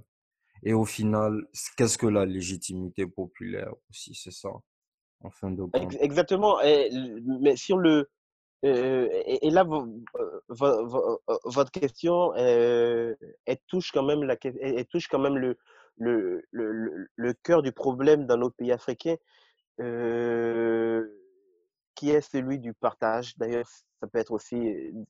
Et 0.62 0.74
au 0.74 0.84
final, 0.84 1.46
qu'est-ce 1.76 1.98
que 1.98 2.06
la 2.06 2.26
légitimité 2.26 3.06
populaire 3.06 3.72
aussi, 3.90 4.14
c'est 4.14 4.32
ça, 4.32 4.50
en 5.22 5.30
fin 5.30 5.50
de 5.50 5.62
compte? 5.62 5.96
Exactement. 6.00 6.58
mais 7.40 7.56
sur 7.56 7.78
le, 7.78 8.08
euh, 8.64 9.08
et, 9.24 9.50
là, 9.50 9.64
euh, 9.64 10.40
votre 11.44 11.70
question, 11.70 12.34
elle 12.34 13.16
touche 13.68 13.92
quand 13.92 14.02
même, 14.02 14.24
la, 14.24 14.36
elle 14.42 14.86
touche 14.86 15.06
quand 15.08 15.20
même 15.20 15.38
le, 15.38 15.56
le, 15.98 16.42
le, 16.50 17.08
le, 17.14 17.32
cœur 17.34 17.62
du 17.62 17.72
problème 17.72 18.26
dans 18.26 18.36
nos 18.36 18.50
pays 18.50 18.72
africains, 18.72 19.16
euh, 19.80 21.06
qui 21.94 22.10
est 22.10 22.20
celui 22.20 22.58
du 22.58 22.74
partage. 22.74 23.36
D'ailleurs, 23.38 23.66
ça 23.68 24.06
peut 24.06 24.18
être 24.18 24.32
aussi, 24.32 24.56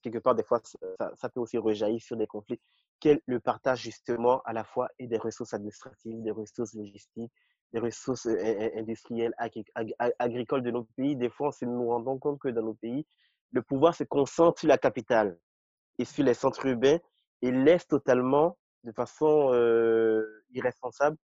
quelque 0.02 0.18
part, 0.18 0.34
des 0.34 0.42
fois, 0.42 0.60
ça, 0.64 1.10
ça 1.14 1.28
peut 1.28 1.40
aussi 1.40 1.58
rejaillir 1.58 2.00
sur 2.00 2.16
des 2.16 2.26
conflits. 2.26 2.60
Quel 3.00 3.20
le 3.26 3.40
partage, 3.40 3.82
justement, 3.82 4.40
à 4.42 4.52
la 4.52 4.64
fois 4.64 4.88
et 4.98 5.06
des 5.06 5.18
ressources 5.18 5.54
administratives, 5.54 6.22
des 6.22 6.30
ressources 6.30 6.74
logistiques, 6.74 7.32
des 7.72 7.80
ressources 7.80 8.26
industrielles, 8.26 9.34
agricoles 10.18 10.62
de 10.62 10.70
nos 10.70 10.84
pays? 10.96 11.14
Des 11.16 11.28
fois, 11.28 11.50
on 11.62 11.66
nous 11.66 11.88
rendons 11.88 12.18
compte 12.18 12.40
que 12.40 12.48
dans 12.48 12.62
nos 12.62 12.74
pays, 12.74 13.06
le 13.52 13.62
pouvoir 13.62 13.94
se 13.94 14.04
concentre 14.04 14.60
sur 14.60 14.68
la 14.68 14.78
capitale 14.78 15.38
et 15.98 16.04
sur 16.04 16.24
les 16.24 16.34
centres 16.34 16.66
urbains 16.66 16.98
et 17.42 17.50
laisse 17.50 17.86
totalement, 17.86 18.58
de 18.84 18.92
façon 18.92 19.52
euh, 19.52 20.37
irresponsable, 20.52 21.16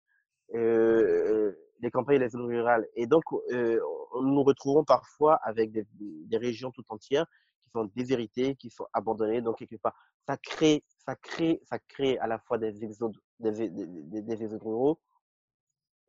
euh, 0.54 1.52
les 1.80 1.90
campagnes 1.90 2.16
et 2.16 2.20
les 2.20 2.28
zones 2.28 2.46
rurales. 2.46 2.86
Et 2.94 3.06
donc, 3.06 3.24
euh, 3.50 3.80
nous 4.14 4.34
nous 4.34 4.42
retrouvons 4.42 4.84
parfois 4.84 5.36
avec 5.36 5.72
des, 5.72 6.36
régions 6.36 6.70
tout 6.70 6.84
entières 6.88 7.26
qui 7.64 7.70
sont 7.70 7.90
déshéritées, 7.96 8.56
qui 8.56 8.70
sont 8.70 8.86
abandonnées. 8.92 9.40
Donc, 9.40 9.58
quelque 9.58 9.76
part, 9.76 9.94
ça 10.26 10.36
crée, 10.36 10.84
ça 11.04 11.16
crée, 11.16 11.60
ça 11.64 11.78
crée 11.78 12.18
à 12.18 12.26
la 12.26 12.38
fois 12.38 12.58
des 12.58 12.84
exodes, 12.84 13.16
des, 13.40 13.68
des, 13.68 14.22
des 14.22 14.46
ruraux. 14.46 15.00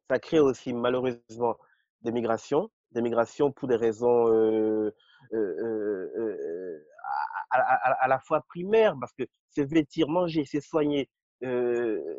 Ça 0.09 0.19
crée 0.19 0.39
aussi, 0.39 0.73
malheureusement, 0.73 1.57
des 2.01 2.11
migrations, 2.11 2.69
des 2.91 3.01
migrations 3.01 3.51
pour 3.51 3.67
des 3.67 3.75
raisons 3.75 4.27
euh, 4.27 4.93
euh, 5.33 6.11
euh, 6.17 6.85
à, 7.49 8.07
la 8.07 8.19
fois 8.19 8.41
primaires, 8.41 8.95
parce 8.99 9.13
que 9.13 9.23
se 9.49 9.61
vêtir, 9.61 10.07
manger, 10.07 10.45
se 10.45 10.59
soigner, 10.59 11.09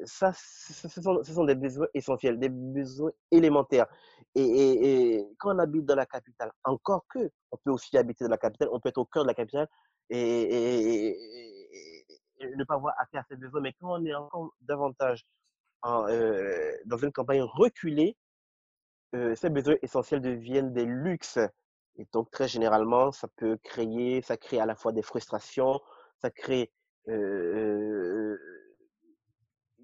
ça, 0.04 0.32
ce 0.34 0.88
sont, 0.88 1.44
des 1.44 1.54
besoins 1.54 1.86
essentiels, 1.94 2.38
des 2.38 2.48
besoins 2.48 3.12
élémentaires. 3.30 3.86
Et, 4.34 5.24
quand 5.38 5.54
on 5.54 5.58
habite 5.58 5.86
dans 5.86 5.94
la 5.94 6.06
capitale, 6.06 6.52
encore 6.64 7.04
que, 7.08 7.30
on 7.50 7.56
peut 7.64 7.70
aussi 7.70 7.96
habiter 7.96 8.24
dans 8.24 8.30
la 8.30 8.38
capitale, 8.38 8.68
on 8.72 8.80
peut 8.80 8.90
être 8.90 8.98
au 8.98 9.06
cœur 9.06 9.22
de 9.24 9.28
la 9.28 9.34
capitale 9.34 9.68
et, 10.10 11.16
ne 12.40 12.64
pas 12.64 12.74
avoir 12.74 12.94
accès 12.98 13.16
à 13.16 13.24
ces 13.28 13.36
besoins. 13.36 13.60
Mais 13.62 13.72
quand 13.80 13.98
on 13.98 14.04
est 14.04 14.14
encore 14.14 14.52
davantage 14.60 15.24
en, 15.82 16.02
dans 16.84 16.98
une 16.98 17.12
campagne 17.12 17.42
reculée, 17.42 18.16
euh, 19.14 19.34
ces 19.36 19.48
besoins 19.48 19.76
essentiels 19.82 20.20
deviennent 20.20 20.72
des 20.72 20.84
luxes. 20.84 21.38
Et 21.96 22.06
donc, 22.12 22.30
très 22.30 22.48
généralement, 22.48 23.12
ça 23.12 23.28
peut 23.36 23.56
créer, 23.62 24.22
ça 24.22 24.36
crée 24.36 24.58
à 24.58 24.66
la 24.66 24.74
fois 24.74 24.92
des 24.92 25.02
frustrations, 25.02 25.80
ça 26.18 26.30
crée 26.30 26.72
euh, 27.08 28.36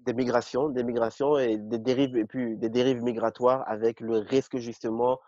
des 0.05 0.13
migrations, 0.13 0.69
des 0.69 0.83
migrations 0.83 1.37
et 1.37 1.57
des 1.57 1.79
dérives, 1.79 2.17
et 2.17 2.25
puis 2.25 2.57
des 2.57 2.69
dérives 2.69 3.01
migratoires 3.01 3.63
avec 3.67 3.99
le 3.99 4.17
risque 4.17 4.57
justement 4.57 5.19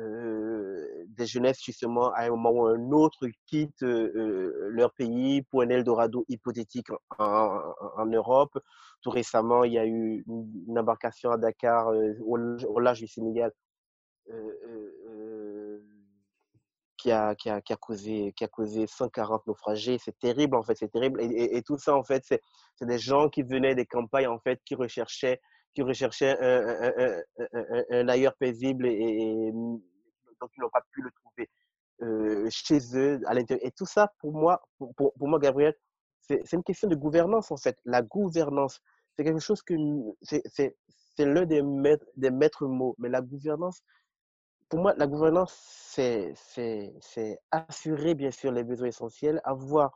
euh, 0.00 0.86
des 1.08 1.26
jeunesses 1.26 1.60
justement 1.60 2.12
à 2.12 2.26
un 2.26 2.30
moment 2.30 2.50
ou 2.52 2.66
un 2.66 2.90
autre 2.92 3.26
quittent 3.46 3.82
euh, 3.82 4.68
leur 4.70 4.92
pays 4.92 5.42
pour 5.42 5.62
un 5.62 5.68
Eldorado 5.70 6.24
hypothétique 6.28 6.88
en, 7.18 8.06
Europe. 8.06 8.56
Tout 9.02 9.10
récemment, 9.10 9.64
il 9.64 9.72
y 9.72 9.78
a 9.78 9.86
eu 9.86 10.24
une, 10.28 10.78
embarcation 10.78 11.32
à 11.32 11.36
Dakar 11.36 11.88
euh, 11.88 12.14
au, 12.24 12.78
large 12.78 13.00
du 13.00 13.08
Sénégal 13.08 13.50
qui 17.38 17.50
a, 17.50 17.60
causé, 17.76 18.32
qui 18.36 18.44
a 18.44 18.48
causé 18.48 18.86
140 18.86 19.46
naufragés. 19.46 19.98
C'est 19.98 20.18
terrible, 20.18 20.56
en 20.56 20.62
fait, 20.62 20.76
c'est 20.76 20.90
terrible. 20.90 21.20
Et, 21.22 21.62
tout 21.62 21.78
ça, 21.78 21.94
en 21.96 22.04
fait, 22.04 22.24
c'est 22.24 22.40
des 22.86 22.98
gens 22.98 23.28
qui 23.28 23.42
venaient 23.42 23.74
des 23.74 23.86
campagnes, 23.86 24.28
en 24.28 24.38
fait, 24.38 24.60
qui 24.64 24.74
recherchaient 24.74 25.40
qui 25.74 25.82
recherchaient 25.82 26.36
un, 26.40 26.92
un, 26.98 27.84
un, 27.90 28.08
ailleurs 28.08 28.34
paisible 28.36 28.86
et, 28.86 29.52
donc 30.40 30.50
ils 30.56 30.60
n'ont 30.60 30.70
pas 30.70 30.82
pu 30.92 31.02
le 31.02 31.10
trouver 31.12 31.48
euh, 32.02 32.48
chez 32.50 32.78
eux, 32.96 33.20
à 33.26 33.34
l'intérieur. 33.34 33.66
Et 33.66 33.70
tout 33.72 33.86
ça, 33.86 34.12
pour 34.20 34.32
moi, 34.32 34.60
pour, 34.78 34.94
pour, 34.94 35.28
moi, 35.28 35.38
Gabriel, 35.38 35.74
c'est 36.20 36.52
une 36.52 36.62
question 36.62 36.88
de 36.88 36.94
gouvernance, 36.94 37.50
en 37.50 37.56
fait. 37.56 37.76
La 37.84 38.02
gouvernance, 38.02 38.80
c'est 39.16 39.24
quelque 39.24 39.40
chose 39.40 39.62
que 39.62 39.74
c'est 40.22 40.74
l'un 41.18 41.44
des 41.44 41.62
des 42.16 42.30
maîtres 42.30 42.66
mots. 42.66 42.94
Mais 42.98 43.08
la 43.08 43.20
gouvernance, 43.20 43.82
pour 44.68 44.80
moi, 44.80 44.94
la 44.96 45.06
gouvernance, 45.06 45.52
c'est 45.52 46.34
assurer, 47.50 48.14
bien 48.14 48.30
sûr, 48.30 48.52
les 48.52 48.64
besoins 48.64 48.88
essentiels, 48.88 49.40
avoir 49.44 49.92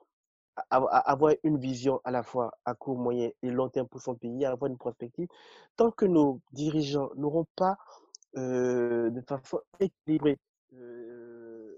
une 1.45 1.59
vision 1.59 2.01
à 2.05 2.11
la 2.11 2.23
fois 2.23 2.53
à 2.65 2.75
court, 2.75 2.99
moyen 2.99 3.31
et 3.43 3.51
long 3.51 3.69
terme 3.69 3.89
pour 3.89 4.01
son 4.01 4.15
pays, 4.15 4.45
avoir 4.45 4.71
une 4.71 4.79
perspective, 4.79 5.29
tant 5.77 5.91
que 5.91 6.05
nos 6.05 6.41
dirigeants 6.53 7.11
n'auront 7.17 7.47
pas 7.57 7.77
euh, 8.37 9.11
de 9.11 9.21
façon 9.21 9.61
équilibrée 9.79 10.39
euh, 10.75 11.77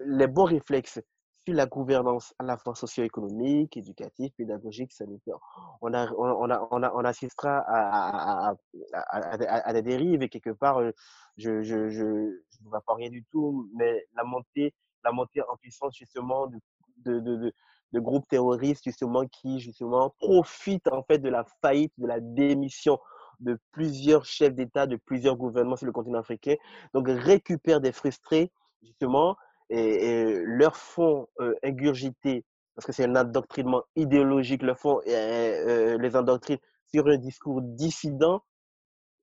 les 0.00 0.26
bons 0.26 0.44
réflexes 0.44 1.00
sur 1.44 1.54
la 1.54 1.66
gouvernance 1.66 2.34
à 2.38 2.44
la 2.44 2.56
fois 2.56 2.74
socio-économique, 2.74 3.76
éducative, 3.76 4.30
pédagogique, 4.36 4.92
sanitaire, 4.92 5.36
on, 5.80 5.92
on, 5.92 6.50
on, 6.50 6.82
on 6.82 7.04
assistera 7.04 7.64
à, 7.66 8.54
à, 8.92 9.72
des 9.72 9.82
dérives 9.82 10.22
et 10.22 10.28
quelque 10.28 10.50
part, 10.50 10.78
euh, 10.78 10.92
je, 11.36 11.62
je, 11.62 11.88
je, 11.88 12.04
je 12.50 12.64
ne 12.64 12.68
vois 12.68 12.80
pas 12.82 12.94
rien 12.94 13.10
du 13.10 13.24
tout, 13.24 13.68
mais 13.74 14.06
la 14.14 14.24
montée, 14.24 14.74
la 15.04 15.12
montée 15.12 15.42
en 15.42 15.56
puissance 15.56 15.96
justement 15.96 16.46
de 16.46 16.58
de, 17.04 17.18
de, 17.18 17.52
de 17.92 18.00
groupes 18.00 18.28
terroristes 18.28 18.84
justement 18.84 19.26
qui 19.26 19.58
justement 19.58 20.14
profitent 20.18 20.88
en 20.88 21.02
fait 21.02 21.18
de 21.18 21.28
la 21.28 21.44
faillite, 21.60 21.92
de 21.98 22.06
la 22.06 22.20
démission 22.20 22.98
de 23.40 23.58
plusieurs 23.72 24.24
chefs 24.24 24.54
d'État, 24.54 24.86
de 24.86 24.96
plusieurs 24.96 25.36
gouvernements 25.36 25.76
sur 25.76 25.86
le 25.86 25.92
continent 25.92 26.20
africain. 26.20 26.54
Donc 26.94 27.06
récupèrent 27.08 27.80
des 27.80 27.92
frustrés 27.92 28.52
justement 28.82 29.36
et, 29.72 30.42
leur 30.44 30.76
font 30.76 31.28
euh, 31.40 31.54
ingurgiter 31.62 32.44
parce 32.74 32.86
que 32.86 32.92
c'est 32.92 33.04
un 33.04 33.16
endoctrinement 33.16 33.82
idéologique, 33.96 34.62
leur 34.62 34.78
font 34.78 35.00
euh, 35.06 35.98
les 35.98 36.16
endoctrine 36.16 36.58
sur 36.86 37.06
un 37.06 37.18
discours 37.18 37.60
dissident 37.62 38.42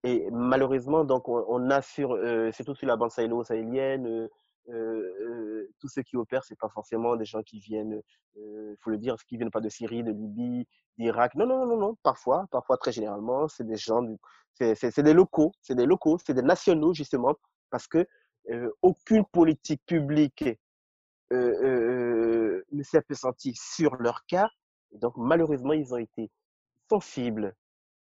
et 0.03 0.29
malheureusement, 0.31 1.03
donc, 1.03 1.27
on, 1.27 1.69
a 1.69 1.81
sur, 1.81 2.13
euh, 2.13 2.51
surtout 2.53 2.73
sur 2.75 2.87
la 2.87 2.95
bande 2.95 3.11
sahélo-sahélienne, 3.11 4.07
euh, 4.07 4.29
euh, 4.69 5.69
tous 5.79 5.89
ceux 5.89 6.03
qui 6.03 6.15
opèrent, 6.15 6.43
c'est 6.43 6.57
pas 6.57 6.69
forcément 6.69 7.15
des 7.15 7.25
gens 7.25 7.43
qui 7.43 7.59
viennent, 7.59 8.01
il 8.35 8.75
faut 8.81 8.91
le 8.91 8.97
dire, 8.97 9.15
qui 9.27 9.35
viennent 9.37 9.51
pas 9.51 9.59
de 9.61 9.69
Syrie, 9.69 10.03
de 10.03 10.11
Libye, 10.11 10.67
d'Irak. 10.97 11.35
Non, 11.35 11.45
non, 11.45 11.65
non, 11.65 11.77
non, 11.77 11.95
parfois, 12.03 12.45
parfois 12.51 12.77
très 12.77 12.91
généralement, 12.91 13.47
c'est 13.49 13.65
des 13.65 13.75
gens, 13.75 14.05
c'est 14.53 15.01
des 15.01 15.13
locaux, 15.13 15.51
c'est 15.61 15.75
des 15.75 15.85
locaux, 15.85 16.17
c'est 16.25 16.33
des 16.33 16.43
nationaux 16.43 16.93
justement, 16.93 17.35
parce 17.69 17.87
que 17.87 18.05
aucune 18.81 19.25
politique 19.25 19.81
publique 19.85 20.45
ne 21.31 22.83
s'est 22.83 23.03
senti 23.11 23.53
sur 23.55 23.95
leur 23.97 24.25
cas. 24.25 24.49
Donc, 24.91 25.13
malheureusement, 25.17 25.73
ils 25.73 25.93
ont 25.93 25.97
été 25.97 26.31
sensibles 26.89 27.55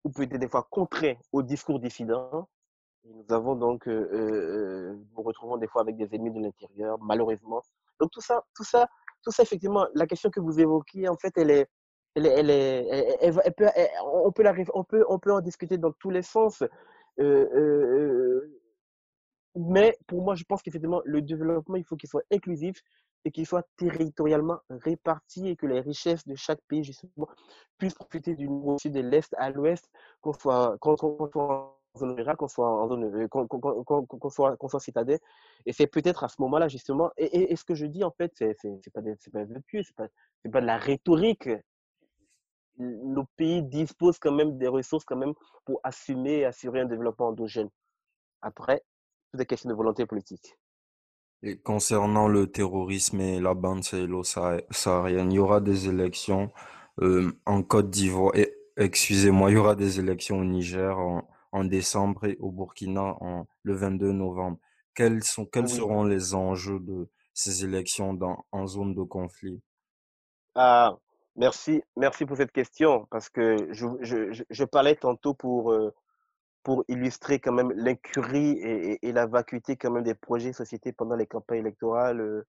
ou 0.06 0.10
peut-être 0.12 0.38
des 0.38 0.48
fois 0.48 0.68
contraints 0.70 1.16
au 1.34 1.42
discours 1.42 1.80
dissident. 1.80 2.48
nous 3.06 3.26
avons 3.30 3.56
donc, 3.56 3.88
euh, 3.88 4.08
euh, 4.14 4.96
nous 5.16 5.24
retrouvons 5.24 5.58
des 5.58 5.68
fois 5.68 5.82
avec 5.82 5.98
des 5.98 6.14
ennemis 6.14 6.32
de 6.32 6.40
l'intérieur, 6.42 6.98
malheureusement. 7.02 7.62
Donc 8.00 8.12
tout 8.12 8.22
ça, 8.22 8.44
tout 8.56 8.64
ça, 8.64 8.88
tout 9.24 9.32
ça, 9.32 9.44
effectivement, 9.44 9.88
la 9.96 10.06
question 10.06 10.30
que 10.30 10.40
vous 10.40 10.60
évoquez, 10.60 11.08
en 11.10 11.16
fait, 11.16 11.34
elle 11.38 11.50
est, 11.50 11.68
elle 12.16 12.50
est, 12.50 12.88
elle 13.22 13.34
on 14.06 14.32
peut 14.32 14.44
la, 14.44 14.54
on 14.74 14.84
peut, 14.84 15.04
on 15.10 15.20
peut 15.20 15.34
en 15.34 15.42
discuter 15.42 15.78
dans 15.78 15.92
tous 15.94 16.12
les 16.12 16.22
sens. 16.22 16.64
Euh, 17.20 18.62
mais 19.56 19.98
pour 20.08 20.22
moi, 20.22 20.36
je 20.36 20.44
pense 20.44 20.62
qu'effectivement, 20.62 21.02
le 21.06 21.22
développement, 21.22 21.76
il 21.76 21.86
faut 21.86 21.96
qu'il 21.96 22.10
soit 22.10 22.24
inclusif 22.32 22.82
et 23.24 23.32
qu'il 23.32 23.46
soit 23.46 23.66
territorialement 23.78 24.60
réparti 24.70 25.48
et 25.48 25.56
que 25.56 25.66
les 25.66 25.80
richesses 25.80 26.26
de 26.28 26.36
chaque 26.36 26.62
pays, 26.68 26.84
justement, 26.84 27.28
puissent 27.78 27.96
profiter 27.96 28.36
du 28.36 28.48
aussi 28.48 28.92
de 28.92 29.00
l'Est 29.00 29.34
à 29.38 29.50
l'Ouest, 29.50 29.90
qu'on 30.22 30.34
soit, 30.34 30.78
soit 30.82 30.96
en 31.44 31.98
zone 31.98 32.12
rurale, 32.12 32.36
qu'on 32.36 32.48
soit 32.48 32.70
en 32.70 32.88
zone, 32.88 33.04
euh, 33.06 33.28
qu'on, 33.28 34.30
soit, 34.30 34.58
soit 34.68 34.80
citadin. 34.80 35.18
Et 35.66 35.74
c'est 35.74 35.88
peut-être 35.88 36.24
à 36.24 36.28
ce 36.28 36.36
moment-là, 36.42 36.68
justement, 36.68 37.12
et, 37.18 37.52
et, 37.52 37.56
ce 37.56 37.64
que 37.64 37.74
je 37.74 37.86
dis, 37.86 38.04
en 38.04 38.12
fait, 38.12 38.32
c'est, 38.36 38.56
c'est, 38.62 38.78
c'est 38.84 38.92
pas, 38.92 39.02
c'est 39.20 39.32
pas 39.32 39.46
c'est 39.84 39.96
pas, 39.96 40.08
pas 40.52 40.62
de 40.62 40.66
la 40.66 40.78
rhétorique. 40.78 41.50
Nos 42.78 43.24
pays 43.38 43.64
disposent 43.64 44.20
quand 44.20 44.34
même 44.34 44.58
des 44.58 44.68
ressources 44.68 45.06
quand 45.06 45.16
même 45.16 45.34
pour 45.64 45.80
assumer 45.84 46.40
et 46.40 46.46
assurer 46.46 46.82
un 46.82 46.86
développement 46.86 47.30
endogène. 47.30 47.70
Après, 48.42 48.84
c'est 49.36 49.40
des 49.40 49.46
questions 49.46 49.70
de 49.70 49.76
volonté 49.76 50.06
politique. 50.06 50.58
Et 51.44 51.58
concernant 51.58 52.28
le 52.28 52.48
terrorisme 52.48 53.20
et 53.20 53.40
la 53.40 53.54
bande 53.54 53.84
sahélo-saharienne, 53.84 55.32
il 55.32 55.36
y 55.36 55.40
aura 55.40 55.60
des 55.60 55.90
élections 55.90 56.52
euh, 57.02 57.32
en 57.46 57.62
Côte 57.62 57.90
d'Ivoire. 57.90 58.34
Excusez-moi, 58.78 59.52
il 59.52 59.56
y 59.56 59.58
aura 59.58 59.76
des 59.76 60.00
élections 60.00 60.40
au 60.40 60.46
Niger 60.46 60.98
en, 60.98 61.64
décembre 61.66 62.26
et 62.26 62.38
au 62.40 62.52
Burkina 62.52 63.16
en, 63.22 63.46
le 63.64 63.74
22 63.74 64.12
novembre. 64.12 64.58
Quels, 64.94 65.24
sont, 65.24 65.46
quels 65.46 65.70
seront 65.70 66.04
les 66.04 66.34
enjeux 66.34 66.80
de 66.80 67.10
ces 67.34 67.66
élections 67.66 68.14
dans, 68.14 68.46
en 68.52 68.66
zone 68.68 68.94
de 68.96 69.04
conflit? 69.04 69.62
Ah, 70.56 70.98
Merci, 71.38 71.84
merci 71.98 72.26
pour 72.26 72.38
cette 72.38 72.54
question 72.54 73.08
parce 73.12 73.28
que 73.28 73.68
je, 73.72 73.88
je, 74.00 74.44
je 74.50 74.64
parlais 74.64 74.96
tantôt 74.96 75.34
pour 75.34 75.74
euh, 75.74 75.94
pour 76.66 76.84
illustrer 76.88 77.40
quand 77.40 77.54
même 77.54 77.72
l'incurie 77.74 78.58
et, 78.60 79.12
la 79.12 79.28
vacuité 79.28 79.78
quand 79.78 79.92
même 79.92 80.04
des 80.04 80.16
projets 80.16 80.50
de 80.50 80.56
société 80.56 80.92
pendant 80.92 81.16
les 81.16 81.28
campagnes 81.28 81.60
électorales 81.60 82.20
euh, 82.20 82.44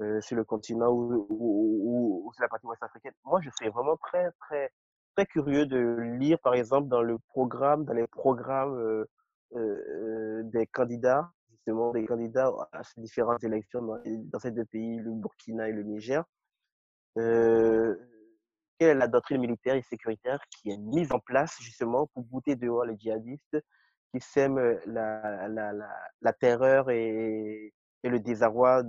euh, 0.00 0.20
sur 0.20 0.36
le 0.36 0.42
continent 0.42 0.90
ou, 0.90 1.26
ou, 1.30 2.32
sur 2.34 2.42
la 2.42 2.48
partie 2.48 2.66
ouest 2.66 2.82
africaine. 2.82 3.12
Moi, 3.24 3.40
je 3.40 3.50
serais 3.50 3.70
vraiment 3.70 3.96
très, 3.98 4.32
très, 4.40 4.72
très 5.14 5.26
curieux 5.26 5.64
de 5.66 5.78
lire, 6.18 6.40
par 6.40 6.54
exemple, 6.54 6.88
dans 6.88 7.02
le 7.02 7.18
programme, 7.28 7.84
dans 7.84 7.92
les 7.92 8.08
programmes 8.08 9.06
euh, 9.54 10.42
des 10.42 10.66
candidats, 10.66 11.30
justement, 11.52 11.92
des 11.92 12.04
candidats 12.04 12.50
à 12.72 12.82
ces 12.82 13.00
différentes 13.00 13.44
élections 13.44 13.80
dans, 13.80 13.98
dans 14.04 14.38
ces 14.40 14.50
deux 14.50 14.64
pays, 14.64 14.98
le 14.98 15.12
Burkina 15.12 15.68
et 15.68 15.72
le 15.72 15.84
Niger 15.84 16.24
la 18.80 19.06
doctrine 19.06 19.40
militaire 19.40 19.74
et 19.74 19.82
sécuritaire 19.82 20.40
qui 20.50 20.70
est 20.70 20.76
mise 20.76 21.12
en 21.12 21.20
place 21.20 21.56
justement 21.60 22.08
pour 22.14 22.24
bouter 22.24 22.56
dehors 22.56 22.84
les 22.84 22.96
djihadistes 22.98 23.58
qui 24.12 24.20
sèment 24.20 24.78
la, 24.86 25.48
la, 25.48 25.72
la, 25.72 25.88
la 26.20 26.32
terreur 26.32 26.90
et, 26.90 27.72
et, 28.02 28.08
le 28.08 28.20
désarroi 28.20 28.82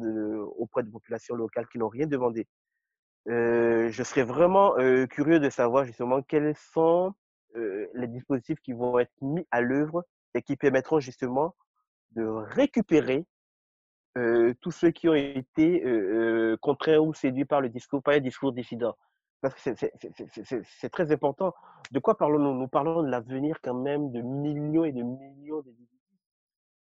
auprès 0.57 0.83
de 0.83 0.89
populations 0.89 1.35
locales 1.35 1.67
qui 1.71 1.77
n'ont 1.77 1.89
rien 1.89 2.07
demandé? 2.07 2.47
Euh, 3.29 3.89
je 3.89 4.03
serais 4.03 4.23
vraiment 4.23 4.77
euh, 4.77 5.05
curieux 5.05 5.39
de 5.39 5.49
savoir 5.49 5.85
justement 5.85 6.21
quels 6.21 6.55
sont 6.57 7.13
euh, 7.55 7.87
les 7.93 8.07
dispositifs 8.07 8.59
qui 8.59 8.73
vont 8.73 8.99
être 8.99 9.13
mis 9.21 9.47
à 9.51 9.61
l'œuvre 9.61 10.03
et 10.33 10.41
qui 10.41 10.57
permettront 10.57 10.99
justement 10.99 11.55
de 12.11 12.25
récupérer 12.25 13.25
euh, 14.17 14.53
tous 14.61 14.71
ceux 14.71 14.91
qui 14.91 15.07
ont 15.07 15.15
été 15.15 15.83
euh, 15.85 16.57
contraints 16.61 16.97
ou 16.97 17.13
séduits 17.13 17.45
par 17.45 17.61
le 17.61 17.69
discours, 17.69 18.03
par 18.03 18.13
un 18.13 18.19
discours 18.19 18.51
dissident 18.51 18.95
parce 19.43 19.61
que 19.61 19.75
c'est 20.63 20.89
très 20.89 21.11
important. 21.11 21.53
De 21.91 21.99
quoi 21.99 22.17
parlons-nous? 22.17 22.53
Nous 22.53 22.69
parlons 22.69 23.03
de 23.03 23.09
l'avenir 23.09 23.59
quand 23.61 23.73
même 23.73 24.09
de 24.11 24.21
millions 24.21 24.85
et 24.85 24.93
de 24.93 25.03
millions 25.03 25.59
d'individus. 25.61 25.89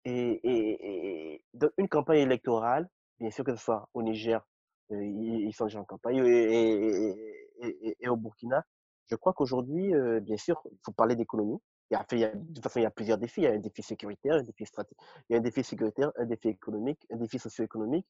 Et, 0.05 1.33
et, 1.35 1.45
dans 1.55 1.71
une 1.79 1.89
campagne 1.89 2.19
électorale, 2.19 2.91
bien 3.19 3.31
sûr 3.31 3.43
que 3.43 3.57
ce 3.57 3.65
soit 3.65 3.89
au 3.95 4.03
Niger, 4.03 4.47
euh, 4.91 5.03
ils 5.03 5.55
sont 5.55 5.65
déjà 5.65 5.81
en 5.81 5.85
campagne, 5.85 6.19
et, 6.27 8.09
au 8.09 8.17
Burkina, 8.17 8.67
je 9.07 9.17
crois 9.17 9.33
qu'aujourd'hui, 9.33 9.95
euh, 9.95 10.21
bien 10.21 10.37
sûr, 10.37 10.61
il 10.71 10.79
faut 10.85 10.93
parler 10.93 11.17
d'économie. 11.17 11.59
De 11.91 12.53
toute 12.55 12.63
façon, 12.63 12.81
il 12.81 12.83
y 12.83 12.87
a 12.87 12.91
plusieurs 12.91 13.19
défis. 13.19 13.41
Il 13.41 13.45
y 13.45 13.47
a 13.47 13.53
un 13.53 13.59
défi 13.59 13.83
sécuritaire, 13.83 14.35
un 14.35 14.43
défi 14.43 14.67
stratégique. 14.67 14.99
Il 15.29 15.33
y 15.33 15.37
a 15.37 15.39
un 15.39 15.43
défi 15.43 15.65
sécuritaire, 15.65 16.11
un 16.17 16.27
défi 16.27 16.49
économique, 16.49 17.07
un 17.11 17.17
défi 17.17 17.39
socio-économique. 17.39 18.07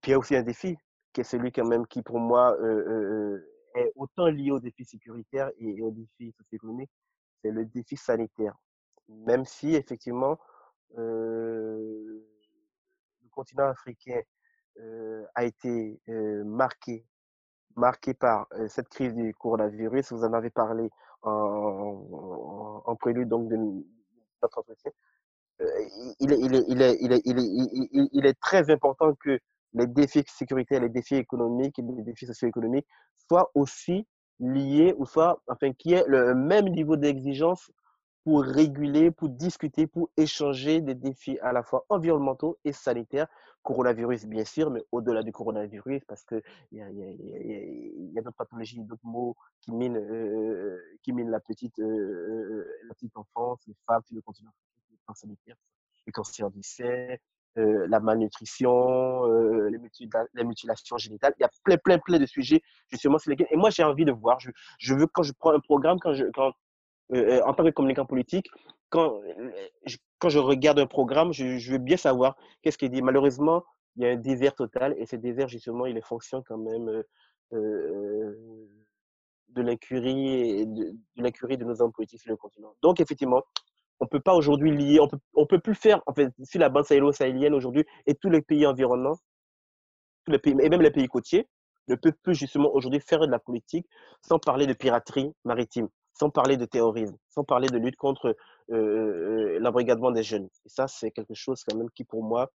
Puis 0.00 0.10
il 0.10 0.12
y 0.12 0.14
a 0.14 0.18
aussi 0.18 0.34
un 0.36 0.42
défi 0.42 0.78
qui 1.12 1.22
est 1.22 1.24
celui 1.24 1.52
quand 1.52 1.66
même 1.66 1.86
qui, 1.86 2.02
pour 2.02 2.18
moi, 2.18 2.56
euh, 2.60 3.38
est 3.74 3.92
autant 3.96 4.26
lié 4.26 4.50
au 4.50 4.60
défi 4.60 4.84
sécuritaire 4.84 5.50
et 5.58 5.80
au 5.82 5.90
défi 5.90 6.32
socio-économique, 6.32 6.90
c'est 7.42 7.50
le 7.50 7.64
défi 7.64 7.96
sanitaire. 7.96 8.54
Même 9.08 9.44
si, 9.44 9.74
effectivement, 9.74 10.38
le 10.96 12.26
continent 13.30 13.68
africain 13.68 14.20
a 15.34 15.44
été 15.44 16.00
marqué, 16.44 17.04
par 18.18 18.46
cette 18.68 18.88
crise 18.88 19.14
du 19.14 19.34
coronavirus. 19.34 20.12
Vous 20.12 20.24
en 20.24 20.32
avez 20.32 20.50
parlé 20.50 20.90
en, 21.22 22.96
prélude 22.98 23.28
donc, 23.28 23.48
de 23.48 23.56
notre 23.56 24.58
entretien. 24.58 24.90
il 26.20 28.26
est 28.26 28.40
très 28.40 28.70
important 28.70 29.14
que 29.14 29.38
les 29.74 29.86
défis 29.86 30.24
sécuritaires, 30.26 30.80
les 30.80 30.88
défis 30.88 31.16
économiques 31.16 31.78
les 31.78 32.02
défis 32.02 32.26
socio-économiques 32.26 32.86
soient 33.28 33.50
aussi 33.54 34.06
liés 34.40 34.94
ou 34.98 35.06
soit, 35.06 35.42
enfin, 35.46 35.72
qu'il 35.72 35.92
y 35.92 35.94
ait 35.94 36.04
le 36.06 36.34
même 36.34 36.68
niveau 36.68 36.96
d'exigence 36.96 37.70
pour 38.24 38.42
réguler, 38.42 39.10
pour 39.10 39.28
discuter, 39.28 39.86
pour 39.86 40.10
échanger 40.16 40.80
des 40.80 40.94
défis 40.94 41.38
à 41.40 41.52
la 41.52 41.62
fois 41.62 41.84
environnementaux 41.88 42.58
et 42.64 42.72
sanitaires. 42.72 43.26
Coronavirus, 43.62 44.26
bien 44.26 44.44
sûr, 44.44 44.70
mais 44.70 44.82
au-delà 44.90 45.22
du 45.22 45.32
coronavirus, 45.32 46.02
parce 46.06 46.24
qu'il 46.24 46.42
y 46.72 46.80
a, 46.80 46.90
y 46.90 48.18
a, 48.18 48.22
d'autres 48.22 48.36
pathologies, 48.36 48.80
d'autres 48.80 49.04
mots 49.04 49.36
qui 49.60 49.72
minent, 49.72 49.98
euh, 49.98 50.78
qui 51.02 51.12
minent 51.12 51.30
la, 51.30 51.40
petite, 51.40 51.78
euh, 51.78 52.66
la 52.88 52.94
petite 52.94 53.16
enfance, 53.16 53.60
les 53.66 53.76
femmes 53.86 54.02
sur 54.06 54.16
le 54.16 54.22
continent 54.22 54.50
les 56.06 56.12
cancers 56.12 56.50
du 56.50 56.62
sein, 56.62 57.16
euh, 57.58 57.86
la 57.88 57.98
malnutrition, 57.98 59.26
euh, 59.26 59.68
les, 59.70 60.44
mutilations 60.44 60.96
génitales. 60.98 61.34
Il 61.38 61.42
y 61.42 61.44
a 61.44 61.50
plein, 61.64 61.76
plein, 61.78 61.98
plein 61.98 62.18
de 62.18 62.26
sujets, 62.26 62.62
justement, 62.90 63.18
sur 63.18 63.30
lesquels. 63.30 63.48
Et 63.50 63.56
moi, 63.56 63.70
j'ai 63.70 63.82
envie 63.82 64.04
de 64.04 64.12
voir. 64.12 64.38
Je, 64.78 64.94
veux, 64.94 65.06
quand 65.08 65.24
je 65.24 65.32
prends 65.32 65.52
un 65.52 65.58
programme, 65.58 65.98
quand 65.98 66.14
je, 66.14 66.26
quand, 66.26 66.52
euh, 67.12 67.40
en 67.44 67.52
tant 67.52 67.64
que 67.64 67.70
communicant 67.70 68.06
politique, 68.06 68.48
quand 68.88 69.20
je, 69.84 69.96
quand 70.20 70.28
je 70.28 70.38
regarde 70.38 70.78
un 70.78 70.86
programme, 70.86 71.32
je, 71.32 71.72
veux 71.72 71.78
bien 71.78 71.96
savoir 71.96 72.36
qu'est-ce 72.62 72.78
qui 72.78 72.84
est 72.84 72.88
dit. 72.88 73.02
Malheureusement, 73.02 73.64
il 73.96 74.04
y 74.04 74.06
a 74.06 74.10
un 74.10 74.16
désert 74.16 74.54
total 74.54 74.94
et 74.96 75.06
ce 75.06 75.16
désert, 75.16 75.48
justement, 75.48 75.86
il 75.86 75.96
est 75.96 76.06
fonction 76.06 76.44
quand 76.46 76.58
même 76.58 77.02
de 79.50 79.62
l'incurie 79.62 80.66
de, 80.66 80.94
de 81.16 81.56
de 81.56 81.64
nos 81.64 81.82
hommes 81.82 81.92
politiques 81.92 82.20
sur 82.20 82.30
le 82.30 82.36
continent. 82.36 82.74
Donc, 82.82 83.00
effectivement, 83.00 83.42
on 84.00 84.06
peut 84.06 84.20
pas 84.20 84.34
aujourd'hui 84.34 84.74
lier, 84.76 84.98
on 85.00 85.08
peut, 85.08 85.18
peut 85.46 85.60
plus 85.60 85.74
faire, 85.74 86.02
en 86.06 86.14
fait, 86.14 86.32
sur 86.42 86.60
la 86.60 86.68
bande 86.68 86.84
sahélo-sahélienne 86.84 87.54
aujourd'hui 87.54 87.84
et 88.06 88.14
tous 88.14 88.30
les 88.30 88.42
pays 88.42 88.66
environnants, 88.66 89.18
tous 90.24 90.32
les 90.32 90.38
pays, 90.38 90.54
et 90.60 90.68
même 90.68 90.82
les 90.82 90.90
pays 90.90 91.06
côtiers, 91.06 91.48
ne 91.88 91.94
peut 91.94 92.12
plus 92.22 92.34
justement 92.34 92.70
aujourd'hui 92.72 93.00
faire 93.00 93.20
de 93.20 93.30
la 93.30 93.38
politique 93.38 93.86
sans 94.22 94.38
parler 94.38 94.66
de 94.66 94.72
piraterie 94.72 95.32
maritime, 95.44 95.88
sans 96.14 96.30
parler 96.30 96.56
de 96.56 96.64
terrorisme, 96.64 97.16
sans 97.28 97.44
parler 97.44 97.68
de 97.68 97.78
lutte 97.78 97.96
contre 97.96 98.36
euh, 98.70 99.58
l'embrigadement 99.60 100.10
des 100.10 100.22
jeunes. 100.22 100.48
Et 100.64 100.68
ça, 100.68 100.88
c'est 100.88 101.10
quelque 101.10 101.34
chose 101.34 101.62
quand 101.68 101.76
même 101.76 101.90
qui, 101.90 102.04
pour 102.04 102.22
moi, 102.22 102.50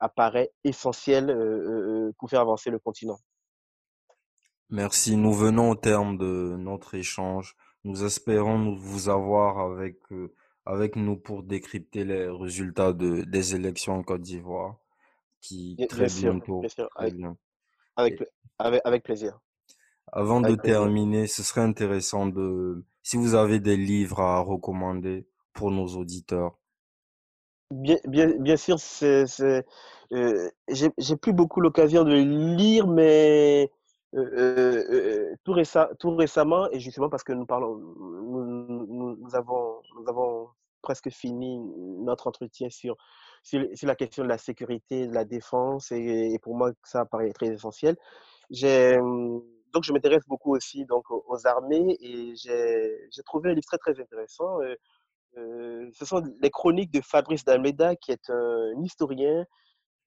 apparaît 0.00 0.50
essentiel 0.64 1.26
pour 2.18 2.28
faire 2.28 2.40
avancer 2.40 2.70
le 2.70 2.80
continent. 2.80 3.18
Merci. 4.68 5.16
Nous 5.16 5.32
venons 5.32 5.70
au 5.70 5.74
terme 5.76 6.18
de 6.18 6.56
notre 6.58 6.94
échange. 6.94 7.54
Nous 7.84 8.04
espérons 8.04 8.74
vous 8.74 9.08
avoir 9.08 9.58
avec, 9.58 9.98
avec 10.64 10.96
nous 10.96 11.16
pour 11.16 11.42
décrypter 11.42 12.04
les 12.04 12.28
résultats 12.28 12.92
de, 12.92 13.22
des 13.22 13.54
élections 13.54 13.94
en 13.94 14.02
Côte 14.02 14.22
d'Ivoire, 14.22 14.76
qui 15.40 15.76
très 15.88 16.06
bientôt. 16.06 16.62
Avec, 17.96 18.22
avec, 18.84 19.02
plaisir. 19.02 19.38
Avant 20.12 20.40
de 20.40 20.54
terminer, 20.54 21.26
ce 21.26 21.42
serait 21.42 21.60
intéressant 21.60 22.26
de, 22.26 22.84
si 23.02 23.16
vous 23.16 23.34
avez 23.34 23.60
des 23.60 23.76
livres 23.76 24.20
à 24.20 24.40
recommander 24.40 25.26
pour 25.52 25.70
nos 25.70 25.88
auditeurs. 25.88 26.58
Bien, 27.70 27.98
bien, 28.04 28.28
bien 28.38 28.56
sûr, 28.56 28.78
c'est, 28.78 29.24
euh, 30.12 30.50
j'ai 30.68 31.16
plus 31.16 31.32
beaucoup 31.32 31.60
l'occasion 31.60 32.04
de 32.04 32.14
lire, 32.14 32.86
mais 32.86 33.70
euh, 34.14 34.84
euh, 34.90 35.36
tout, 35.42 35.54
tout, 35.98 36.16
récemment, 36.16 36.70
et 36.70 36.80
justement 36.80 37.08
parce 37.08 37.24
que 37.24 37.32
nous 37.32 37.46
parlons, 37.46 37.76
nous, 37.76 39.34
avons, 39.34 39.80
nous 39.96 40.08
avons 40.08 40.50
presque 40.82 41.10
fini 41.10 41.58
notre 42.00 42.26
entretien 42.26 42.68
sur, 42.68 42.96
sur, 43.42 43.66
la 43.82 43.94
question 43.94 44.22
de 44.22 44.28
la 44.28 44.36
sécurité, 44.36 45.06
de 45.06 45.14
la 45.14 45.24
défense, 45.24 45.92
et, 45.92 46.38
pour 46.42 46.54
moi, 46.54 46.72
ça 46.82 47.06
paraît 47.06 47.32
très 47.32 47.48
essentiel. 47.48 47.96
Donc, 48.50 49.84
je 49.84 49.92
m'intéresse 49.94 50.26
beaucoup 50.28 50.54
aussi 50.54 50.84
donc, 50.84 51.10
aux, 51.10 51.46
armées, 51.46 51.96
et 52.00 52.34
j'ai 52.36 53.22
trouvé 53.24 53.50
un 53.50 53.54
livre 53.54 53.66
très, 53.66 53.78
très 53.78 53.98
intéressant. 53.98 54.58
ce 55.34 56.04
sont 56.04 56.22
les 56.42 56.50
chroniques 56.50 56.92
de 56.92 57.00
Fabrice 57.00 57.44
d'Almeida, 57.44 57.96
qui 57.96 58.12
est 58.12 58.28
un 58.28 58.82
historien 58.82 59.46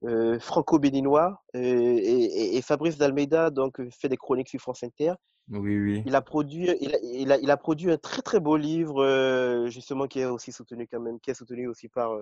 euh, 0.05 0.39
franco-béninois. 0.39 1.41
Euh, 1.55 1.99
et, 2.01 2.61
Fabrice 2.61 2.97
d'Almeida 2.97 3.49
donc, 3.49 3.81
fait 3.89 4.09
des 4.09 4.17
chroniques 4.17 4.49
sur 4.49 4.59
France 4.59 4.83
Inter. 4.83 5.13
Oui, 5.49 5.77
oui. 5.77 6.03
Il 6.05 6.15
a 6.15 6.21
produit, 6.21 6.69
il 6.81 7.31
a, 7.31 7.37
il 7.37 7.51
a, 7.51 7.57
produit 7.57 7.91
un 7.91 7.97
très 7.97 8.21
très 8.21 8.39
beau 8.39 8.57
livre, 8.57 9.03
euh, 9.03 9.67
justement, 9.67 10.07
qui 10.07 10.19
est 10.19 10.25
aussi 10.25 10.51
soutenu 10.51 10.87
quand 10.87 10.99
même, 10.99 11.19
qui 11.19 11.29
est 11.29 11.35
soutenu 11.35 11.67
aussi 11.67 11.87
par, 11.87 12.17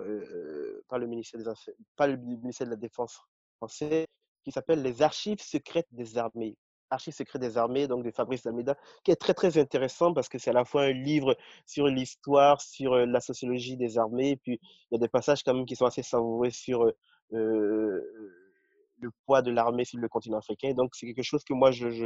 par, 0.89 0.99
le, 0.99 1.07
ministère 1.07 1.39
des 1.39 1.47
Affaires, 1.47 1.73
par 1.95 2.07
le 2.07 2.17
ministère 2.17 2.67
de 2.67 2.71
la 2.71 2.77
Défense 2.77 3.21
français, 3.57 4.07
qui 4.43 4.51
s'appelle 4.51 4.81
Les 4.81 5.01
archives 5.01 5.41
secrètes 5.41 5.87
des 5.91 6.17
armées. 6.17 6.57
Archives 6.89 7.13
secrètes 7.13 7.41
des 7.41 7.57
armées, 7.57 7.87
donc 7.87 8.03
de 8.03 8.11
Fabrice 8.11 8.43
d'Almeida, 8.43 8.75
qui 9.03 9.11
est 9.11 9.15
très 9.15 9.33
très 9.33 9.57
intéressant 9.57 10.13
parce 10.13 10.29
que 10.29 10.37
c'est 10.37 10.51
à 10.51 10.53
la 10.53 10.65
fois 10.65 10.83
un 10.83 10.91
livre 10.91 11.35
sur 11.65 11.87
l'histoire, 11.87 12.61
sur 12.61 12.95
la 12.95 13.19
sociologie 13.19 13.77
des 13.77 13.97
armées, 13.97 14.31
et 14.31 14.37
puis 14.37 14.59
il 14.91 14.95
y 14.95 14.95
a 14.95 14.99
des 14.99 15.07
passages 15.07 15.43
quand 15.43 15.53
même 15.53 15.65
qui 15.65 15.75
sont 15.75 15.85
assez 15.85 16.03
savoureux 16.03 16.51
sur 16.51 16.83
euh, 16.83 16.91
le 17.33 19.11
poids 19.25 19.41
de 19.41 19.51
l'armée 19.51 19.85
sur 19.85 19.99
le 19.99 20.07
continent 20.07 20.37
africain. 20.37 20.73
Donc, 20.73 20.95
c'est 20.95 21.05
quelque 21.13 21.23
chose 21.23 21.43
que 21.43 21.53
moi, 21.53 21.71
je, 21.71 21.89
je, 21.89 22.05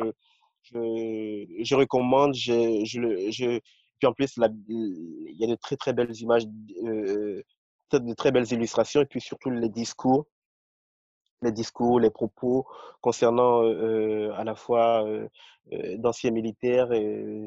je, 0.71 1.75
recommande. 1.75 2.33
Je, 2.33 2.83
je, 2.85 3.59
puis 3.99 4.07
en 4.07 4.13
plus, 4.13 4.37
il 4.37 5.35
y 5.39 5.43
a 5.43 5.47
de 5.47 5.55
très, 5.55 5.77
très 5.77 5.93
belles 5.93 6.15
images, 6.17 6.43
euh, 6.83 7.41
de 7.93 8.13
très 8.13 8.31
belles 8.31 8.51
illustrations, 8.51 9.01
et 9.01 9.05
puis 9.05 9.21
surtout 9.21 9.49
les 9.49 9.69
discours 9.69 10.25
les 11.43 11.51
discours, 11.51 11.99
les 11.99 12.09
propos 12.09 12.65
concernant 12.99 13.63
euh, 13.63 14.31
à 14.35 14.43
la 14.43 14.55
fois 14.55 15.05
d'anciens 15.97 16.31
militaires 16.31 16.87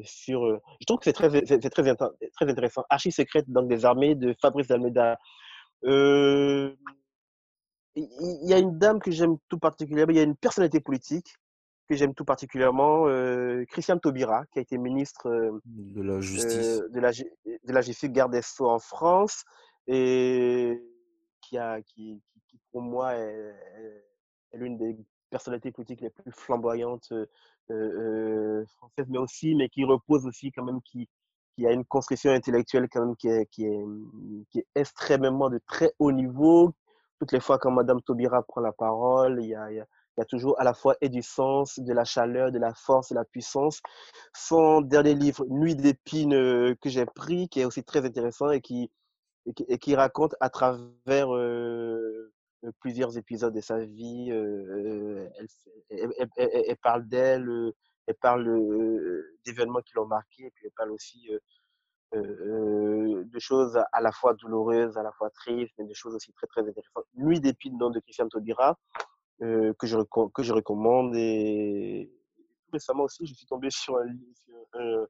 sur. 0.05 0.61
je 0.79 0.85
trouve 0.85 0.99
que 0.99 1.03
c'est 1.03 1.13
très, 1.13 1.29
c'est 1.45 1.59
très, 1.69 1.95
très 1.95 2.49
intéressant. 2.49 2.85
Archives 2.89 3.11
secrètes 3.11 3.49
donc 3.49 3.67
des 3.67 3.83
armées 3.83 4.15
de 4.15 4.33
Fabrice 4.39 4.71
Almeida. 4.71 5.19
Euh, 5.83 6.73
il 7.95 8.49
y 8.49 8.53
a 8.53 8.57
une 8.57 8.77
dame 8.77 8.99
que 8.99 9.11
j'aime 9.11 9.37
tout 9.49 9.59
particulièrement, 9.59 10.11
il 10.11 10.17
y 10.17 10.19
a 10.19 10.23
une 10.23 10.35
personnalité 10.35 10.79
politique 10.79 11.35
que 11.91 11.97
j'aime 11.97 12.13
tout 12.13 12.23
particulièrement, 12.23 13.07
euh, 13.07 13.65
Christiane 13.65 13.99
Taubira, 13.99 14.45
qui 14.53 14.59
a 14.59 14.61
été 14.61 14.77
ministre 14.77 15.27
euh, 15.27 15.59
de 15.65 16.01
la 16.01 16.21
justice, 16.21 16.79
euh, 16.79 16.89
de, 16.89 16.99
la, 17.01 17.11
de 17.11 17.73
la 17.73 17.81
justice, 17.81 18.09
garde 18.09 18.31
des 18.31 18.41
Sceaux 18.41 18.69
en 18.69 18.79
France, 18.79 19.43
et 19.87 20.81
qui, 21.41 21.57
a, 21.57 21.81
qui, 21.81 22.21
qui 22.47 22.59
pour 22.71 22.81
moi 22.81 23.15
est, 23.15 23.53
l'une 24.53 24.77
des 24.77 24.97
personnalités 25.29 25.73
politiques 25.73 25.99
les 25.99 26.09
plus 26.09 26.31
flamboyantes 26.31 27.11
françaises, 27.67 29.07
mais 29.09 29.17
aussi, 29.17 29.55
mais 29.55 29.67
qui 29.67 29.83
repose 29.83 30.25
aussi 30.25 30.51
quand 30.53 30.63
même, 30.63 30.81
qui, 30.83 31.09
qui 31.55 31.67
a 31.67 31.73
une 31.73 31.83
construction 31.83 32.31
intellectuelle 32.31 32.87
quand 32.89 33.05
même 33.05 33.15
qui 33.17 33.27
est, 33.27 33.45
qui 33.47 33.65
est, 33.65 33.83
qui 34.49 34.59
est 34.59 34.67
extrêmement 34.75 35.49
de 35.49 35.59
très 35.67 35.91
haut 35.99 36.13
niveau, 36.13 36.73
toutes 37.21 37.33
les 37.33 37.39
fois 37.39 37.59
quand 37.59 37.69
Madame 37.69 38.01
Taubira 38.01 38.41
prend 38.41 38.61
la 38.61 38.71
parole, 38.71 39.43
il 39.43 39.49
y 39.49 39.53
a, 39.55 40.25
toujours 40.27 40.59
à 40.59 40.63
la 40.63 40.73
fois 40.73 40.95
et 41.01 41.09
du 41.09 41.21
sens, 41.21 41.77
de 41.77 41.93
la 41.93 42.03
chaleur, 42.03 42.51
de 42.51 42.57
la 42.57 42.73
force, 42.73 43.09
de 43.09 43.15
la 43.15 43.25
puissance. 43.25 43.79
Son 44.35 44.81
dernier 44.81 45.13
livre, 45.13 45.45
Nuit 45.47 45.75
d'épines, 45.75 46.33
euh, 46.33 46.75
que 46.81 46.89
j'ai 46.89 47.05
pris, 47.05 47.47
qui 47.47 47.59
est 47.59 47.65
aussi 47.65 47.83
très 47.83 48.03
intéressant 48.03 48.49
et 48.49 48.59
qui, 48.59 48.89
raconte 49.95 50.33
à 50.39 50.49
travers 50.49 51.35
euh, 51.35 52.33
euh, 52.63 52.71
plusieurs 52.79 53.15
épisodes 53.15 53.53
de 53.53 53.61
sa 53.61 53.85
vie, 53.85 54.31
elle, 54.31 55.31
elle, 56.37 56.77
parle 56.81 57.07
d'elle, 57.07 57.47
elle 58.07 58.15
parle 58.15 58.45
d'événements 59.45 59.81
qui 59.81 59.93
l'ont 59.93 60.07
marqué, 60.07 60.45
et 60.45 60.51
puis 60.55 60.65
elle 60.65 60.73
parle 60.75 60.91
aussi 60.91 61.29
euh, 62.13 63.23
de 63.23 63.39
choses 63.39 63.79
à 63.93 64.01
la 64.01 64.11
fois 64.11 64.33
douloureuses, 64.33 64.97
à 64.97 65.03
la 65.03 65.13
fois 65.13 65.29
tristes, 65.29 65.73
mais 65.77 65.85
des 65.85 65.93
choses 65.93 66.13
aussi 66.13 66.33
très 66.33 66.47
très 66.47 66.61
intéressantes. 66.61 67.05
Nuit 67.15 67.39
d'épines 67.39 67.77
de 67.77 67.99
Christian 67.99 68.27
Taubira, 68.27 68.77
euh, 69.41 69.73
que, 69.79 69.87
je, 69.87 69.97
que 70.33 70.43
je 70.43 70.51
recommande. 70.51 71.15
Et 71.15 72.11
récemment 72.73 73.03
aussi, 73.03 73.25
je 73.25 73.33
suis 73.33 73.45
tombé 73.45 73.69
sur 73.69 73.97
un, 74.73 75.07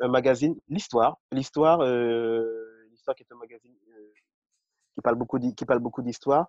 magazine, 0.00 0.58
l'Histoire. 0.68 1.18
L'Histoire, 1.30 1.80
euh, 1.82 2.84
l'Histoire 2.90 3.14
qui 3.14 3.22
est 3.22 3.32
un 3.32 3.36
magazine 3.36 3.74
qui 4.94 5.00
parle 5.00 5.16
beaucoup 5.16 5.38
qui 5.38 5.64
parle 5.64 5.78
beaucoup 5.78 6.02
d'histoire. 6.02 6.48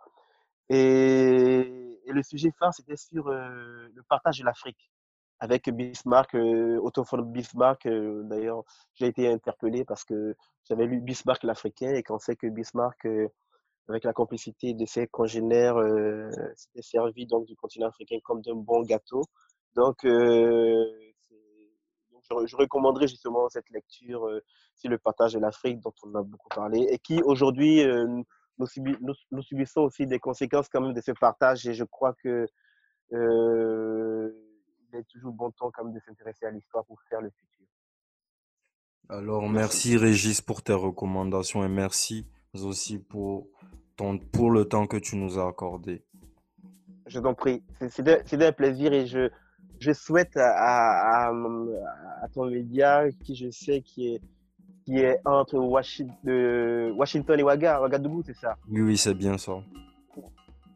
Et, 0.70 2.02
et, 2.06 2.12
le 2.12 2.24
sujet 2.24 2.52
phare, 2.58 2.74
c'était 2.74 2.98
sur 2.98 3.30
le 3.30 4.04
partage 4.10 4.40
de 4.40 4.46
l'Afrique 4.46 4.92
avec 5.40 5.70
Bismarck, 5.70 6.36
euh, 6.36 6.80
Otto 6.82 7.04
von 7.04 7.22
Bismarck. 7.22 7.86
Euh, 7.86 8.24
d'ailleurs, 8.24 8.64
j'ai 8.96 9.08
été 9.08 9.30
interpellé 9.30 9.84
parce 9.86 10.04
que 10.06 10.36
j'avais 10.64 10.86
lu 10.86 11.02
Bismarck 11.02 11.44
l'Africain 11.44 11.94
et 11.94 12.04
qu'on 12.04 12.20
sait 12.20 12.36
que 12.36 12.48
Bismarck, 12.48 13.06
euh, 13.06 13.28
avec 13.90 14.04
la 14.06 14.14
complicité 14.14 14.74
de 14.74 14.86
ses 14.86 15.08
congénères, 15.08 15.78
euh, 15.78 16.30
s'était 16.56 16.82
servi 16.82 17.26
donc 17.26 17.46
du 17.46 17.56
continent 17.56 17.88
africain 17.88 18.18
comme 18.24 18.42
d'un 18.42 18.56
bon 18.56 18.82
gâteau. 18.84 19.22
Donc, 19.76 19.98
je, 20.04 21.06
recommanderais 22.56 23.08
justement 23.08 23.50
cette 23.50 23.70
lecture 23.70 24.30
sur 24.76 24.90
le 24.90 24.98
partage 24.98 25.34
de 25.34 25.40
l'Afrique 25.40 25.82
dont 25.82 25.94
on 26.04 26.16
a 26.16 26.24
beaucoup 26.24 26.48
parlé 26.50 26.88
et 26.90 27.00
qui 27.00 27.22
aujourd'hui 27.24 27.84
nous, 28.58 29.42
subissons 29.42 29.82
aussi 29.82 30.08
des 30.08 30.20
conséquences 30.20 30.70
quand 30.70 30.80
même 30.80 30.94
de 30.94 31.02
ce 31.02 31.12
partage 31.12 31.68
et 31.68 31.74
je 31.74 31.84
crois 31.84 32.14
que 32.24 32.46
il 34.94 35.00
est 35.00 35.04
toujours 35.10 35.34
bon 35.34 35.52
temps 35.52 35.72
quand 35.72 35.84
même 35.84 35.94
de 35.94 36.00
s'intéresser 36.00 36.46
à 36.46 36.52
l'histoire 36.52 36.86
pour 36.86 37.00
faire 37.10 37.22
le 37.22 37.30
futur. 37.30 37.66
Alors, 39.10 39.50
merci 39.50 39.98
Régis 39.98 40.42
pour 40.42 40.62
tes 40.62 40.74
recommandations 40.74 41.64
et 41.64 41.68
merci 41.68 42.26
aussi 42.54 43.00
pour, 43.00 43.48
ton, 43.96 44.18
pour 44.18 44.52
le 44.52 44.66
temps 44.66 44.88
que 44.88 44.98
tu 44.98 45.16
nous 45.18 45.40
as 45.40 45.48
accordé. 45.48 46.04
Je 47.08 47.20
t'en 47.20 47.34
prie. 47.34 47.64
C'est 47.90 48.42
un 48.42 48.52
plaisir 48.54 48.94
et 48.94 49.06
je, 49.06 49.30
je 49.80 49.92
souhaite 49.92 50.38
à, 50.38 51.28
à, 51.28 51.34
à, 52.22 52.28
ton 52.30 52.50
média, 52.50 53.06
qui 53.24 53.36
je 53.36 53.50
sais 53.50 53.82
qui 53.82 54.14
est, 54.14 54.22
qui 54.86 55.00
est 55.00 55.20
entre 55.26 55.58
Washington, 55.58 56.92
Washington 56.92 57.40
et 57.40 57.44
Ouagadougou, 57.44 58.24
c'est 58.26 58.36
ça? 58.36 58.58
Oui, 58.70 58.82
oui, 58.82 58.98
c'est 58.98 59.14
bien 59.14 59.38
ça 59.38 59.54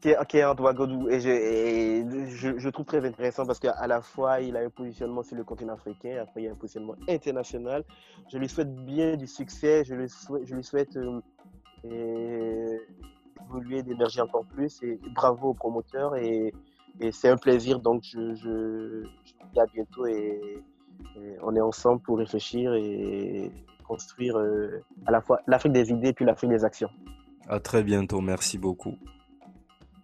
qui 0.00 0.10
est, 0.10 0.26
qui 0.26 0.38
est 0.38 0.74
Godou. 0.74 1.08
Et, 1.08 1.20
je, 1.20 2.58
je, 2.58 2.68
trouve 2.68 2.86
très 2.86 3.04
intéressant 3.04 3.46
parce 3.46 3.58
qu'à 3.58 3.86
la 3.86 4.00
fois, 4.00 4.40
il 4.40 4.56
a 4.56 4.60
un 4.60 4.70
positionnement 4.70 5.22
sur 5.22 5.36
le 5.36 5.44
continent 5.44 5.74
africain, 5.74 6.18
après, 6.22 6.42
il 6.42 6.44
y 6.44 6.48
a 6.48 6.52
un 6.52 6.56
positionnement 6.56 6.94
international. 7.08 7.84
Je 8.32 8.38
lui 8.38 8.48
souhaite 8.48 8.74
bien 8.84 9.16
du 9.16 9.26
succès, 9.26 9.84
je 9.84 9.94
lui 9.94 10.08
souhaite, 10.08 10.46
je 10.46 10.54
lui 10.54 10.64
souhaite 10.64 10.96
euh, 10.96 11.20
d'évoluer, 11.84 13.82
d'émerger 13.82 14.20
encore 14.20 14.44
plus. 14.44 14.82
Et 14.82 14.98
bravo 15.14 15.50
au 15.50 15.54
promoteur. 15.54 16.16
Et, 16.16 16.52
et 17.00 17.12
c'est 17.12 17.28
un 17.28 17.36
plaisir. 17.36 17.80
Donc, 17.80 18.02
je, 18.04 18.34
je, 18.34 19.02
vous 19.02 19.48
dis 19.52 19.60
à 19.60 19.66
bientôt 19.66 20.06
et, 20.06 20.62
on 21.42 21.54
est 21.54 21.60
ensemble 21.60 22.00
pour 22.02 22.18
réfléchir 22.18 22.74
et 22.74 23.52
construire 23.86 24.36
euh, 24.36 24.82
à 25.06 25.12
la 25.12 25.20
fois 25.20 25.40
l'Afrique 25.46 25.72
des 25.72 25.90
idées 25.90 26.12
puis 26.12 26.24
l'Afrique 26.24 26.50
des 26.50 26.64
actions. 26.64 26.90
À 27.48 27.60
très 27.60 27.82
bientôt. 27.82 28.20
Merci 28.20 28.58
beaucoup. 28.58 28.96